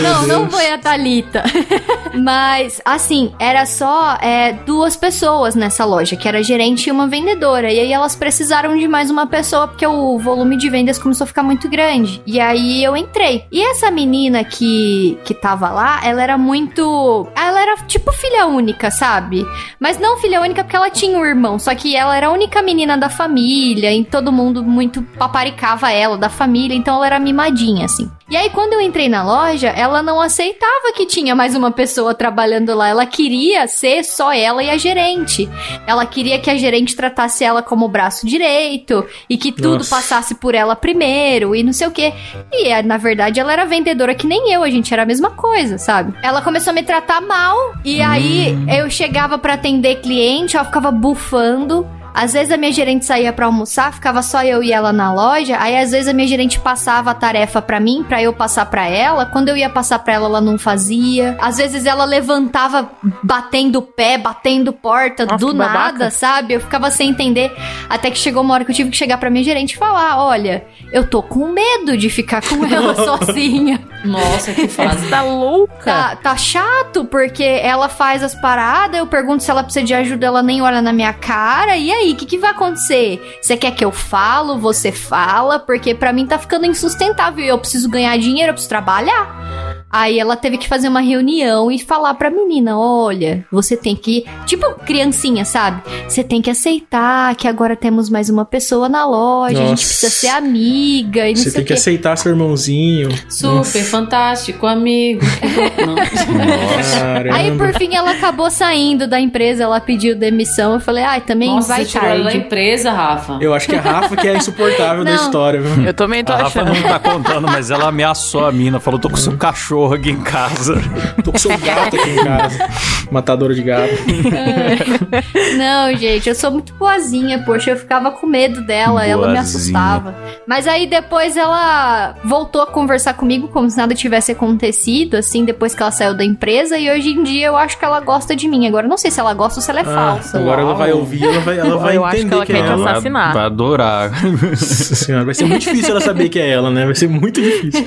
Não, 0.01 0.27
não 0.27 0.49
foi 0.49 0.71
a 0.71 0.77
Thalita. 0.77 1.43
Mas, 2.13 2.81
assim, 2.85 3.33
era 3.39 3.65
só 3.65 4.17
é, 4.21 4.53
duas 4.53 4.95
pessoas 4.95 5.55
nessa 5.55 5.85
loja, 5.85 6.15
que 6.15 6.27
era 6.27 6.43
gerente 6.43 6.87
e 6.87 6.91
uma 6.91 7.07
vendedora. 7.07 7.71
E 7.71 7.79
aí 7.79 7.91
elas 7.91 8.15
precisaram 8.15 8.77
de 8.77 8.87
mais 8.87 9.09
uma 9.09 9.27
pessoa, 9.27 9.67
porque 9.67 9.85
o 9.85 10.17
volume 10.17 10.57
de 10.57 10.69
vendas 10.69 10.97
começou 10.97 11.25
a 11.25 11.27
ficar 11.27 11.43
muito 11.43 11.69
grande. 11.69 12.21
E 12.25 12.39
aí 12.39 12.83
eu 12.83 12.95
entrei. 12.95 13.45
E 13.51 13.61
essa 13.61 13.91
menina 13.91 14.43
que, 14.43 15.17
que 15.23 15.33
tava 15.33 15.69
lá, 15.69 16.01
ela 16.03 16.21
era 16.21 16.37
muito. 16.37 17.27
Ela 17.35 17.61
era 17.61 17.77
tipo 17.85 18.11
filha 18.11 18.45
única, 18.45 18.89
sabe? 18.91 19.45
Mas 19.79 19.99
não 19.99 20.17
filha 20.17 20.41
única 20.41 20.63
porque 20.63 20.75
ela 20.75 20.89
tinha 20.89 21.17
um 21.17 21.25
irmão. 21.25 21.59
Só 21.59 21.73
que 21.75 21.95
ela 21.95 22.15
era 22.15 22.27
a 22.27 22.31
única 22.31 22.61
menina 22.61 22.97
da 22.97 23.09
família. 23.09 23.93
E 23.93 24.03
todo 24.03 24.31
mundo 24.31 24.63
muito 24.63 25.01
paparicava 25.01 25.91
ela 25.91 26.17
da 26.17 26.29
família. 26.29 26.75
Então 26.75 26.95
ela 26.95 27.05
era 27.05 27.19
mimadinha, 27.19 27.85
assim. 27.85 28.09
E 28.29 28.35
aí, 28.35 28.49
quando 28.49 28.73
eu 28.73 28.81
entrei 28.81 29.07
na 29.07 29.23
loja, 29.23 29.69
ela 29.69 30.03
não 30.03 30.19
aceitava 30.19 30.91
que 30.93 31.05
tinha 31.05 31.33
mais 31.33 31.55
uma 31.55 31.71
pessoa 31.71 32.13
trabalhando 32.13 32.75
lá. 32.75 32.89
Ela 32.89 33.05
queria 33.05 33.65
ser 33.67 34.03
só 34.03 34.33
ela 34.33 34.61
e 34.61 34.69
a 34.69 34.75
gerente. 34.75 35.47
Ela 35.87 36.05
queria 36.05 36.37
que 36.37 36.49
a 36.49 36.57
gerente 36.57 36.93
tratasse 36.93 37.45
ela 37.45 37.63
como 37.63 37.85
o 37.85 37.89
braço 37.89 38.27
direito 38.27 39.05
e 39.29 39.37
que 39.37 39.53
tudo 39.53 39.77
Nossa. 39.77 39.95
passasse 39.95 40.35
por 40.35 40.53
ela 40.53 40.75
primeiro 40.75 41.55
e 41.55 41.63
não 41.63 41.71
sei 41.71 41.87
o 41.87 41.91
quê. 41.91 42.13
E 42.51 42.67
é, 42.67 42.83
na 42.83 42.97
verdade, 42.97 43.39
ela 43.39 43.53
era 43.53 43.63
vendedora 43.63 44.13
que 44.13 44.27
nem 44.27 44.51
eu, 44.51 44.61
a 44.61 44.69
gente 44.69 44.93
era 44.93 45.03
a 45.03 45.05
mesma 45.05 45.29
coisa, 45.29 45.77
sabe? 45.77 46.13
Ela 46.21 46.41
começou 46.41 46.71
a 46.71 46.73
me 46.73 46.83
tratar 46.83 47.21
mal 47.21 47.55
e 47.85 48.01
aí 48.01 48.57
eu 48.77 48.89
chegava 48.89 49.37
pra 49.37 49.53
atender 49.53 50.01
cliente, 50.01 50.57
ela 50.57 50.65
ficava 50.65 50.91
bufando. 50.91 51.87
Às 52.19 52.33
vezes 52.33 52.51
a 52.51 52.57
minha 52.57 52.71
gerente 52.71 53.05
saía 53.05 53.31
pra 53.31 53.45
almoçar, 53.45 53.93
ficava 53.93 54.23
só 54.23 54.41
eu 54.43 54.63
e 54.63 54.71
ela 54.73 54.91
na 54.91 55.13
loja. 55.13 55.55
Aí 55.59 55.77
às 55.77 55.91
vezes 55.91 56.07
a 56.07 56.13
minha 56.13 56.27
gerente 56.27 56.59
passava 56.59 57.11
a 57.11 57.13
tarefa 57.13 57.61
pra 57.61 57.79
mim, 57.79 58.03
pra 58.07 58.19
eu 58.23 58.33
passar 58.33 58.65
pra 58.65 58.87
ela. 58.87 59.27
Quando 59.27 59.49
eu 59.49 59.55
ia 59.55 59.69
passar 59.69 59.99
pra 59.99 60.13
ela, 60.13 60.25
ela 60.25 60.41
não 60.41 60.57
fazia. 60.57 61.37
Às 61.39 61.57
vezes 61.57 61.85
ela 61.85 62.05
levantava 62.05 62.89
batendo 63.21 63.83
pé, 63.83 64.17
batendo 64.17 64.73
porta 64.73 65.25
Nossa, 65.27 65.37
do 65.37 65.53
nada, 65.53 65.73
babaca. 65.91 66.09
sabe? 66.09 66.55
Eu 66.55 66.59
ficava 66.61 66.89
sem 66.89 67.09
entender. 67.09 67.55
Até 67.87 68.09
que 68.09 68.17
chegou 68.17 68.41
uma 68.41 68.55
hora 68.55 68.65
que 68.65 68.71
eu 68.71 68.75
tive 68.75 68.89
que 68.89 68.97
chegar 68.97 69.17
pra 69.19 69.29
minha 69.29 69.43
gerente 69.43 69.73
e 69.73 69.77
falar: 69.77 70.17
"Olha, 70.19 70.65
eu 70.91 71.07
tô 71.07 71.21
com 71.21 71.47
medo 71.49 71.95
de 71.95 72.09
ficar 72.09 72.41
com 72.41 72.65
ela 72.65 72.95
sozinha". 72.95 73.79
Nossa, 74.03 74.53
que 74.53 74.67
fase. 74.67 75.03
Você 75.05 75.09
tá 75.09 75.21
louca? 75.21 75.83
Tá, 75.83 76.15
tá 76.15 76.37
chato 76.37 77.05
porque 77.05 77.43
ela 77.43 77.89
faz 77.89 78.23
as 78.23 78.33
paradas, 78.35 78.97
eu 78.99 79.05
pergunto 79.07 79.43
se 79.43 79.51
ela 79.51 79.63
precisa 79.63 79.85
de 79.85 79.93
ajuda, 79.93 80.25
ela 80.27 80.41
nem 80.41 80.61
olha 80.61 80.81
na 80.81 80.93
minha 80.93 81.13
cara. 81.13 81.75
E 81.77 81.91
aí, 81.91 82.06
o 82.13 82.15
que, 82.15 82.25
que 82.25 82.37
vai 82.37 82.51
acontecer? 82.51 83.39
Você 83.41 83.57
quer 83.57 83.71
que 83.71 83.83
eu 83.83 83.91
falo? 83.91 84.57
Você 84.59 84.91
fala? 84.91 85.59
Porque 85.59 85.93
pra 85.93 86.13
mim 86.13 86.25
tá 86.25 86.37
ficando 86.37 86.65
insustentável. 86.65 87.43
Eu 87.45 87.57
preciso 87.57 87.89
ganhar 87.89 88.17
dinheiro, 88.17 88.49
eu 88.49 88.53
preciso 88.53 88.69
trabalhar. 88.69 89.75
Aí 89.89 90.19
ela 90.19 90.35
teve 90.35 90.57
que 90.57 90.67
fazer 90.67 90.89
uma 90.89 90.99
reunião 90.99 91.71
e 91.71 91.79
falar 91.79 92.13
pra 92.15 92.29
menina: 92.29 92.77
olha, 92.77 93.45
você 93.49 93.77
tem 93.77 93.95
que. 93.95 94.25
Tipo, 94.45 94.73
criancinha, 94.85 95.45
sabe? 95.45 95.81
Você 96.07 96.23
tem 96.23 96.41
que 96.41 96.49
aceitar 96.49 97.33
que 97.35 97.47
agora 97.47 97.75
temos 97.75 98.09
mais 98.09 98.29
uma 98.29 98.43
pessoa 98.43 98.89
na 98.89 99.05
loja, 99.05 99.55
a 99.55 99.61
gente 99.61 99.69
Nossa. 99.69 99.83
precisa 99.87 100.09
ser 100.09 100.27
amiga 100.27 101.29
e 101.29 101.33
não 101.33 101.37
Você 101.37 101.43
sei 101.43 101.51
tem 101.53 101.61
que 101.63 101.67
quê. 101.69 101.73
aceitar 101.73 102.17
seu 102.17 102.31
irmãozinho. 102.33 103.09
Super 103.29 103.83
fantástico, 103.83 104.67
amigo. 104.67 105.21
Aí, 107.33 107.57
por 107.57 107.73
fim, 107.73 107.95
ela 107.95 108.11
acabou 108.11 108.51
saindo 108.51 109.07
da 109.07 109.19
empresa, 109.19 109.63
ela 109.63 109.79
pediu 109.79 110.15
demissão. 110.17 110.73
Eu 110.73 110.79
falei, 110.79 111.03
ai, 111.03 111.21
também 111.21 111.49
Nossa, 111.49 111.67
vai 111.69 111.85
tirou 111.99 112.13
ela 112.15 112.23
da 112.25 112.33
empresa, 112.35 112.91
Rafa. 112.91 113.37
Eu 113.41 113.53
acho 113.53 113.67
que 113.67 113.75
é 113.75 113.79
a 113.79 113.81
Rafa 113.81 114.15
que 114.15 114.27
é 114.27 114.31
a 114.31 114.37
insuportável 114.37 115.03
da 115.03 115.13
história, 115.15 115.61
viu? 115.61 115.85
Eu 115.85 115.93
também 115.93 116.23
tô 116.23 116.33
A 116.33 116.37
Rafa 116.37 116.61
achando. 116.61 116.75
não 116.81 116.89
tá 116.89 116.99
contando, 116.99 117.47
mas 117.47 117.71
ela 117.71 117.87
ameaçou 117.87 118.45
a 118.45 118.51
mina. 118.51 118.79
Falou, 118.79 118.99
tô 118.99 119.09
com 119.09 119.15
seu 119.17 119.37
cachorro 119.37 119.93
aqui 119.95 120.11
em 120.11 120.21
casa. 120.21 120.75
Tô 121.23 121.31
com 121.31 121.37
seu 121.37 121.57
gato 121.57 121.95
aqui 121.97 122.09
em 122.09 122.23
casa. 122.23 122.69
Matadora 123.11 123.53
de 123.53 123.61
gato. 123.63 123.91
Não, 125.57 125.95
gente, 125.95 126.29
eu 126.29 126.35
sou 126.35 126.51
muito 126.51 126.73
boazinha, 126.73 127.39
poxa, 127.43 127.71
eu 127.71 127.77
ficava 127.77 128.11
com 128.11 128.27
medo 128.27 128.61
dela, 128.61 129.05
ela 129.05 129.27
me 129.29 129.33
Boazinha. 129.33 129.41
assustava. 129.41 130.15
Mas 130.47 130.67
aí 130.67 130.87
depois 130.87 131.35
ela 131.37 132.15
voltou 132.23 132.61
a 132.61 132.67
conversar 132.67 133.13
comigo 133.13 133.47
como 133.49 133.69
se 133.69 133.77
nada 133.77 133.93
tivesse 133.95 134.31
acontecido, 134.31 135.15
assim, 135.15 135.45
depois 135.45 135.73
que 135.75 135.81
ela 135.81 135.91
saiu 135.91 136.13
da 136.13 136.23
empresa. 136.23 136.77
E 136.77 136.89
hoje 136.89 137.09
em 137.09 137.23
dia 137.23 137.47
eu 137.47 137.57
acho 137.57 137.77
que 137.77 137.85
ela 137.85 137.99
gosta 137.99 138.35
de 138.35 138.47
mim. 138.47 138.67
Agora, 138.67 138.85
eu 138.85 138.89
não 138.89 138.97
sei 138.97 139.11
se 139.11 139.19
ela 139.19 139.33
gosta 139.33 139.59
ou 139.59 139.63
se 139.63 139.69
ela 139.71 139.79
é 139.79 139.83
Ah, 139.83 139.85
falsa. 140.15 140.37
agora 140.39 140.61
ela 140.61 140.73
vai 140.73 140.91
ouvir, 140.91 141.23
ela 141.23 141.39
vai, 141.39 141.57
ela 141.59 141.76
vai 141.77 141.97
Eu 141.97 142.05
acho 142.05 142.15
que 142.15 142.21
entender 142.21 142.35
ela 142.35 142.45
que, 142.45 142.53
quer 142.53 142.59
é 142.59 142.63
te 142.63 142.71
ela. 142.71 142.91
assassinar. 142.91 143.33
Vai 143.33 143.45
adorar. 143.45 144.11
Nossa 144.23 144.95
senhora, 144.95 145.25
vai 145.25 145.33
ser 145.33 145.45
muito 145.45 145.61
difícil 145.61 145.91
ela 145.91 146.01
saber 146.01 146.29
que 146.29 146.39
é 146.39 146.49
ela, 146.49 146.69
né? 146.69 146.85
Vai 146.85 146.95
ser 146.95 147.07
muito 147.07 147.41
difícil. 147.41 147.85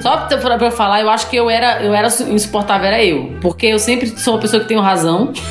Só 0.00 0.16
pra, 0.18 0.38
pra- 0.58 0.66
eu 0.66 0.70
falar, 0.72 1.00
eu 1.00 1.10
acho 1.10 1.28
que 1.28 1.36
eu 1.36 1.50
era, 1.50 1.82
eu 1.82 1.94
era 1.94 2.08
su- 2.10 2.28
insuportável, 2.30 2.86
era 2.86 3.02
eu. 3.04 3.32
Porque 3.40 3.66
eu 3.66 3.78
sempre 3.78 4.06
sou 4.18 4.34
uma 4.34 4.40
pessoa 4.40 4.62
que 4.62 4.68
tenho 4.68 4.80
razão. 4.80 5.32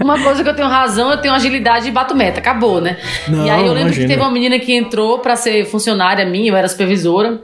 uma 0.00 0.20
coisa 0.22 0.42
que 0.42 0.48
eu 0.48 0.54
tenho 0.54 0.68
razão, 0.68 1.10
eu 1.10 1.18
tenho 1.18 1.34
agilidade 1.34 1.88
e 1.88 1.90
bato 1.90 2.14
meta. 2.14 2.40
Acabou, 2.40 2.80
né? 2.80 2.96
Não, 3.28 3.46
e 3.46 3.50
aí 3.50 3.60
eu 3.60 3.66
lembro 3.72 3.80
imagina. 3.88 4.06
que 4.06 4.12
teve 4.12 4.20
uma 4.22 4.30
menina 4.30 4.58
que 4.58 4.74
entrou 4.74 5.18
pra 5.18 5.36
ser 5.36 5.64
funcionária 5.66 6.24
minha, 6.24 6.50
eu 6.50 6.56
era 6.56 6.68
supervisora. 6.68 7.40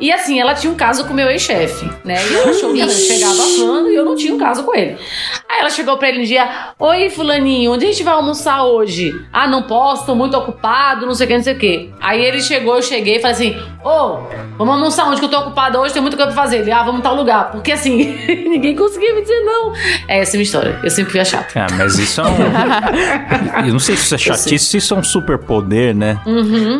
E 0.00 0.12
assim, 0.12 0.40
ela 0.40 0.54
tinha 0.54 0.72
um 0.72 0.76
caso 0.76 1.04
com 1.04 1.12
o 1.12 1.16
meu 1.16 1.28
ex-chefe, 1.28 1.88
né? 2.04 2.16
E 2.30 2.34
ela 2.34 2.50
achou 2.50 2.72
que 2.72 2.80
ela 2.80 2.90
chegava 2.92 3.34
falando 3.34 3.90
e 3.90 3.94
eu 3.94 4.04
não 4.04 4.16
tinha 4.16 4.34
um 4.34 4.38
caso 4.38 4.64
com 4.64 4.74
ele. 4.74 4.96
Aí 5.48 5.60
ela 5.60 5.70
chegou 5.70 5.96
pra 5.96 6.08
ele 6.08 6.20
um 6.20 6.24
dia: 6.24 6.48
Oi, 6.78 7.10
Fulaninho, 7.10 7.72
onde 7.78 7.86
a 7.86 7.92
gente 7.92 8.02
vai 8.02 8.14
almoçar 8.14 8.64
hoje? 8.64 9.14
Ah, 9.32 9.46
não 9.46 9.62
posso, 9.62 10.04
tô 10.04 10.14
muito 10.14 10.36
ocupado, 10.36 11.06
não 11.06 11.14
sei 11.14 11.26
o 11.26 11.28
que, 11.28 11.36
não 11.36 11.44
sei 11.44 11.54
o 11.54 11.58
que. 11.58 11.90
Aí 12.00 12.24
ele 12.24 12.40
chegou, 12.40 12.74
eu 12.74 12.82
cheguei 12.82 13.16
e 13.16 13.20
falei 13.20 13.36
assim: 13.36 13.56
Ô, 13.84 14.18
vamos 14.58 14.74
almoçar 14.74 15.06
onde 15.06 15.20
que 15.20 15.24
eu 15.26 15.30
tô 15.30 15.38
ocupado 15.38 15.78
hoje, 15.78 15.92
tem 15.94 16.02
muita 16.02 16.16
coisa 16.16 16.32
pra 16.32 16.42
fazer. 16.42 16.58
Ele, 16.58 16.70
ah, 16.72 16.82
vamos 16.82 17.00
tal 17.00 17.14
lugar. 17.14 17.50
Porque 17.52 17.70
assim, 17.72 18.16
ninguém 18.48 18.74
conseguia 18.74 19.14
me 19.14 19.22
dizer 19.22 19.40
não. 19.40 19.72
É 20.08 20.18
essa 20.20 20.32
a 20.32 20.36
minha 20.36 20.42
história. 20.42 20.78
Eu 20.82 20.90
sempre 20.90 21.12
fui 21.12 21.20
a 21.20 21.24
chata. 21.24 21.46
Ah, 21.60 21.66
mas 21.76 21.96
isso 21.98 22.20
é 22.20 22.24
um. 22.24 22.28
Eu 23.66 23.72
não 23.72 23.78
sei 23.78 23.96
se 23.96 24.04
isso 24.04 24.14
é 24.14 24.18
chatice, 24.18 24.64
se 24.66 24.76
isso 24.78 24.94
é 24.94 24.96
um 24.96 25.02
superpoder, 25.02 25.94
né? 25.94 26.18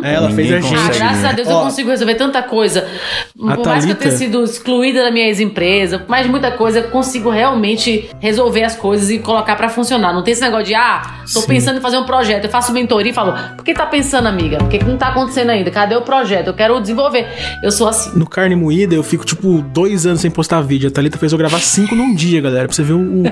É, 0.02 0.14
ela 0.14 0.30
fez 0.30 0.50
a 0.52 0.56
Ninguém 0.56 0.62
gente. 0.62 0.74
Ah, 0.74 0.78
consegue, 0.87 0.98
graças 0.98 1.22
né? 1.22 1.28
a 1.28 1.32
Deus 1.32 1.48
Ó, 1.48 1.50
eu 1.52 1.61
consigo 1.64 1.90
resolver 1.90 2.14
tanta 2.16 2.42
coisa. 2.42 2.88
Por 3.37 3.50
A 3.52 3.56
mais 3.56 3.84
que 3.84 3.92
eu 3.92 3.94
tenha 3.94 4.11
Thalita- 4.11 4.11
sido 4.11 4.42
excluída 4.44 5.02
da 5.04 5.11
minha 5.11 5.26
ex-empresa, 5.26 5.98
por 6.00 6.08
mais 6.08 6.24
de 6.24 6.30
muita 6.30 6.50
coisa, 6.50 6.80
eu 6.80 6.90
consigo 6.90 7.30
realmente 7.30 8.11
resolver 8.20 8.64
as 8.64 8.74
coisas 8.76 9.08
e 9.11 9.18
colocar 9.18 9.54
pra 9.56 9.68
funcionar. 9.68 10.12
Não 10.12 10.22
tem 10.24 10.32
esse 10.32 10.42
negócio 10.42 10.66
de, 10.66 10.74
ah, 10.74 11.02
tô 11.32 11.40
Sim. 11.40 11.46
pensando 11.46 11.78
em 11.78 11.80
fazer 11.80 11.96
um 11.98 12.04
projeto. 12.04 12.44
Eu 12.44 12.50
faço 12.50 12.72
mentoria 12.72 13.11
e 13.12 13.14
falo, 13.14 13.32
por 13.56 13.64
que 13.64 13.72
tá 13.72 13.87
pensando, 13.87 14.26
amiga? 14.26 14.58
Por 14.58 14.68
que, 14.68 14.78
que 14.78 14.84
não 14.84 14.96
tá 14.96 15.08
acontecendo 15.08 15.50
ainda? 15.50 15.70
Cadê 15.70 15.94
o 15.96 16.02
projeto? 16.02 16.48
Eu 16.48 16.54
quero 16.54 16.80
desenvolver. 16.88 17.27
Eu 17.62 17.70
sou 17.70 17.88
assim. 17.88 18.18
No 18.18 18.27
carne 18.29 18.55
moída, 18.57 18.94
eu 18.94 19.03
fico, 19.03 19.24
tipo, 19.24 19.62
dois 19.62 20.07
anos 20.07 20.20
sem 20.20 20.31
postar 20.31 20.61
vídeo. 20.61 20.88
A 20.88 20.92
Thalita 20.92 21.18
fez 21.18 21.33
eu 21.33 21.38
gravar 21.38 21.59
cinco 21.61 21.94
num 21.94 22.14
dia, 22.14 22.40
galera. 22.40 22.66
Pra 22.66 22.74
você 22.74 22.83
ver 22.83 22.94
o, 22.94 23.22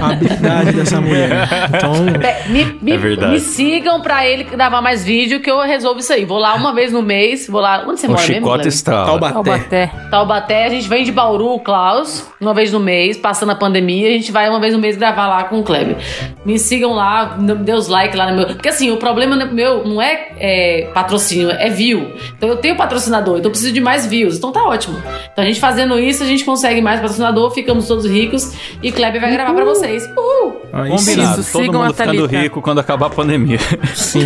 a 0.00 0.10
habilidade 0.10 0.72
dessa 0.72 1.00
mulher. 1.00 1.48
Então, 1.68 1.92
Pe- 2.20 2.48
Me, 2.50 2.64
me- 2.82 2.92
É 2.92 2.96
verdade. 2.96 3.32
me 3.32 3.40
sigam 3.40 4.00
pra 4.00 4.26
ele 4.26 4.44
gravar 4.44 4.80
mais 4.80 5.04
vídeo 5.04 5.40
que 5.40 5.50
eu 5.50 5.60
resolvo 5.62 6.00
isso 6.00 6.12
aí. 6.12 6.24
Vou 6.24 6.38
lá 6.38 6.54
uma 6.54 6.74
vez 6.74 6.92
no 6.92 7.02
mês, 7.02 7.46
vou 7.48 7.60
lá. 7.60 7.84
Onde 7.86 8.00
você 8.00 8.06
O 8.06 8.10
mora 8.10 8.22
mesmo? 8.26 8.34
chicote 8.34 8.68
estrala. 8.68 9.06
Taubaté. 9.06 9.32
Taubaté. 9.34 9.92
Taubaté, 10.10 10.66
a 10.66 10.68
gente 10.70 10.88
vem 10.88 11.04
de 11.04 11.12
Bauru, 11.12 11.54
o 11.54 11.60
Klaus, 11.60 12.26
uma 12.40 12.54
vez 12.54 12.72
no 12.72 12.80
mês, 12.80 13.16
passando 13.16 13.52
a 13.52 13.54
pandemia, 13.54 14.08
a 14.08 14.12
gente 14.12 14.32
vai 14.32 14.48
uma 14.48 14.60
vez 14.60 14.72
no 14.72 14.78
mês 14.80 14.96
gravar 14.96 15.26
lá 15.28 15.44
com 15.44 15.58
o 15.60 15.62
Kleber. 15.62 15.96
Me 16.44 16.58
sigam 16.58 16.92
lá, 16.92 17.36
dê 17.60 17.72
os 17.72 17.88
like 17.88 18.16
lá 18.16 18.30
no 18.30 18.36
meu. 18.36 18.46
Porque 18.46 18.68
assim, 18.68 18.90
o 18.90 18.96
problema 18.96 19.36
meu 19.46 19.84
não 19.86 20.00
é, 20.00 20.28
é 20.38 20.90
patrocínio, 20.94 21.50
é 21.50 21.68
view. 21.68 22.12
Então 22.36 22.48
eu 22.48 22.56
tenho 22.56 22.76
patrocinador, 22.86 23.34
então 23.38 23.46
eu 23.48 23.50
preciso 23.50 23.72
de 23.72 23.80
mais 23.80 24.06
views. 24.06 24.36
Então 24.36 24.50
tá 24.52 24.62
ótimo. 24.64 24.96
Então 25.32 25.44
a 25.44 25.46
gente 25.46 25.60
fazendo 25.60 25.98
isso, 25.98 26.22
a 26.22 26.26
gente 26.26 26.44
consegue 26.44 26.80
mais 26.80 27.00
patrocinador, 27.00 27.50
ficamos 27.50 27.86
todos 27.86 28.06
ricos 28.06 28.52
e 28.82 28.90
Kleber 28.92 29.20
vai 29.20 29.32
gravar 29.32 29.52
pra 29.54 29.64
vocês. 29.64 30.08
Uhul! 30.16 30.56
aí. 30.72 30.90
Combinado, 30.90 31.40
Isso, 31.40 31.52
todo 31.52 31.62
sigam 31.62 31.80
mundo 31.80 31.90
a 31.90 31.94
ficando 31.94 32.26
rico 32.26 32.60
quando 32.62 32.78
acabar 32.80 33.06
a 33.06 33.10
pandemia. 33.10 33.58
sim. 33.94 34.20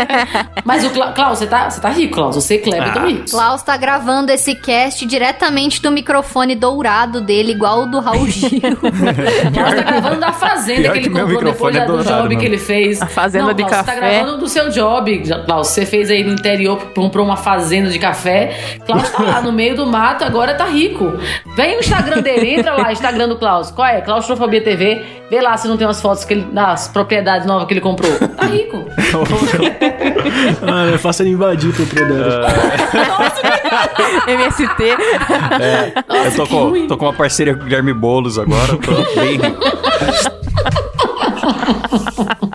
Mas 0.64 0.84
o 0.84 0.90
Cla- 0.90 1.12
Klaus, 1.12 1.38
você 1.38 1.46
tá, 1.46 1.68
você 1.70 1.80
tá 1.80 1.88
rico, 1.88 2.14
Klaus. 2.14 2.34
Você 2.36 2.54
e 2.56 2.58
Kleber 2.58 2.82
Ah. 2.84 2.88
estão 2.88 3.06
ricos. 3.08 3.30
Klaus 3.32 3.62
tá 3.62 3.76
gravando 3.76 4.30
esse 4.32 4.54
cast 4.54 5.04
diretamente 5.06 5.80
do 5.82 5.90
microfone 5.90 6.54
dourado 6.54 7.20
dele, 7.20 7.52
igual 7.52 7.82
o 7.82 7.86
do 7.86 8.00
Raul 8.00 8.26
Gil. 8.28 8.50
Klaus 8.60 9.74
tá 9.74 9.82
gravando 9.82 10.20
da 10.20 10.32
fazenda 10.32 10.82
Pior 10.82 10.92
que 10.92 10.98
ele 10.98 11.08
que 11.08 11.14
meu 11.14 11.24
comprou 11.26 11.44
depois 11.44 11.74
microfone 11.74 11.76
é 11.76 11.80
da- 11.80 11.86
do 11.86 11.92
dourado, 12.04 12.22
job 12.22 12.28
que 12.28 12.34
mano. 12.42 12.48
ele 12.48 12.58
fez. 12.58 13.02
A 13.02 13.06
fazenda 13.06 13.46
Não, 13.46 13.54
de 13.54 13.64
Klaus, 13.64 13.76
Você 13.76 13.84
tá 13.86 13.94
café. 13.94 14.18
gravando 14.18 14.38
do 14.38 14.48
seu 14.48 14.68
job, 14.70 15.18
Klaus. 15.46 15.68
Você 15.68 15.86
fez 15.86 16.10
aí 16.10 16.22
no 16.24 16.32
interior, 16.32 16.78
comprou 16.94 17.24
uma 17.24 17.36
fazenda 17.36 17.89
de 17.90 17.98
café. 17.98 18.78
Klaus 18.86 19.10
tá 19.10 19.22
lá 19.22 19.42
no 19.42 19.52
meio 19.52 19.76
do 19.76 19.86
mato, 19.86 20.24
agora 20.24 20.54
tá 20.54 20.64
rico. 20.66 21.12
Vem 21.56 21.74
no 21.74 21.80
Instagram 21.80 22.22
dele, 22.22 22.54
entra 22.54 22.74
lá, 22.74 22.92
Instagram 22.92 23.28
do 23.28 23.36
Klaus. 23.36 23.70
Qual 23.70 23.86
é? 23.86 24.00
Claustrofobia 24.00 24.62
TV. 24.62 25.02
Vê 25.30 25.40
lá 25.40 25.56
se 25.56 25.68
não 25.68 25.76
tem 25.76 25.86
umas 25.86 26.00
fotos 26.00 26.24
que 26.24 26.34
ele, 26.34 26.42
das 26.52 26.88
propriedades 26.88 27.46
novas 27.46 27.66
que 27.68 27.74
ele 27.74 27.80
comprou. 27.80 28.10
Tá 28.36 28.46
rico. 28.46 28.84
Ah, 30.62 30.90
é 30.92 30.98
fácil 30.98 31.24
ele 31.24 31.30
invadir 31.34 31.70
o 31.70 31.72
propriedade. 31.72 32.54
MST. 34.26 34.82
É, 35.60 35.92
Nossa, 36.08 36.26
eu 36.28 36.32
tô 36.36 36.46
com, 36.46 36.64
ruim. 36.70 36.86
tô 36.88 36.96
com 36.96 37.04
uma 37.06 37.12
parceria 37.12 37.54
com 37.54 37.62
o 37.62 37.64
Guilherme 37.64 37.92
Boulos 37.94 38.38
agora. 38.38 38.76
Tô 38.76 39.20
bem 39.20 39.36
rico. 39.36 39.60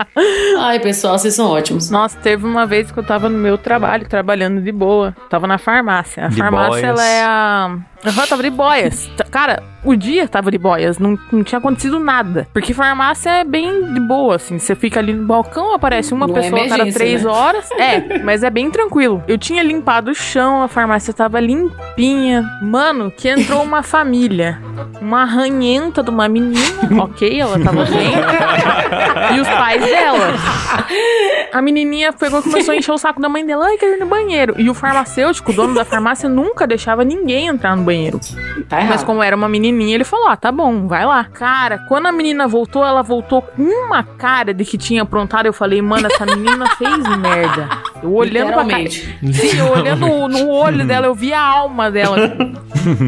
Ai, 0.58 0.78
pessoal, 0.80 1.18
vocês 1.18 1.34
são 1.34 1.50
ótimos. 1.50 1.90
Nossa, 1.90 2.16
teve 2.18 2.46
uma 2.46 2.64
vez 2.66 2.90
que 2.90 2.98
eu 2.98 3.02
tava 3.04 3.28
no 3.28 3.36
meu 3.38 3.58
trabalho, 3.58 4.08
trabalhando 4.08 4.60
de 4.62 4.72
boa. 4.72 5.14
Tava 5.28 5.46
na 5.46 5.58
farmácia. 5.58 6.24
A 6.24 6.28
De 6.28 6.36
farmácia, 6.36 6.70
boias. 6.70 6.84
ela 6.84 7.04
é 7.04 7.22
a. 7.22 7.76
Aham, 8.04 8.26
tava 8.26 8.42
de 8.42 8.50
boias. 8.50 9.10
Cara, 9.30 9.62
o 9.82 9.96
dia 9.96 10.28
tava 10.28 10.50
de 10.50 10.58
boias, 10.58 10.98
não, 10.98 11.18
não 11.32 11.42
tinha 11.42 11.58
acontecido 11.58 11.98
nada. 11.98 12.46
Porque 12.52 12.72
farmácia 12.72 13.30
é 13.30 13.44
bem 13.44 13.92
de 13.94 14.00
boa, 14.00 14.36
assim. 14.36 14.58
Você 14.58 14.74
fica 14.74 15.00
ali 15.00 15.12
no 15.12 15.26
balcão, 15.26 15.74
aparece 15.74 16.14
uma 16.14 16.26
Não 16.26 16.36
é 16.36 16.40
pessoa 16.42 16.64
a 16.64 16.68
cada 16.68 16.92
três 16.92 17.24
né? 17.24 17.30
horas. 17.30 17.70
É, 17.72 18.18
mas 18.22 18.42
é 18.42 18.50
bem 18.50 18.70
tranquilo. 18.70 19.22
Eu 19.26 19.36
tinha 19.36 19.62
limpado 19.62 20.10
o 20.10 20.14
chão, 20.14 20.62
a 20.62 20.68
farmácia 20.68 21.12
tava 21.12 21.40
limpinha. 21.40 22.44
Mano, 22.62 23.10
que 23.10 23.28
entrou 23.28 23.62
uma 23.62 23.82
família. 23.82 24.60
Uma 25.00 25.24
ranhenta 25.24 26.02
de 26.02 26.10
uma 26.10 26.28
menina. 26.28 27.02
ok, 27.02 27.40
ela 27.40 27.58
tava 27.58 27.84
bem. 27.86 28.12
e 29.36 29.40
os 29.40 29.48
pais 29.48 29.82
dela. 29.84 30.05
我 30.12 30.18
A 31.56 31.62
menininha 31.62 32.12
pegou 32.12 32.40
e 32.40 32.42
começou 32.42 32.74
a 32.74 32.76
encher 32.76 32.92
o 32.92 32.98
saco 32.98 33.18
da 33.20 33.28
mãe 33.30 33.44
dela. 33.46 33.64
Ai, 33.66 33.78
quero 33.78 33.96
ir 33.96 34.00
no 34.00 34.06
banheiro. 34.06 34.54
E 34.58 34.68
o 34.68 34.74
farmacêutico, 34.74 35.50
o 35.50 35.54
dono 35.54 35.72
da 35.74 35.86
farmácia, 35.86 36.28
nunca 36.28 36.66
deixava 36.66 37.02
ninguém 37.02 37.46
entrar 37.46 37.74
no 37.74 37.82
banheiro. 37.82 38.20
Tá. 38.68 38.82
Mas 38.82 39.02
como 39.02 39.22
era 39.22 39.34
uma 39.34 39.48
menininha, 39.48 39.94
ele 39.94 40.04
falou: 40.04 40.28
ah, 40.28 40.36
tá 40.36 40.52
bom, 40.52 40.86
vai 40.86 41.06
lá. 41.06 41.24
Cara, 41.24 41.78
quando 41.88 42.06
a 42.06 42.12
menina 42.12 42.46
voltou, 42.46 42.84
ela 42.84 43.02
voltou 43.02 43.40
com 43.40 43.62
uma 43.62 44.02
cara 44.02 44.52
de 44.52 44.64
que 44.66 44.76
tinha 44.76 45.02
aprontado. 45.02 45.46
Eu 45.46 45.52
falei, 45.52 45.80
mano, 45.80 46.06
essa 46.06 46.26
menina 46.26 46.66
fez 46.76 46.98
merda. 47.18 47.68
Eu 48.02 48.12
olhando 48.12 48.52
pra 48.52 48.64
cara. 48.66 48.90
Sim, 48.90 49.58
eu 49.58 49.70
olhando 49.72 50.28
no 50.28 50.50
olho 50.50 50.84
dela, 50.86 51.06
eu 51.06 51.14
vi 51.14 51.32
a 51.32 51.40
alma 51.40 51.90
dela. 51.90 52.18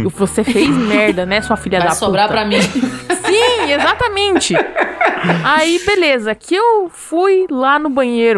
Eu, 0.02 0.10
Você 0.10 0.42
fez 0.42 0.68
merda, 0.70 1.24
né, 1.26 1.40
sua 1.42 1.56
filha 1.56 1.78
Vai 1.78 1.88
da 1.88 1.94
sobrar 1.94 2.28
puta? 2.28 2.40
pra 2.40 2.48
mim. 2.48 2.60
Sim, 2.60 3.72
exatamente. 3.72 4.54
Aí, 5.44 5.80
beleza, 5.84 6.34
que 6.34 6.54
eu 6.54 6.88
fui 6.92 7.46
lá 7.50 7.78
no 7.78 7.90
banheiro. 7.90 8.37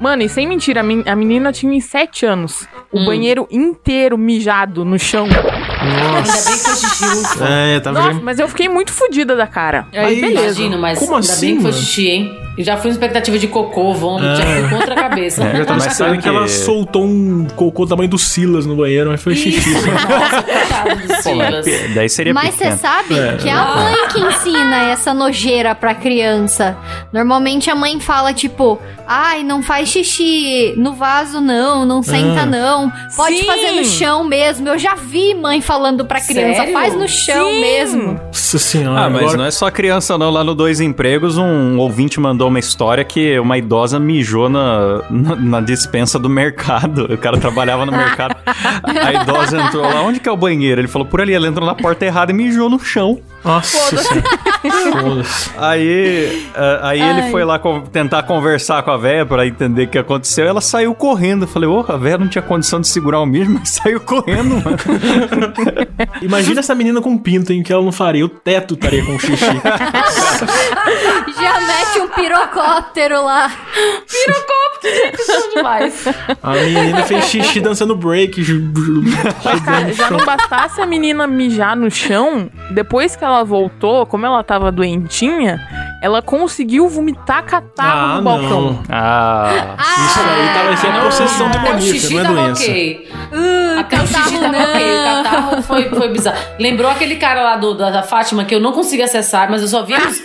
Mano, 0.00 0.22
e 0.22 0.28
sem 0.28 0.46
mentira, 0.46 0.80
a 0.80 0.82
men- 0.82 1.04
a 1.06 1.16
menina 1.16 1.50
tinha 1.52 1.72
uns 1.72 1.84
7 1.84 2.26
anos. 2.26 2.68
O 2.92 2.98
Hum. 3.00 3.06
banheiro 3.06 3.48
inteiro 3.50 4.18
mijado 4.18 4.84
no 4.84 4.98
chão. 4.98 5.24
Ainda 5.26 6.32
bem 6.32 6.58
que 6.58 6.64
foi 6.64 6.76
xixi. 6.76 7.04
É, 7.42 7.80
tava 7.80 7.98
Nossa, 8.00 8.12
já- 8.14 8.20
mas 8.20 8.38
eu 8.38 8.48
fiquei 8.48 8.68
muito 8.68 8.92
fodida 8.92 9.34
da 9.34 9.46
cara. 9.46 9.86
Aí, 9.92 9.98
Aí, 10.16 10.20
beleza. 10.20 10.60
Imagino, 10.60 10.78
mas 10.78 10.98
Como 10.98 11.14
ainda 11.14 11.26
assim, 11.32 11.46
bem 11.46 11.56
que 11.56 11.62
foi 11.62 11.72
xixi, 11.72 12.08
hein? 12.08 12.38
Eu 12.56 12.64
já 12.64 12.76
fui 12.76 12.88
em 12.90 12.92
expectativa 12.92 13.38
de 13.38 13.46
cocô, 13.48 13.92
vômito, 13.94 14.36
já 14.36 14.44
fui 14.46 14.68
contra 14.78 14.94
a 14.94 14.96
cabeça. 15.08 15.44
É. 15.44 15.60
Eu 15.60 15.66
Mas 15.68 15.82
sabe 15.94 16.18
que... 16.18 16.28
ela 16.28 16.48
soltou 16.48 17.04
um 17.04 17.46
cocô 17.54 17.84
do 17.84 17.88
tamanho 17.90 18.08
do 18.08 18.18
Silas 18.18 18.64
no 18.66 18.76
banheiro, 18.76 19.10
mas 19.10 19.22
foi 19.22 19.34
xixi. 19.34 19.70
Nossa, 19.70 20.42
coitado 20.42 20.90
Pô, 20.96 21.06
mas 21.06 21.22
Silas. 21.22 21.64
pe- 21.64 21.88
daí 21.94 22.08
seria 22.08 22.34
Mas 22.34 22.54
você 22.54 22.72
sabe 22.76 23.18
É. 23.18 23.36
que 23.36 23.48
é 23.48 23.52
a 23.52 23.64
mãe 23.76 23.94
que 24.12 24.20
ensina 24.20 24.90
essa 24.90 25.12
nojeira 25.12 25.74
pra 25.74 25.94
criança. 25.94 26.76
Normalmente 27.12 27.70
a 27.70 27.74
mãe 27.74 27.98
fala, 28.00 28.32
tipo, 28.32 28.78
ai, 29.06 29.42
não 29.42 29.62
faz 29.62 29.88
xixi 29.88 30.74
no 30.76 30.92
vaso, 30.94 31.40
não, 31.40 31.84
não 31.84 32.02
senta, 32.02 32.42
Ah. 32.42 32.46
não. 32.46 32.90
Pode 33.16 33.38
Sim. 33.38 33.44
fazer 33.46 33.70
no 33.72 33.84
chão 33.84 34.24
mesmo. 34.24 34.68
Eu 34.68 34.78
já 34.78 34.94
vi 34.94 35.34
mãe 35.34 35.60
falando 35.60 36.04
pra 36.04 36.20
criança, 36.20 36.56
Sério? 36.60 36.72
faz 36.72 36.94
no 36.94 37.08
chão 37.08 37.50
Sim. 37.50 37.60
mesmo. 37.60 38.20
Nossa 38.26 38.58
senhora. 38.58 39.00
Ah, 39.06 39.10
mas 39.10 39.22
agora... 39.22 39.36
não 39.38 39.44
é 39.44 39.50
só 39.50 39.70
criança 39.70 40.16
não. 40.18 40.30
Lá 40.30 40.42
no 40.44 40.54
Dois 40.54 40.80
Empregos, 40.80 41.36
um 41.38 41.78
ouvinte 41.78 42.18
mandou 42.20 42.45
uma 42.48 42.58
história 42.58 43.04
que 43.04 43.38
uma 43.38 43.58
idosa 43.58 43.98
mijou 43.98 44.48
na, 44.48 45.02
na, 45.10 45.36
na 45.36 45.60
dispensa 45.60 46.18
do 46.18 46.28
mercado. 46.28 47.04
O 47.12 47.18
cara 47.18 47.38
trabalhava 47.38 47.86
no 47.86 47.92
mercado. 47.92 48.36
A 48.46 49.12
idosa 49.12 49.60
entrou 49.60 49.82
lá, 49.82 50.02
onde 50.02 50.20
que 50.20 50.28
é 50.28 50.32
o 50.32 50.36
banheiro? 50.36 50.80
Ele 50.80 50.88
falou, 50.88 51.06
por 51.06 51.20
ali. 51.20 51.32
Ela 51.34 51.48
entrou 51.48 51.66
na 51.66 51.74
porta 51.74 52.04
errada 52.04 52.32
e 52.32 52.34
mijou 52.34 52.68
no 52.68 52.78
chão. 52.78 53.20
Nossa. 53.46 54.04
Aí, 55.58 56.46
ah, 56.54 56.88
aí 56.88 57.00
ele 57.00 57.30
foi 57.30 57.44
lá 57.44 57.58
co- 57.58 57.80
tentar 57.92 58.22
conversar 58.24 58.82
com 58.82 58.90
a 58.90 58.96
véia 58.96 59.24
pra 59.24 59.46
entender 59.46 59.84
o 59.84 59.88
que 59.88 59.98
aconteceu. 59.98 60.46
Ela 60.46 60.60
saiu 60.60 60.94
correndo. 60.94 61.44
Eu 61.44 61.48
falei, 61.48 61.68
ô, 61.68 61.84
a 61.88 61.96
véia 61.96 62.18
não 62.18 62.28
tinha 62.28 62.42
condição 62.42 62.80
de 62.80 62.88
segurar 62.88 63.20
o 63.20 63.26
mijo, 63.26 63.50
mas 63.50 63.70
saiu 63.82 64.00
correndo, 64.00 64.56
mano. 64.56 64.76
Imagina 66.22 66.60
essa 66.60 66.74
menina 66.74 67.00
com 67.00 67.16
pinto, 67.16 67.52
hein, 67.52 67.62
que 67.62 67.72
ela 67.72 67.82
não 67.82 67.92
faria. 67.92 68.24
O 68.24 68.28
teto 68.28 68.74
estaria 68.74 69.04
com 69.04 69.18
xixi. 69.18 69.46
Já 71.40 71.60
mete 71.60 72.00
um 72.00 72.08
pirocóptero 72.08 73.24
lá. 73.24 73.52
São 75.18 75.50
demais. 75.54 76.04
A 76.42 76.52
menina 76.52 77.02
fez 77.04 77.24
xixi 77.26 77.60
dançando 77.60 77.94
break. 77.96 78.42
já 78.42 80.10
não 80.10 80.24
bastasse 80.24 80.80
a 80.80 80.86
menina 80.86 81.26
mijar 81.26 81.76
no 81.76 81.90
chão, 81.90 82.50
depois 82.70 83.14
que 83.16 83.24
ela 83.24 83.35
voltou, 83.44 84.06
como 84.06 84.24
ela 84.26 84.42
tava 84.42 84.70
doentinha, 84.72 85.60
ela 86.02 86.20
conseguiu 86.22 86.88
vomitar 86.88 87.42
catarro 87.44 88.12
Ah, 88.12 88.16
no 88.16 88.22
balcão. 88.22 88.60
não. 88.60 88.82
Ah, 88.90 89.76
Isso 89.78 90.20
aí 90.20 90.54
tava 90.54 90.76
sendo 90.76 91.00
possessão 91.04 91.48
demoníaca, 91.50 92.10
não 92.10 92.20
é 92.20 92.24
doença. 92.46 92.62
ok. 92.62 93.08
Uh, 93.32 93.65
Até 93.78 93.96
o 94.02 94.06
xixi 94.06 94.38
tava 94.38 94.58
ok. 94.58 94.86
O 94.90 95.22
catarro 95.24 95.62
foi, 95.62 95.88
foi 95.90 96.08
bizarro. 96.08 96.38
Lembrou 96.58 96.90
aquele 96.90 97.16
cara 97.16 97.42
lá 97.42 97.56
do, 97.56 97.74
da, 97.74 97.90
da 97.90 98.02
Fátima 98.02 98.44
que 98.44 98.54
eu 98.54 98.60
não 98.60 98.72
conseguia 98.72 99.04
acessar, 99.04 99.50
mas 99.50 99.62
eu 99.62 99.68
só 99.68 99.82
via 99.82 99.98
nos- 99.98 100.20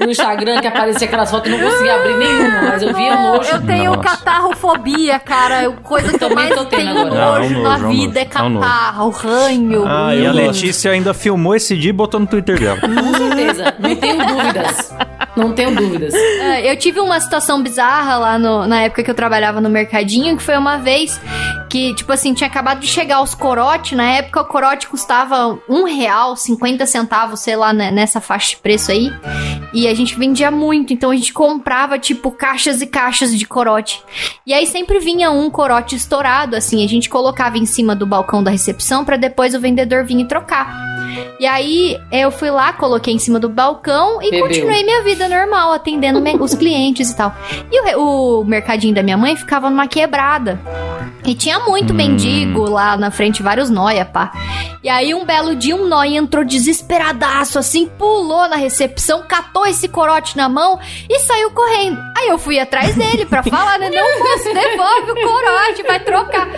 no 0.00 0.10
Instagram 0.10 0.60
que 0.60 0.66
aparecia 0.66 1.06
aquelas 1.06 1.30
fotos 1.30 1.50
eu 1.50 1.58
não 1.58 1.68
conseguia 1.70 1.94
abrir 1.94 2.16
nenhuma, 2.16 2.62
mas 2.62 2.82
eu 2.82 2.94
via 2.94 3.14
Não, 3.16 3.36
nojo. 3.36 3.50
eu 3.50 3.62
tenho 3.66 3.90
Nossa. 3.94 4.02
catarrofobia, 4.02 5.18
cara. 5.18 5.62
Eu- 5.64 5.72
Coisa 5.86 6.18
que 6.18 6.24
eu 6.24 6.34
mais 6.34 6.50
tô 6.54 6.64
tendo 6.64 6.68
tenho 6.94 7.06
agora. 7.06 7.14
Não, 7.14 7.36
é 7.36 7.40
um 7.40 7.48
nojo 7.50 7.62
nojo, 7.62 7.62
na 7.82 7.84
é 7.84 7.86
um 7.86 7.90
vida 7.90 8.20
é 8.20 8.22
é 8.22 8.42
um 8.42 8.60
catarro, 8.60 9.10
ranho. 9.10 9.84
Ah, 9.86 10.14
e 10.14 10.26
a. 10.26 10.32
Letícia 10.32 10.90
ainda 10.90 11.14
filmou 11.14 11.54
esse 11.54 11.76
dia 11.76 11.90
e 11.90 11.92
botou 11.92 12.20
no 12.20 12.26
Twitter 12.26 12.58
dela. 12.58 12.78
Com 12.80 13.14
certeza. 13.14 13.74
Não 13.78 13.96
tenho 13.96 14.26
dúvidas. 14.26 14.94
Não 15.36 15.52
tenho 15.52 15.74
dúvidas. 15.74 16.14
É, 16.14 16.70
Eu 16.72 16.76
tive 16.78 16.98
uma 17.00 17.20
situação 17.20 17.62
bizarra 17.62 18.16
lá 18.16 18.38
no- 18.38 18.66
na 18.66 18.82
época 18.82 19.02
que 19.02 19.10
eu 19.10 19.14
trabalhava 19.14 19.60
no 19.60 19.68
mercadinho, 19.68 20.36
que 20.36 20.42
foi 20.42 20.56
uma 20.56 20.78
vez 20.78 21.20
que, 21.68 21.94
tipo 21.94 22.12
assim, 22.12 22.32
tinha 22.34 22.48
acabado 22.48 22.80
de 22.80 22.86
chegar 22.96 23.20
os 23.20 23.34
corote. 23.34 23.94
Na 23.94 24.10
época, 24.10 24.40
o 24.40 24.44
corote 24.46 24.88
custava 24.88 25.58
um 25.68 25.84
real, 25.84 26.34
50 26.34 26.86
centavos, 26.86 27.40
sei 27.40 27.54
lá, 27.54 27.72
né, 27.72 27.90
nessa 27.90 28.22
faixa 28.22 28.50
de 28.50 28.56
preço 28.56 28.90
aí. 28.90 29.12
E 29.72 29.86
a 29.86 29.94
gente 29.94 30.18
vendia 30.18 30.50
muito, 30.50 30.94
então 30.94 31.10
a 31.10 31.16
gente 31.16 31.32
comprava, 31.32 31.98
tipo, 31.98 32.30
caixas 32.30 32.80
e 32.80 32.86
caixas 32.86 33.36
de 33.36 33.46
corote. 33.46 34.02
E 34.46 34.54
aí 34.54 34.66
sempre 34.66 34.98
vinha 34.98 35.30
um 35.30 35.50
corote 35.50 35.94
estourado, 35.94 36.56
assim, 36.56 36.82
a 36.82 36.88
gente 36.88 37.10
colocava 37.10 37.58
em 37.58 37.66
cima 37.66 37.94
do 37.94 38.06
balcão 38.06 38.42
da 38.42 38.50
recepção 38.50 39.04
pra 39.04 39.18
depois 39.18 39.54
o 39.54 39.60
vendedor 39.60 40.04
vir 40.04 40.20
e 40.20 40.24
trocar. 40.24 40.74
E 41.38 41.46
aí 41.46 42.00
eu 42.10 42.30
fui 42.30 42.50
lá, 42.50 42.72
coloquei 42.72 43.12
em 43.12 43.18
cima 43.18 43.38
do 43.38 43.48
balcão 43.48 44.22
e 44.22 44.30
Bebeu. 44.30 44.48
continuei 44.48 44.82
minha 44.82 45.02
vida 45.02 45.28
normal, 45.28 45.72
atendendo 45.72 46.22
os 46.42 46.54
clientes 46.54 47.10
e 47.10 47.16
tal. 47.16 47.34
E 47.70 47.96
o, 47.96 48.40
o 48.40 48.44
mercadinho 48.44 48.94
da 48.94 49.02
minha 49.02 49.18
mãe 49.18 49.36
ficava 49.36 49.68
numa 49.68 49.86
quebrada. 49.86 50.58
E 51.24 51.34
tinha 51.34 51.58
muito 51.60 51.92
mendigo 51.92 52.68
lá 52.68 52.96
na 52.96 53.10
frente, 53.10 53.42
vários 53.42 53.68
nóia, 53.68 54.04
pá. 54.04 54.32
E 54.82 54.88
aí 54.88 55.14
um 55.14 55.24
belo 55.24 55.56
dia 55.56 55.74
um 55.74 55.88
nóia 55.88 56.16
entrou 56.16 56.44
desesperadaço, 56.44 57.58
assim, 57.58 57.86
pulou 57.86 58.48
na 58.48 58.56
recepção, 58.56 59.24
catou 59.26 59.66
esse 59.66 59.88
corote 59.88 60.36
na 60.36 60.48
mão 60.48 60.78
e 61.08 61.18
saiu 61.20 61.50
correndo. 61.50 61.98
Aí 62.16 62.28
eu 62.28 62.38
fui 62.38 62.58
atrás 62.58 62.94
dele 62.94 63.26
pra 63.26 63.42
falar, 63.42 63.78
né? 63.78 63.90
Não, 63.90 64.18
moço, 64.18 64.44
devolve 64.44 65.10
o 65.10 65.14
corote, 65.22 65.82
vai 65.82 66.00
trocar. 66.00 66.48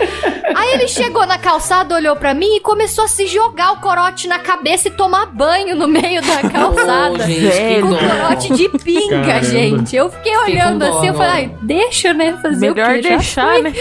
Aí 0.55 0.73
ele 0.73 0.87
chegou 0.87 1.25
na 1.25 1.37
calçada, 1.37 1.95
olhou 1.95 2.15
pra 2.15 2.33
mim 2.33 2.55
e 2.55 2.59
começou 2.61 3.03
a 3.03 3.07
se 3.09 3.27
jogar 3.27 3.73
o 3.73 3.77
corote 3.81 4.25
na 4.27 4.39
cabeça 4.39 4.87
e 4.87 4.91
tomar 4.91 5.25
banho 5.25 5.75
no 5.75 5.85
meio 5.85 6.21
da 6.21 6.49
calçada. 6.49 7.23
Ô, 7.23 7.27
gente, 7.27 7.81
com 7.81 7.89
dó. 7.89 7.97
corote 7.97 8.53
de 8.53 8.69
pinga, 8.69 9.21
Caramba. 9.21 9.43
gente. 9.43 9.95
Eu 9.95 10.09
fiquei 10.09 10.37
olhando 10.37 10.81
assim, 10.83 11.07
eu 11.07 11.13
falei, 11.13 11.31
ai, 11.31 11.55
deixa, 11.61 12.13
né? 12.13 12.39
Fazer 12.41 12.73
Melhor 12.73 12.91
o 12.91 13.01
quê? 13.01 13.09
Deixar, 13.09 13.59
né? 13.61 13.73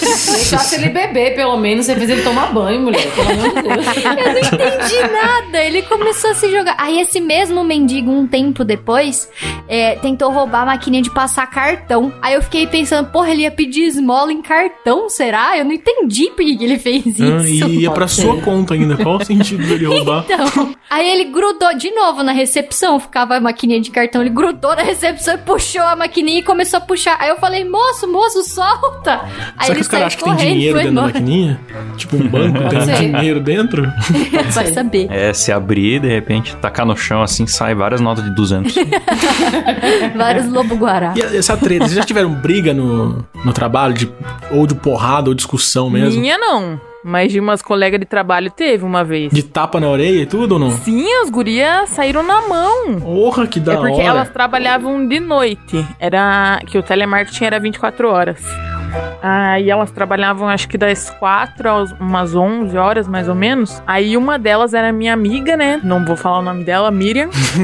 Deixasse 0.00 0.76
ele 0.76 0.88
beber, 0.88 1.34
pelo 1.34 1.56
menos. 1.58 1.84
Você 1.84 1.94
fez 1.96 2.08
ele 2.08 2.22
tomar 2.22 2.46
banho, 2.46 2.80
mulher. 2.80 3.06
Pelo 3.12 3.30
amor 3.30 3.50
de 3.50 3.58
Eu 3.58 4.32
não 4.32 4.38
entendi 4.38 5.12
nada. 5.12 5.62
Ele 5.62 5.82
começou 5.82 6.30
a 6.30 6.34
se 6.34 6.50
jogar. 6.50 6.74
Aí 6.78 6.98
esse 6.98 7.20
mesmo 7.20 7.62
mendigo, 7.62 8.10
um 8.10 8.26
tempo 8.26 8.64
depois, 8.64 9.28
é, 9.68 9.96
tentou 9.96 10.30
roubar 10.30 10.62
a 10.62 10.66
maquininha 10.66 11.02
de 11.02 11.09
passar 11.14 11.46
cartão. 11.46 12.12
Aí 12.22 12.34
eu 12.34 12.42
fiquei 12.42 12.66
pensando, 12.66 13.08
porra, 13.10 13.30
ele 13.30 13.42
ia 13.42 13.50
pedir 13.50 13.82
esmola 13.84 14.32
em 14.32 14.42
cartão, 14.42 15.08
será? 15.08 15.56
Eu 15.58 15.64
não 15.64 15.72
entendi 15.72 16.26
por 16.30 16.36
que 16.44 16.58
ele 16.64 16.78
fez 16.78 17.04
isso. 17.06 17.22
Ah, 17.24 17.48
e 17.68 17.80
ia 17.82 17.90
pra 17.90 18.00
Pode 18.06 18.12
sua 18.12 18.36
ser. 18.36 18.42
conta 18.42 18.74
ainda. 18.74 18.96
Qual 18.96 19.16
o 19.16 19.24
sentido 19.24 19.66
dele 19.66 19.86
roubar? 19.86 20.24
Então, 20.28 20.74
aí 20.88 21.08
ele 21.08 21.24
grudou 21.24 21.74
de 21.76 21.90
novo 21.90 22.22
na 22.22 22.32
recepção, 22.32 22.98
ficava 23.00 23.36
a 23.36 23.40
maquininha 23.40 23.80
de 23.80 23.90
cartão, 23.90 24.20
ele 24.20 24.30
grudou 24.30 24.74
na 24.76 24.82
recepção 24.82 25.34
e 25.34 25.38
puxou 25.38 25.82
a 25.82 25.96
maquininha 25.96 26.40
e 26.40 26.42
começou 26.42 26.78
a 26.78 26.80
puxar. 26.80 27.16
Aí 27.20 27.28
eu 27.28 27.36
falei, 27.38 27.64
moço, 27.64 28.06
moço, 28.10 28.42
solta! 28.42 29.20
Aí 29.56 29.66
Será 29.66 29.68
ele 29.68 29.74
que 29.74 29.80
os 29.80 29.88
caras 29.88 30.12
saiu 30.14 30.26
acham 30.26 30.36
que 30.36 30.42
tem 30.44 30.52
dinheiro 30.54 30.78
dentro 30.78 30.94
da 30.94 31.00
embora. 31.02 31.12
maquininha? 31.14 31.60
Tipo 31.96 32.16
um 32.16 32.28
banco 32.28 32.68
tem 32.68 32.80
ser. 32.82 32.96
dinheiro 32.96 33.40
dentro? 33.40 33.82
Vai 34.52 34.66
saber. 34.72 35.06
É, 35.10 35.32
se 35.32 35.50
abrir, 35.52 36.00
de 36.00 36.08
repente, 36.08 36.56
tacar 36.56 36.86
no 36.86 36.96
chão 36.96 37.22
assim, 37.22 37.46
sai 37.46 37.74
várias 37.74 38.00
notas 38.00 38.24
de 38.24 38.34
200. 38.34 38.74
Vários 40.16 40.46
E 41.16 41.36
essa 41.36 41.56
treta, 41.56 41.84
vocês 41.84 41.96
já 41.96 42.04
tiveram 42.04 42.32
briga 42.32 42.72
no, 42.74 43.24
no 43.44 43.52
trabalho? 43.52 43.94
De, 43.94 44.10
ou 44.50 44.66
de 44.66 44.74
porrada 44.74 45.28
ou 45.28 45.34
discussão 45.34 45.88
mesmo? 45.90 46.20
Minha 46.20 46.38
não. 46.38 46.80
Mas 47.02 47.32
de 47.32 47.40
umas 47.40 47.62
colegas 47.62 47.98
de 47.98 48.04
trabalho 48.04 48.50
teve 48.50 48.84
uma 48.84 49.02
vez. 49.02 49.32
De 49.32 49.42
tapa 49.42 49.80
na 49.80 49.88
orelha 49.88 50.20
e 50.20 50.26
tudo 50.26 50.52
ou 50.52 50.58
não? 50.58 50.70
Sim, 50.70 51.06
as 51.22 51.30
gurias 51.30 51.88
saíram 51.88 52.22
na 52.22 52.46
mão. 52.46 53.00
Porra, 53.00 53.46
que 53.46 53.58
da 53.58 53.72
é 53.72 53.76
porque 53.76 53.92
hora. 53.94 54.04
elas 54.04 54.28
trabalhavam 54.28 55.08
de 55.08 55.18
noite. 55.18 55.86
Era 55.98 56.60
que 56.66 56.76
o 56.76 56.82
telemarketing 56.82 57.44
era 57.44 57.58
24 57.58 58.08
horas. 58.10 58.42
Aí 59.22 59.70
elas 59.70 59.90
trabalhavam 59.90 60.48
acho 60.48 60.68
que 60.68 60.78
das 60.78 61.10
4 61.10 61.68
às 61.68 61.92
umas 61.92 62.34
11 62.34 62.76
horas 62.76 63.08
mais 63.08 63.28
ou 63.28 63.34
menos. 63.34 63.82
Aí 63.86 64.16
uma 64.16 64.38
delas 64.38 64.72
era 64.74 64.92
minha 64.92 65.12
amiga, 65.12 65.56
né? 65.56 65.80
Não 65.82 66.04
vou 66.04 66.16
falar 66.16 66.38
o 66.38 66.42
nome 66.42 66.64
dela, 66.64 66.90
Miriam. 66.90 67.28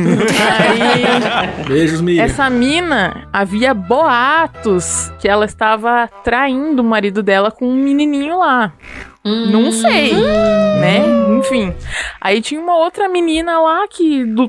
Aí 0.61 1.65
Beijos, 1.67 2.01
Miriam. 2.01 2.25
essa 2.25 2.51
mina 2.51 3.27
havia 3.33 3.73
boatos 3.73 5.13
que 5.19 5.29
ela 5.29 5.45
estava 5.45 6.09
traindo 6.23 6.83
o 6.83 6.85
marido 6.85 7.23
dela 7.23 7.51
com 7.51 7.67
um 7.67 7.75
menininho 7.75 8.39
lá. 8.39 8.73
Não 9.25 9.73
sei, 9.73 10.13
né? 10.15 11.03
Enfim. 11.37 11.75
Aí 12.21 12.41
tinha 12.41 12.61
uma 12.61 12.77
outra 12.77 13.09
menina 13.09 13.59
lá 13.59 13.87
que, 13.89 14.25
do, 14.25 14.49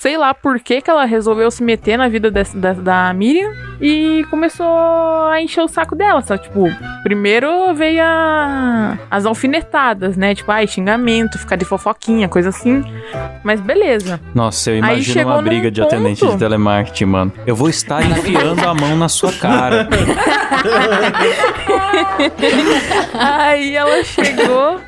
sei 0.00 0.16
lá 0.16 0.34
por 0.34 0.58
que 0.58 0.80
que 0.80 0.90
ela 0.90 1.04
resolveu 1.04 1.48
se 1.48 1.62
meter 1.62 1.96
na 1.96 2.08
vida 2.08 2.28
dessa, 2.28 2.58
da, 2.58 2.72
da 2.72 3.12
Miriam 3.12 3.52
e 3.80 4.24
começou 4.30 4.66
a 4.66 5.40
encher 5.40 5.62
o 5.62 5.68
saco 5.68 5.94
dela. 5.94 6.20
Só, 6.22 6.36
tipo, 6.36 6.64
primeiro 7.02 7.74
veio 7.74 8.02
a, 8.02 8.98
as 9.10 9.26
alfinetadas, 9.26 10.16
né? 10.16 10.34
Tipo, 10.34 10.52
ai, 10.52 10.66
xingamento, 10.66 11.38
ficar 11.38 11.56
de 11.56 11.64
fofoquinha, 11.64 12.28
coisa 12.28 12.48
assim. 12.50 12.84
Mas 13.44 13.60
beleza. 13.60 14.20
Nossa, 14.34 14.70
eu 14.70 14.76
imagino 14.76 15.28
uma 15.28 15.42
briga 15.42 15.70
de 15.70 15.80
atendente 15.82 16.20
ponto. 16.20 16.32
de 16.32 16.38
telemarketing, 16.38 17.04
mano. 17.04 17.32
Eu 17.46 17.54
vou 17.54 17.68
estar 17.68 18.02
enfiando 18.04 18.66
a 18.66 18.74
mão 18.74 18.96
na 18.96 19.08
sua 19.08 19.32
cara. 19.32 19.88
Aí 23.14 23.74
ela 23.74 24.02
chegou. 24.04 24.80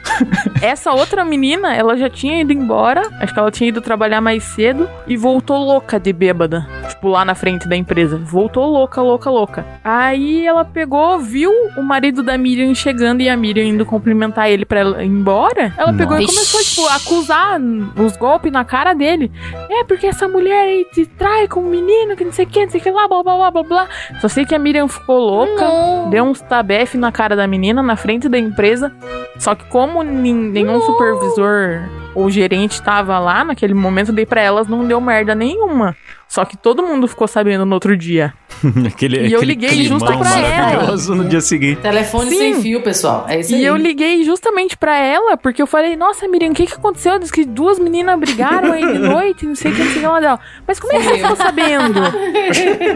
Essa 0.62 0.92
outra 0.92 1.24
menina, 1.24 1.74
ela 1.74 1.96
já 1.96 2.08
tinha 2.10 2.40
ido 2.40 2.52
embora. 2.52 3.02
Acho 3.20 3.32
que 3.32 3.38
ela 3.38 3.50
tinha 3.50 3.68
ido 3.68 3.80
trabalhar 3.80 4.20
mais 4.20 4.42
cedo. 4.42 4.88
E 5.06 5.16
voltou 5.16 5.58
louca 5.58 5.98
de 5.98 6.12
bêbada. 6.12 6.66
Tipo, 6.88 7.08
lá 7.08 7.24
na 7.24 7.34
frente 7.34 7.68
da 7.68 7.76
empresa. 7.76 8.16
Voltou 8.16 8.66
louca, 8.66 8.77
louca, 9.00 9.30
louca. 9.30 9.66
Aí 9.82 10.46
ela 10.46 10.64
pegou, 10.64 11.18
viu 11.18 11.50
o 11.76 11.82
marido 11.82 12.22
da 12.22 12.36
Miriam 12.36 12.74
chegando 12.74 13.20
e 13.20 13.28
a 13.28 13.36
Miriam 13.36 13.64
indo 13.64 13.84
cumprimentar 13.84 14.50
ele 14.50 14.64
pra 14.64 14.80
ela 14.80 15.02
ir 15.02 15.08
embora. 15.08 15.72
Ela 15.76 15.92
pegou 15.92 16.16
e 16.16 16.22
Nossa. 16.22 16.34
começou, 16.34 16.60
tipo, 16.62 16.86
a 16.86 16.96
acusar 16.96 17.60
os 17.96 18.16
golpes 18.16 18.52
na 18.52 18.64
cara 18.64 18.94
dele. 18.94 19.30
É, 19.70 19.84
porque 19.84 20.06
essa 20.06 20.28
mulher 20.28 20.66
aí 20.66 20.86
te 20.92 21.06
trai 21.06 21.48
com 21.48 21.60
um 21.60 21.68
menino, 21.68 22.16
que 22.16 22.24
não 22.24 22.32
sei 22.32 22.44
o 22.44 22.48
que, 22.48 22.64
não 22.64 22.70
sei 22.70 22.80
o 22.80 22.82
que 22.82 22.90
lá, 22.90 23.08
blá 23.08 23.22
blá 23.22 23.36
blá 23.36 23.50
blá 23.50 23.62
blá. 23.62 23.88
Só 24.20 24.28
sei 24.28 24.44
que 24.44 24.54
a 24.54 24.58
Miriam 24.58 24.88
ficou 24.88 25.18
louca. 25.18 25.64
Não. 25.64 26.10
Deu 26.10 26.24
uns 26.24 26.40
tabef 26.40 26.96
na 26.96 27.12
cara 27.12 27.34
da 27.34 27.46
menina, 27.46 27.82
na 27.82 27.96
frente 27.96 28.28
da 28.28 28.38
empresa. 28.38 28.92
Só 29.38 29.54
que 29.54 29.64
como 29.66 30.02
nenhum 30.02 30.80
supervisor 30.80 31.88
ou 32.14 32.28
gerente 32.28 32.82
tava 32.82 33.18
lá 33.18 33.44
naquele 33.44 33.74
momento, 33.74 34.12
dei 34.12 34.26
pra 34.26 34.40
elas, 34.40 34.66
não 34.66 34.84
deu 34.84 35.00
merda 35.00 35.34
nenhuma. 35.34 35.96
Só 36.28 36.44
que 36.44 36.56
todo 36.58 36.82
mundo 36.82 37.08
ficou 37.08 37.26
sabendo 37.26 37.64
no 37.64 37.74
outro 37.74 37.96
dia. 37.96 38.34
aquele, 38.86 39.28
E 39.28 39.32
eu 39.32 39.42
liguei 39.42 39.84
justo 39.84 40.06
pra 40.06 40.38
ela. 40.38 40.96
no 41.14 41.24
dia 41.24 41.40
seguinte. 41.40 41.80
Telefone 41.80 42.30
Sim. 42.30 42.38
sem 42.38 42.62
fio, 42.62 42.82
pessoal. 42.82 43.24
É 43.28 43.40
isso 43.40 43.54
aí. 43.54 43.62
E 43.62 43.64
eu 43.64 43.76
liguei 43.76 44.22
justamente 44.24 44.76
pra 44.76 44.96
ela, 44.98 45.36
porque 45.38 45.62
eu 45.62 45.66
falei, 45.66 45.96
nossa, 45.96 46.28
Miriam, 46.28 46.50
o 46.50 46.54
que 46.54 46.66
que 46.66 46.74
aconteceu? 46.74 47.18
Diz 47.18 47.30
que 47.30 47.44
duas 47.46 47.78
meninas 47.78 48.18
brigaram 48.18 48.72
aí 48.72 48.86
de 48.92 48.98
noite, 48.98 49.46
não 49.46 49.54
sei 49.54 49.72
o 49.72 49.74
que, 49.74 49.82
não 49.82 49.90
sei 49.90 49.98
o 49.98 50.00
que 50.00 50.06
lá 50.06 50.20
dela. 50.20 50.40
Mas 50.66 50.78
como 50.78 50.92
é 50.92 50.98
que 50.98 51.04
você 51.04 51.14
ficou 51.18 51.36
sabendo? 51.36 52.00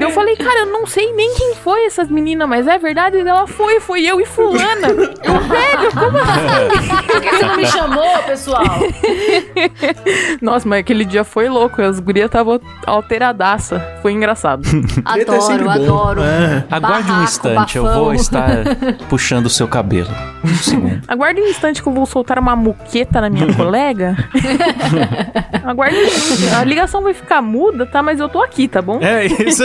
eu 0.01 0.11
falei, 0.11 0.37
cara, 0.37 0.61
eu 0.61 0.67
não 0.67 0.87
sei 0.87 1.13
nem 1.13 1.35
quem 1.35 1.55
foi 1.55 1.87
essas 1.87 2.11
meninas, 2.11 2.47
mas 2.49 2.67
é 2.67 2.77
verdade? 2.77 3.17
E 3.17 3.21
Ela 3.21 3.47
foi, 3.47 3.81
foi 3.81 4.03
eu 4.05 4.21
e 4.21 4.27
fulana. 4.27 4.89
Eu, 4.89 5.41
velho, 5.41 5.93
como 5.95 6.19
assim? 6.19 7.07
Por 7.07 7.21
que 7.21 7.31
você 7.31 7.47
não 7.47 7.57
me 7.57 7.67
chamou, 7.67 8.19
pessoal? 8.27 8.63
Nossa, 10.41 10.69
mas 10.69 10.81
aquele 10.81 11.05
dia 11.05 11.25
foi 11.25 11.49
louco, 11.49 11.81
as 11.81 11.99
gurias 12.01 12.27
estavam 12.27 12.61
Foi 14.01 14.13
engraçado. 14.13 14.63
Treta 15.13 15.33
é 15.33 15.37
Adoro, 15.37 15.65
bom. 15.65 15.71
adoro. 15.71 16.23
É. 16.23 16.65
Aguarde 16.71 17.05
um 17.11 17.15
Barraco, 17.15 17.25
instante, 17.25 17.77
eu 17.77 17.85
bafão. 17.85 18.05
vou 18.05 18.15
estar 18.15 18.49
puxando 19.09 19.47
o 19.47 19.51
seu 19.51 19.69
cabelo. 19.69 20.11
Um 20.45 20.55
segundo. 20.55 21.03
Aguarde 21.09 21.41
um 21.41 21.47
instante 21.47 21.83
que 21.83 21.89
eu 21.89 21.93
vou 21.93 22.07
soltar 22.07 22.39
uma 22.39 22.57
muqueta 22.57 23.21
na 23.21 23.31
minha 23.31 23.53
colega. 23.55 24.17
Aguarde 25.65 25.97
um 25.97 26.03
instante. 26.03 26.55
A 26.55 26.65
ligação 26.65 27.03
vai 27.03 27.15
ficar 27.15 27.41
muda, 27.43 27.87
tá? 27.87 28.03
Mas 28.03 28.19
eu 28.21 28.29
tô 28.29 28.43
aqui, 28.43 28.67
tá 28.69 28.81
bom? 28.83 28.99
É 29.03 29.27
isso. 29.27 29.63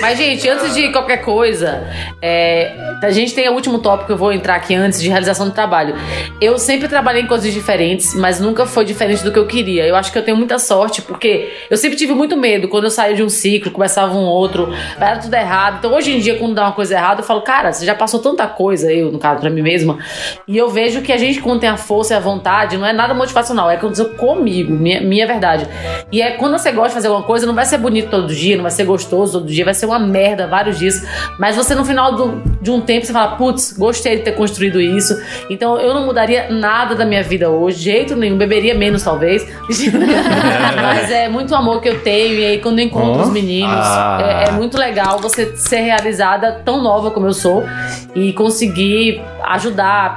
Mas, 0.00 0.18
gente, 0.18 0.48
antes 0.48 0.74
de 0.74 0.90
qualquer 0.92 1.18
coisa, 1.18 1.86
é, 2.22 2.74
a 3.02 3.10
gente 3.10 3.34
tem 3.34 3.48
o 3.48 3.52
último 3.52 3.78
tópico 3.78 4.06
que 4.06 4.12
eu 4.12 4.16
vou 4.16 4.32
entrar 4.32 4.54
aqui 4.56 4.74
antes 4.74 5.00
de 5.00 5.08
realização 5.08 5.46
do 5.48 5.52
trabalho. 5.52 5.94
Eu 6.40 6.58
sempre 6.58 6.88
trabalhei 6.88 7.22
em 7.22 7.26
coisas 7.26 7.52
diferentes, 7.52 8.14
mas 8.14 8.40
nunca 8.40 8.66
foi 8.66 8.84
diferente 8.84 9.22
do 9.24 9.32
que 9.32 9.38
eu 9.38 9.46
queria. 9.46 9.86
Eu 9.86 9.96
acho 9.96 10.12
que 10.12 10.18
eu 10.18 10.24
tenho 10.24 10.36
muita 10.36 10.58
sorte, 10.58 10.77
porque 11.02 11.50
eu 11.70 11.76
sempre 11.76 11.96
tive 11.96 12.12
muito 12.14 12.36
medo. 12.36 12.68
Quando 12.68 12.84
eu 12.84 12.90
saía 12.90 13.14
de 13.14 13.22
um 13.22 13.28
ciclo, 13.28 13.70
começava 13.70 14.14
um 14.14 14.24
outro, 14.24 14.72
dar 14.98 15.20
tudo 15.20 15.34
errado. 15.34 15.78
Então, 15.78 15.92
hoje 15.94 16.12
em 16.16 16.20
dia, 16.20 16.36
quando 16.36 16.54
dá 16.54 16.62
uma 16.64 16.72
coisa 16.72 16.94
errada, 16.94 17.20
eu 17.20 17.24
falo, 17.24 17.42
cara, 17.42 17.72
você 17.72 17.84
já 17.84 17.94
passou 17.94 18.20
tanta 18.20 18.46
coisa, 18.46 18.92
eu, 18.92 19.10
no 19.12 19.18
caso, 19.18 19.40
pra 19.40 19.50
mim 19.50 19.62
mesma. 19.62 19.98
E 20.46 20.56
eu 20.56 20.68
vejo 20.68 21.02
que 21.02 21.12
a 21.12 21.16
gente, 21.16 21.40
quando 21.40 21.60
tem 21.60 21.68
a 21.68 21.76
força 21.76 22.14
e 22.14 22.16
a 22.16 22.20
vontade, 22.20 22.76
não 22.76 22.86
é 22.86 22.92
nada 22.92 23.14
motivacional, 23.14 23.70
é 23.70 23.74
aconteceu 23.74 24.10
comigo, 24.10 24.72
minha, 24.72 25.00
minha 25.00 25.26
verdade. 25.26 25.66
E 26.10 26.20
é 26.22 26.32
quando 26.32 26.58
você 26.58 26.70
gosta 26.72 26.88
de 26.88 26.94
fazer 26.94 27.08
alguma 27.08 27.24
coisa, 27.26 27.46
não 27.46 27.54
vai 27.54 27.64
ser 27.64 27.78
bonito 27.78 28.10
todo 28.10 28.26
dia, 28.34 28.56
não 28.56 28.62
vai 28.62 28.70
ser 28.70 28.84
gostoso 28.84 29.32
todo 29.40 29.46
dia, 29.46 29.64
vai 29.64 29.74
ser 29.74 29.86
uma 29.86 29.98
merda 29.98 30.46
vários 30.46 30.78
dias. 30.78 31.02
Mas 31.38 31.56
você, 31.56 31.74
no 31.74 31.84
final 31.84 32.14
do- 32.14 32.42
de 32.60 32.70
um 32.70 32.80
tempo, 32.80 33.06
você 33.06 33.12
fala, 33.12 33.36
putz, 33.36 33.72
gostei 33.76 34.16
de 34.16 34.22
ter 34.22 34.32
construído 34.32 34.80
isso. 34.80 35.14
Então 35.48 35.78
eu 35.78 35.94
não 35.94 36.04
mudaria 36.06 36.48
nada 36.50 36.94
da 36.94 37.04
minha 37.04 37.22
vida 37.22 37.48
hoje, 37.50 37.78
jeito 37.82 38.16
nenhum, 38.16 38.36
beberia 38.36 38.74
menos, 38.74 39.02
talvez. 39.02 39.46
Mas 40.76 41.10
é 41.10 41.28
muito 41.28 41.54
amor 41.54 41.80
que 41.80 41.88
eu 41.88 42.00
tenho, 42.00 42.34
e 42.34 42.44
aí 42.46 42.58
quando 42.58 42.78
eu 42.78 42.84
encontro 42.86 43.20
Ó. 43.20 43.24
os 43.24 43.30
meninos, 43.30 43.74
Ah. 43.74 44.18
é, 44.20 44.48
é 44.48 44.52
muito 44.52 44.76
legal 44.78 45.18
você 45.18 45.54
ser 45.56 45.80
realizada 45.80 46.60
tão 46.64 46.82
nova 46.82 47.10
como 47.10 47.26
eu 47.26 47.32
sou 47.32 47.62
e 48.14 48.32
conseguir 48.32 49.20
ajudar, 49.44 50.16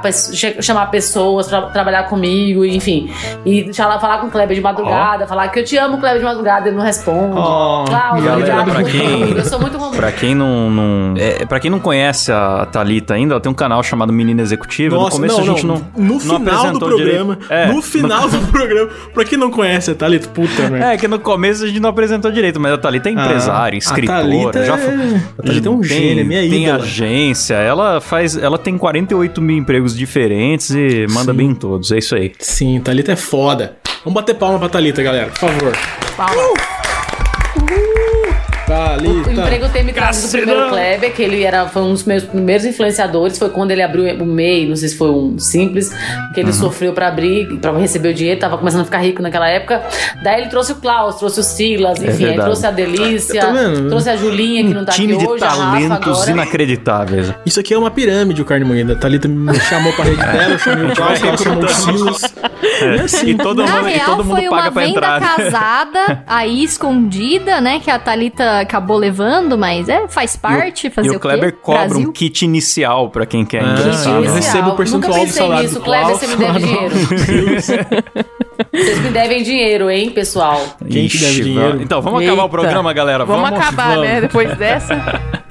chamar 0.60 0.86
pessoas 0.86 1.48
pra 1.48 1.62
trabalhar 1.62 2.04
comigo, 2.04 2.64
enfim. 2.64 3.10
E 3.46 3.72
falar, 3.74 3.98
falar 3.98 4.18
com 4.18 4.26
o 4.26 4.30
Kleber 4.30 4.54
de 4.56 4.62
madrugada, 4.62 5.26
falar 5.26 5.48
que 5.48 5.60
eu 5.60 5.64
te 5.64 5.76
amo, 5.76 5.98
Kleber 5.98 6.18
de 6.18 6.24
madrugada, 6.24 6.68
ele 6.68 6.76
não 6.76 6.84
responde. 6.84 7.36
Oh, 7.36 7.84
Cláudio, 7.86 8.24
galera, 8.24 8.64
pra 8.64 8.74
por 8.74 8.84
quem-. 8.84 9.32
Eu 9.36 9.44
sou 9.44 9.60
muito 9.60 9.76
romântica. 9.78 10.02
Pra 10.02 10.12
quem 10.12 10.34
não, 10.34 10.70
não 10.70 11.14
é, 11.16 11.44
para 11.46 11.60
quem 11.60 11.70
não 11.70 11.80
conhece 11.80 12.30
a 12.32 12.66
Thalita 12.70 13.14
ainda, 13.14 13.34
ela 13.34 13.40
tem 13.40 13.50
um 13.50 13.54
canal 13.54 13.82
chamado 13.82 14.12
Menina 14.12 14.42
Executiva. 14.42 14.94
no 14.96 15.02
Nossa, 15.02 15.16
começo 15.16 15.34
não, 15.36 15.42
a 15.42 15.46
gente 15.46 15.66
não. 15.66 15.74
não, 15.74 15.82
No 15.96 16.12
não 16.14 16.20
final 16.20 16.72
do 16.72 16.78
programa. 16.78 17.38
É, 17.48 17.66
no 17.66 17.82
final 17.82 18.28
do 18.28 18.38
programa. 18.50 18.90
Pra 19.14 19.24
quem 19.24 19.38
não 19.38 19.50
conhece, 19.50 19.94
Thalita, 19.94 20.28
puta. 20.48 20.76
É, 20.76 20.96
que 20.96 21.06
no 21.08 21.18
começo 21.18 21.64
a 21.64 21.66
gente 21.66 21.80
não 21.80 21.90
apresentou 21.90 22.30
direito, 22.30 22.58
mas 22.60 22.72
a 22.72 22.78
Thalita 22.78 23.08
é 23.08 23.12
empresária, 23.12 23.76
Ah, 23.76 23.78
escritora, 23.78 24.18
A 24.18 24.22
Thalita, 24.22 24.64
já 24.64 24.74
é... 24.74 24.78
foi. 24.78 24.94
a 25.38 25.42
Thalita 25.42 25.68
é 25.68 25.70
um 25.70 25.80
tem, 25.80 25.88
gênio, 25.88 26.26
minha 26.26 26.40
Tem 26.48 26.64
ídola. 26.64 26.82
agência, 26.84 27.54
ela 27.54 28.00
faz. 28.00 28.36
Ela 28.36 28.58
tem 28.58 28.76
48 28.78 29.40
mil 29.40 29.56
empregos 29.56 29.96
diferentes 29.96 30.70
e 30.70 31.06
manda 31.10 31.32
Sim. 31.32 31.36
bem 31.38 31.46
em 31.50 31.54
todos. 31.54 31.92
É 31.92 31.98
isso 31.98 32.14
aí. 32.14 32.32
Sim, 32.38 32.80
Thalita 32.80 33.12
é 33.12 33.16
foda. 33.16 33.76
Vamos 34.04 34.14
bater 34.14 34.34
palma 34.34 34.58
pra 34.58 34.68
Thalita, 34.68 35.02
galera, 35.02 35.28
por 35.30 35.38
favor. 35.38 35.72
Palmas. 36.16 37.91
Thalita. 38.72 39.28
O 39.28 39.32
emprego 39.32 39.68
ter 39.68 39.82
me 39.82 39.92
trazido 39.92 40.26
o 40.28 40.30
primeiro 40.30 40.68
Kleber, 40.70 41.12
que 41.14 41.22
ele 41.22 41.42
era, 41.42 41.66
foi 41.68 41.82
um 41.82 41.90
dos 41.92 42.04
meus 42.04 42.24
primeiros 42.24 42.64
influenciadores, 42.64 43.38
foi 43.38 43.50
quando 43.50 43.70
ele 43.70 43.82
abriu 43.82 44.04
o 44.22 44.26
MEI, 44.26 44.66
não 44.68 44.76
sei 44.76 44.88
se 44.88 44.96
foi 44.96 45.10
um 45.10 45.38
simples, 45.38 45.90
que 46.34 46.40
ele 46.40 46.52
sofreu 46.52 46.92
pra 46.92 47.08
abrir, 47.08 47.46
pra 47.58 47.72
receber 47.76 48.08
o 48.10 48.14
dinheiro, 48.14 48.40
tava 48.40 48.56
começando 48.58 48.80
a 48.82 48.84
ficar 48.84 48.98
rico 48.98 49.20
naquela 49.22 49.48
época. 49.48 49.82
Daí 50.22 50.40
ele 50.40 50.48
trouxe 50.50 50.72
o 50.72 50.76
Klaus, 50.76 51.16
trouxe 51.16 51.40
o 51.40 51.42
Silas, 51.42 51.98
enfim, 52.02 52.10
aí 52.10 52.16
verdade. 52.18 52.42
trouxe 52.42 52.66
a 52.66 52.70
Delícia, 52.70 53.40
Tá 53.40 53.50
vendo? 53.52 53.88
trouxe 53.88 54.08
a 54.10 54.16
Julinha, 54.16 54.64
que 54.64 54.74
não 54.74 54.84
tá 54.84 54.92
Time 54.92 55.12
aqui 55.14 55.22
de 55.26 55.30
hoje, 55.30 55.44
a 55.44 55.48
Rafa 55.48 55.70
talentos 55.72 56.08
agora. 56.18 56.30
inacreditáveis. 56.30 57.34
Isso 57.44 57.60
aqui 57.60 57.74
é 57.74 57.78
uma 57.78 57.90
pirâmide, 57.90 58.40
o 58.40 58.44
carne 58.44 58.64
moída. 58.64 58.92
A 58.94 58.96
Thalita 58.96 59.28
me 59.28 59.58
chamou 59.60 59.92
pra 59.92 60.04
rede 60.04 60.16
dela, 60.16 60.54
eu 60.54 60.58
chamei 60.58 60.84
o 60.90 60.94
Klaus, 60.94 61.22
ela 61.22 61.36
chamou 61.36 61.64
o 61.64 61.68
Silas. 61.72 62.34
É 62.80 63.00
assim. 63.00 63.28
E 63.30 63.34
todo 63.34 63.62
Na 63.64 63.76
mundo, 63.76 63.88
e 63.88 63.92
real, 63.92 64.06
todo 64.06 64.24
mundo 64.24 64.36
foi 64.36 64.48
uma 64.48 64.56
paga 64.58 64.72
pra 64.72 64.82
venda 64.82 64.96
entrar. 64.98 65.20
casada, 65.36 66.22
aí 66.26 66.62
escondida, 66.64 67.60
né? 67.60 67.80
Que 67.80 67.90
a 67.90 67.98
Thalita 67.98 68.61
acabou 68.62 68.96
levando, 68.96 69.56
mas 69.58 69.88
é, 69.88 70.08
faz 70.08 70.36
parte, 70.36 70.88
fazer 70.90 71.08
e 71.08 71.10
o, 71.12 71.16
o 71.16 71.20
Kleber 71.20 71.52
quê? 71.52 71.58
cobra 71.62 71.88
Brasil. 71.88 72.08
um 72.08 72.12
kit 72.12 72.44
inicial 72.44 73.10
pra 73.10 73.26
quem 73.26 73.44
quer 73.44 73.62
Ah, 73.62 73.72
ingressar. 73.72 74.14
eu 74.14 74.20
né? 74.22 74.32
recebo 74.34 74.70
o 74.70 74.76
percentual 74.76 75.12
Nunca 75.18 75.26
do 75.26 75.32
salário 75.32 75.62
nisso, 75.64 75.74
do 75.78 75.80
Kleber, 75.84 76.06
Klaus. 76.06 76.20
você 76.20 76.26
me 76.28 76.36
deve 76.36 76.58
dinheiro. 76.64 76.94
Vocês 78.72 78.98
me 79.02 79.10
devem 79.10 79.42
dinheiro, 79.42 79.90
hein, 79.90 80.10
pessoal? 80.10 80.60
Quem 80.90 81.08
que 81.08 81.18
deve 81.18 81.32
Ixi, 81.32 81.42
dinheiro? 81.42 81.82
Então, 81.82 82.00
vamos 82.00 82.22
acabar 82.22 82.42
o 82.42 82.46
Eita. 82.46 82.48
programa, 82.48 82.92
galera. 82.92 83.24
Vamos, 83.24 83.42
Vamos, 83.50 83.60
acabar, 83.60 83.88
vamos. 83.96 84.08
né? 84.08 84.20
Depois 84.20 84.56
dessa. 84.56 84.94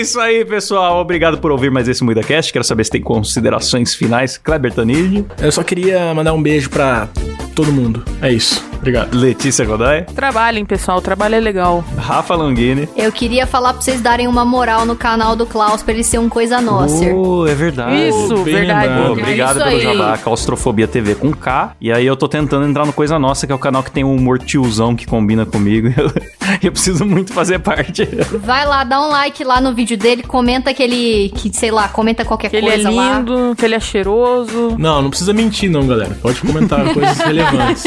isso 0.00 0.20
aí, 0.20 0.44
pessoal. 0.44 1.00
Obrigado 1.00 1.38
por 1.38 1.50
ouvir 1.50 1.70
mais 1.70 1.88
esse 1.88 2.04
MuidaCast. 2.04 2.52
Quero 2.52 2.64
saber 2.64 2.84
se 2.84 2.90
tem 2.90 3.00
considerações 3.00 3.94
finais. 3.94 4.36
Kleber 4.36 4.72
Tanid, 4.72 5.24
Eu 5.40 5.52
só 5.52 5.62
queria 5.62 6.12
mandar 6.14 6.32
um 6.32 6.42
beijo 6.42 6.70
pra 6.70 7.08
todo 7.54 7.72
mundo. 7.72 8.04
É 8.20 8.32
isso. 8.32 8.67
Obrigado. 8.78 9.14
Letícia 9.16 9.64
Godoy, 9.64 10.02
Trabalhem, 10.14 10.64
pessoal. 10.64 10.98
O 10.98 11.00
trabalho 11.00 11.34
é 11.34 11.40
legal. 11.40 11.84
Rafa 11.96 12.34
Longini. 12.34 12.88
Eu 12.96 13.10
queria 13.12 13.46
falar 13.46 13.72
pra 13.72 13.82
vocês 13.82 14.00
darem 14.00 14.26
uma 14.26 14.44
moral 14.44 14.86
no 14.86 14.96
canal 14.96 15.34
do 15.36 15.44
Klaus 15.46 15.82
pra 15.82 15.92
ele 15.92 16.04
ser 16.04 16.18
um 16.18 16.28
coisa 16.28 16.60
nossa. 16.60 17.04
Oh, 17.12 17.46
é 17.46 17.54
verdade. 17.54 18.08
Isso, 18.08 18.34
bem 18.44 18.54
verdade. 18.54 18.88
lembrado. 18.88 19.06
Pô, 19.06 19.12
obrigado 19.12 19.60
É 19.60 19.64
pelo 19.64 19.76
aí. 19.76 19.82
jabá, 19.82 20.18
Claustrofobia 20.18 20.86
TV 20.88 21.14
com 21.14 21.32
K. 21.32 21.72
E 21.80 21.92
aí 21.92 22.06
eu 22.06 22.16
tô 22.16 22.28
tentando 22.28 22.66
entrar 22.66 22.86
no 22.86 22.92
Coisa 22.92 23.18
Nossa, 23.18 23.46
que 23.46 23.52
é 23.52 23.54
o 23.54 23.58
canal 23.58 23.82
que 23.82 23.90
tem 23.90 24.04
um 24.04 24.14
humor 24.14 24.38
tiozão 24.38 24.94
que 24.96 25.06
combina 25.06 25.44
comigo. 25.44 25.88
Eu, 25.98 26.68
eu 26.68 26.72
preciso 26.72 27.04
muito 27.04 27.32
fazer 27.32 27.58
parte. 27.58 28.06
Vai 28.42 28.64
lá, 28.66 28.82
dá 28.82 29.00
um 29.02 29.08
like 29.10 29.44
lá 29.44 29.60
no 29.60 29.74
vídeo 29.74 29.98
dele, 29.98 30.22
comenta 30.22 30.72
que 30.72 30.82
ele, 30.82 31.30
que 31.34 31.54
sei 31.54 31.70
lá, 31.70 31.88
comenta 31.88 32.24
qualquer 32.24 32.48
Que 32.50 32.56
ele 32.56 32.68
é 32.68 32.72
coisa 32.72 32.90
lá. 32.90 33.18
lindo, 33.18 33.54
que 33.54 33.64
ele 33.66 33.74
é 33.74 33.80
cheiroso. 33.80 34.74
Não, 34.78 35.02
não 35.02 35.10
precisa 35.10 35.34
mentir 35.34 35.70
não, 35.70 35.86
galera. 35.86 36.16
Pode 36.22 36.40
comentar 36.40 36.92
coisas 36.94 37.18
relevantes. 37.18 37.84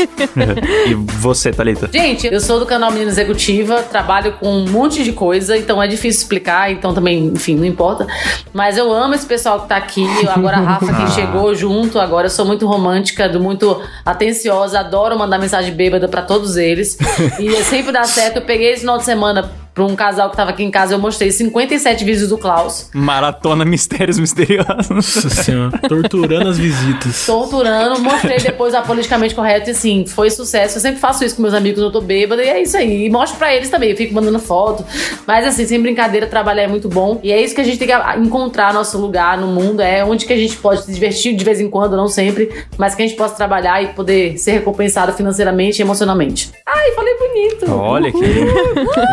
e 0.92 0.96
você, 0.96 1.52
Thalita? 1.52 1.90
Gente, 1.92 2.28
eu 2.28 2.40
sou 2.40 2.60
do 2.60 2.66
canal 2.66 2.92
Menina 2.92 3.10
Executiva, 3.12 3.82
trabalho 3.84 4.34
com 4.34 4.50
um 4.50 4.70
monte 4.70 5.04
de 5.04 5.12
coisa, 5.14 5.58
então 5.58 5.82
é 5.82 5.88
difícil 5.88 6.22
explicar, 6.22 6.72
então 6.72 6.94
também, 6.94 7.26
enfim, 7.28 7.56
não 7.56 7.66
importa. 7.66 8.06
Mas 8.54 8.78
eu 8.78 8.92
amo 8.94 9.14
esse 9.14 9.26
pessoal 9.26 9.62
que 9.62 9.70
tá 9.70 9.78
aqui. 9.78 10.06
Agora 10.30 10.58
a 10.58 10.62
Rafa 10.62 10.94
que 10.94 11.12
chegou 11.16 11.54
junto, 11.56 12.00
agora 12.00 12.28
eu 12.28 12.32
sou 12.32 12.46
muito 12.46 12.66
romântica, 12.68 13.28
do- 13.30 13.40
muito 13.40 13.82
atenciosa, 14.06 14.80
adoro 14.80 15.18
mandar 15.18 15.38
mensagem 15.40 15.74
bêbada 15.74 16.08
pra 16.08 16.22
todos 16.22 16.58
eles. 16.58 16.98
E 17.40 17.52
sempre 17.64 17.92
dá 17.92 18.04
certo. 18.04 18.38
Eu 18.38 18.42
peguei 18.44 18.72
esse 18.72 18.82
final 18.82 18.98
de 18.98 19.06
semana 19.06 19.50
pra 19.74 19.86
um 19.86 19.96
casal 19.96 20.30
que 20.30 20.36
tava 20.36 20.52
aqui 20.52 20.64
em 20.64 20.72
casa, 20.72 20.94
eu 20.94 21.00
mostrei 21.00 21.32
57 21.32 22.04
vídeos 22.04 22.30
do 22.30 22.38
Klaus. 22.38 22.90
Maratona 22.94 23.64
Mistérios 23.64 24.20
Misteriosos. 24.20 24.90
Nossa 24.90 25.30
senhora. 25.30 25.78
Torturando 25.88 26.50
as 26.50 26.58
visitas. 26.58 27.26
torturando, 27.26 28.02
mostrei 28.02 28.38
depois 28.38 28.74
a 28.74 28.82
politicamente 28.82 29.34
correto 29.34 29.70
e 29.70 29.72
assim, 29.72 30.06
foi 30.06 30.30
sucesso. 30.30 30.78
Eu 30.78 30.82
sempre 30.82 31.00
faço 31.00 31.24
isso 31.24 31.36
com 31.36 31.42
meus 31.42 31.54
amigos, 31.54 31.82
eu 31.82 31.92
tô 31.92 32.02
bêbada 32.02 32.44
e 32.44 32.50
é 32.50 32.62
isso 32.62 32.76
aí. 32.78 33.06
E 33.06 33.10
mostro 33.10 33.38
pra 33.38 33.54
eles 33.54 33.70
também, 33.70 33.92
eu 33.92 33.98
fico 33.98 34.14
mandando 34.14 34.40
foto. 34.40 34.86
Mas 35.26 35.46
assim, 35.46 35.66
sem 35.66 35.82
brincadeira, 35.82 36.28
trabalhar 36.28 36.64
é 36.64 36.68
muito 36.68 36.90
bom. 36.90 37.20
E 37.24 37.32
é 37.32 37.42
isso 37.42 37.56
que 37.56 37.62
a 37.62 37.64
gente 37.64 37.78
tem 37.78 37.88
que 37.88 38.20
encontrar 38.20 38.74
nosso 38.74 38.98
lugar 38.98 39.38
no 39.38 39.48
mundo, 39.48 39.82
é 39.82 40.04
onde 40.04 40.26
que 40.26 40.34
a 40.34 40.38
gente 40.38 40.58
pode 40.58 40.84
se 40.84 40.94
divertir 40.94 41.36
de 41.36 41.44
vez 41.44 41.60
em 41.60 41.70
quando, 41.70 41.96
não 41.96 42.08
sempre, 42.08 42.66
mas 42.78 42.96
que 42.96 43.02
a 43.02 43.08
gente 43.08 43.18
possa 43.18 43.36
trabalhar 43.36 43.82
e 43.82 43.88
poder 43.88 44.38
ser 44.38 44.52
recompensado 44.52 45.14
financeiramente 45.14 45.80
e 45.80 45.82
emocionalmente. 45.82 46.52
Ai, 46.66 46.92
falei 46.92 47.16
bonito. 47.18 47.72
Olha 47.72 48.12
que 48.12 48.20
lindo. 48.20 48.52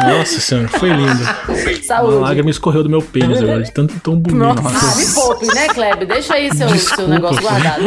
Nossa 0.08 0.40
senhora, 0.40 0.57
foi 0.66 0.88
lindo. 0.90 1.22
Uma 1.48 1.82
Saúde. 1.82 2.16
lágrima 2.16 2.50
escorreu 2.50 2.82
do 2.82 2.90
meu 2.90 3.00
pênis 3.00 3.40
agora, 3.42 3.62
de 3.62 3.72
tanto 3.72 3.98
tão 4.00 4.16
bonito. 4.16 4.60
Ah, 4.66 4.96
me 4.96 5.06
poupe, 5.14 5.46
né, 5.46 5.68
Kleber? 5.68 6.06
Deixa 6.06 6.34
aí 6.34 6.54
seu, 6.54 6.68
seu 6.70 7.08
negócio 7.08 7.40
guardado. 7.40 7.82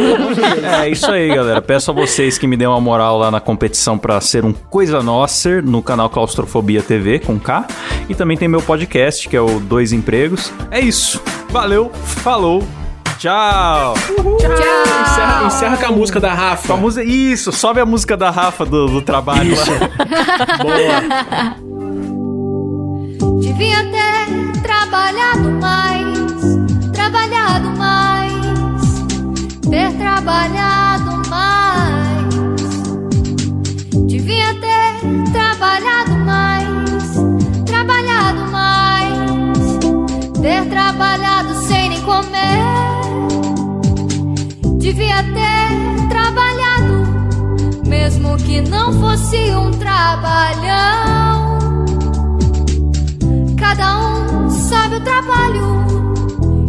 É 0.82 0.88
isso 0.88 1.10
aí, 1.10 1.28
galera. 1.28 1.60
Peço 1.62 1.90
a 1.90 1.94
vocês 1.94 2.38
que 2.38 2.46
me 2.46 2.56
dêem 2.56 2.68
uma 2.68 2.80
moral 2.80 3.18
lá 3.18 3.30
na 3.30 3.40
competição 3.40 3.96
pra 3.98 4.20
ser 4.20 4.44
um 4.44 4.52
Coisa 4.52 5.02
Nossa 5.02 5.60
no 5.62 5.82
canal 5.82 6.08
Claustrofobia 6.08 6.82
TV 6.82 7.18
com 7.18 7.38
K. 7.38 7.66
E 8.08 8.14
também 8.14 8.36
tem 8.36 8.48
meu 8.48 8.62
podcast, 8.62 9.28
que 9.28 9.36
é 9.36 9.40
o 9.40 9.60
Dois 9.60 9.92
Empregos. 9.92 10.52
É 10.70 10.80
isso. 10.80 11.20
Valeu, 11.50 11.90
falou, 11.92 12.66
tchau. 13.18 13.94
Encerra, 14.18 15.46
encerra 15.46 15.76
com 15.76 15.86
a 15.86 15.90
música 15.92 16.20
da 16.20 16.32
Rafa. 16.32 16.68
Com 16.68 16.74
a 16.74 16.76
música, 16.76 17.04
isso, 17.04 17.52
sobe 17.52 17.80
a 17.80 17.86
música 17.86 18.16
da 18.16 18.30
Rafa 18.30 18.64
do, 18.64 18.86
do 18.86 19.02
trabalho 19.02 19.52
Isso. 19.52 19.70
lá. 19.70 19.78
Boa. 20.62 21.71
Devia 23.62 23.84
ter 23.92 24.60
trabalhado 24.60 25.52
mais, 25.60 26.40
trabalhado 26.92 27.70
mais, 27.78 28.32
ter 29.70 29.92
trabalhado 29.98 31.22
mais. 31.30 32.34
Devia 34.08 34.52
ter 34.54 35.30
trabalhado 35.32 36.10
mais, 36.26 37.14
trabalhado 37.64 38.50
mais, 38.50 39.78
ter 40.40 40.68
trabalhado 40.68 41.54
sem 41.68 41.88
nem 41.90 42.02
comer. 42.02 42.64
Devia 44.78 45.22
ter 45.22 46.08
trabalhado, 46.08 47.06
mesmo 47.86 48.36
que 48.38 48.60
não 48.60 48.92
fosse 48.94 49.36
um 49.54 49.70
trabalhão 49.70 51.31
sabe 54.50 54.96
o 54.96 55.00
trabalho 55.00 55.84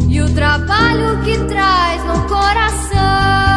e 0.10 0.22
o 0.22 0.34
trabalho 0.34 1.22
que 1.24 1.38
traz 1.46 2.04
no 2.06 2.22
coração. 2.28 3.53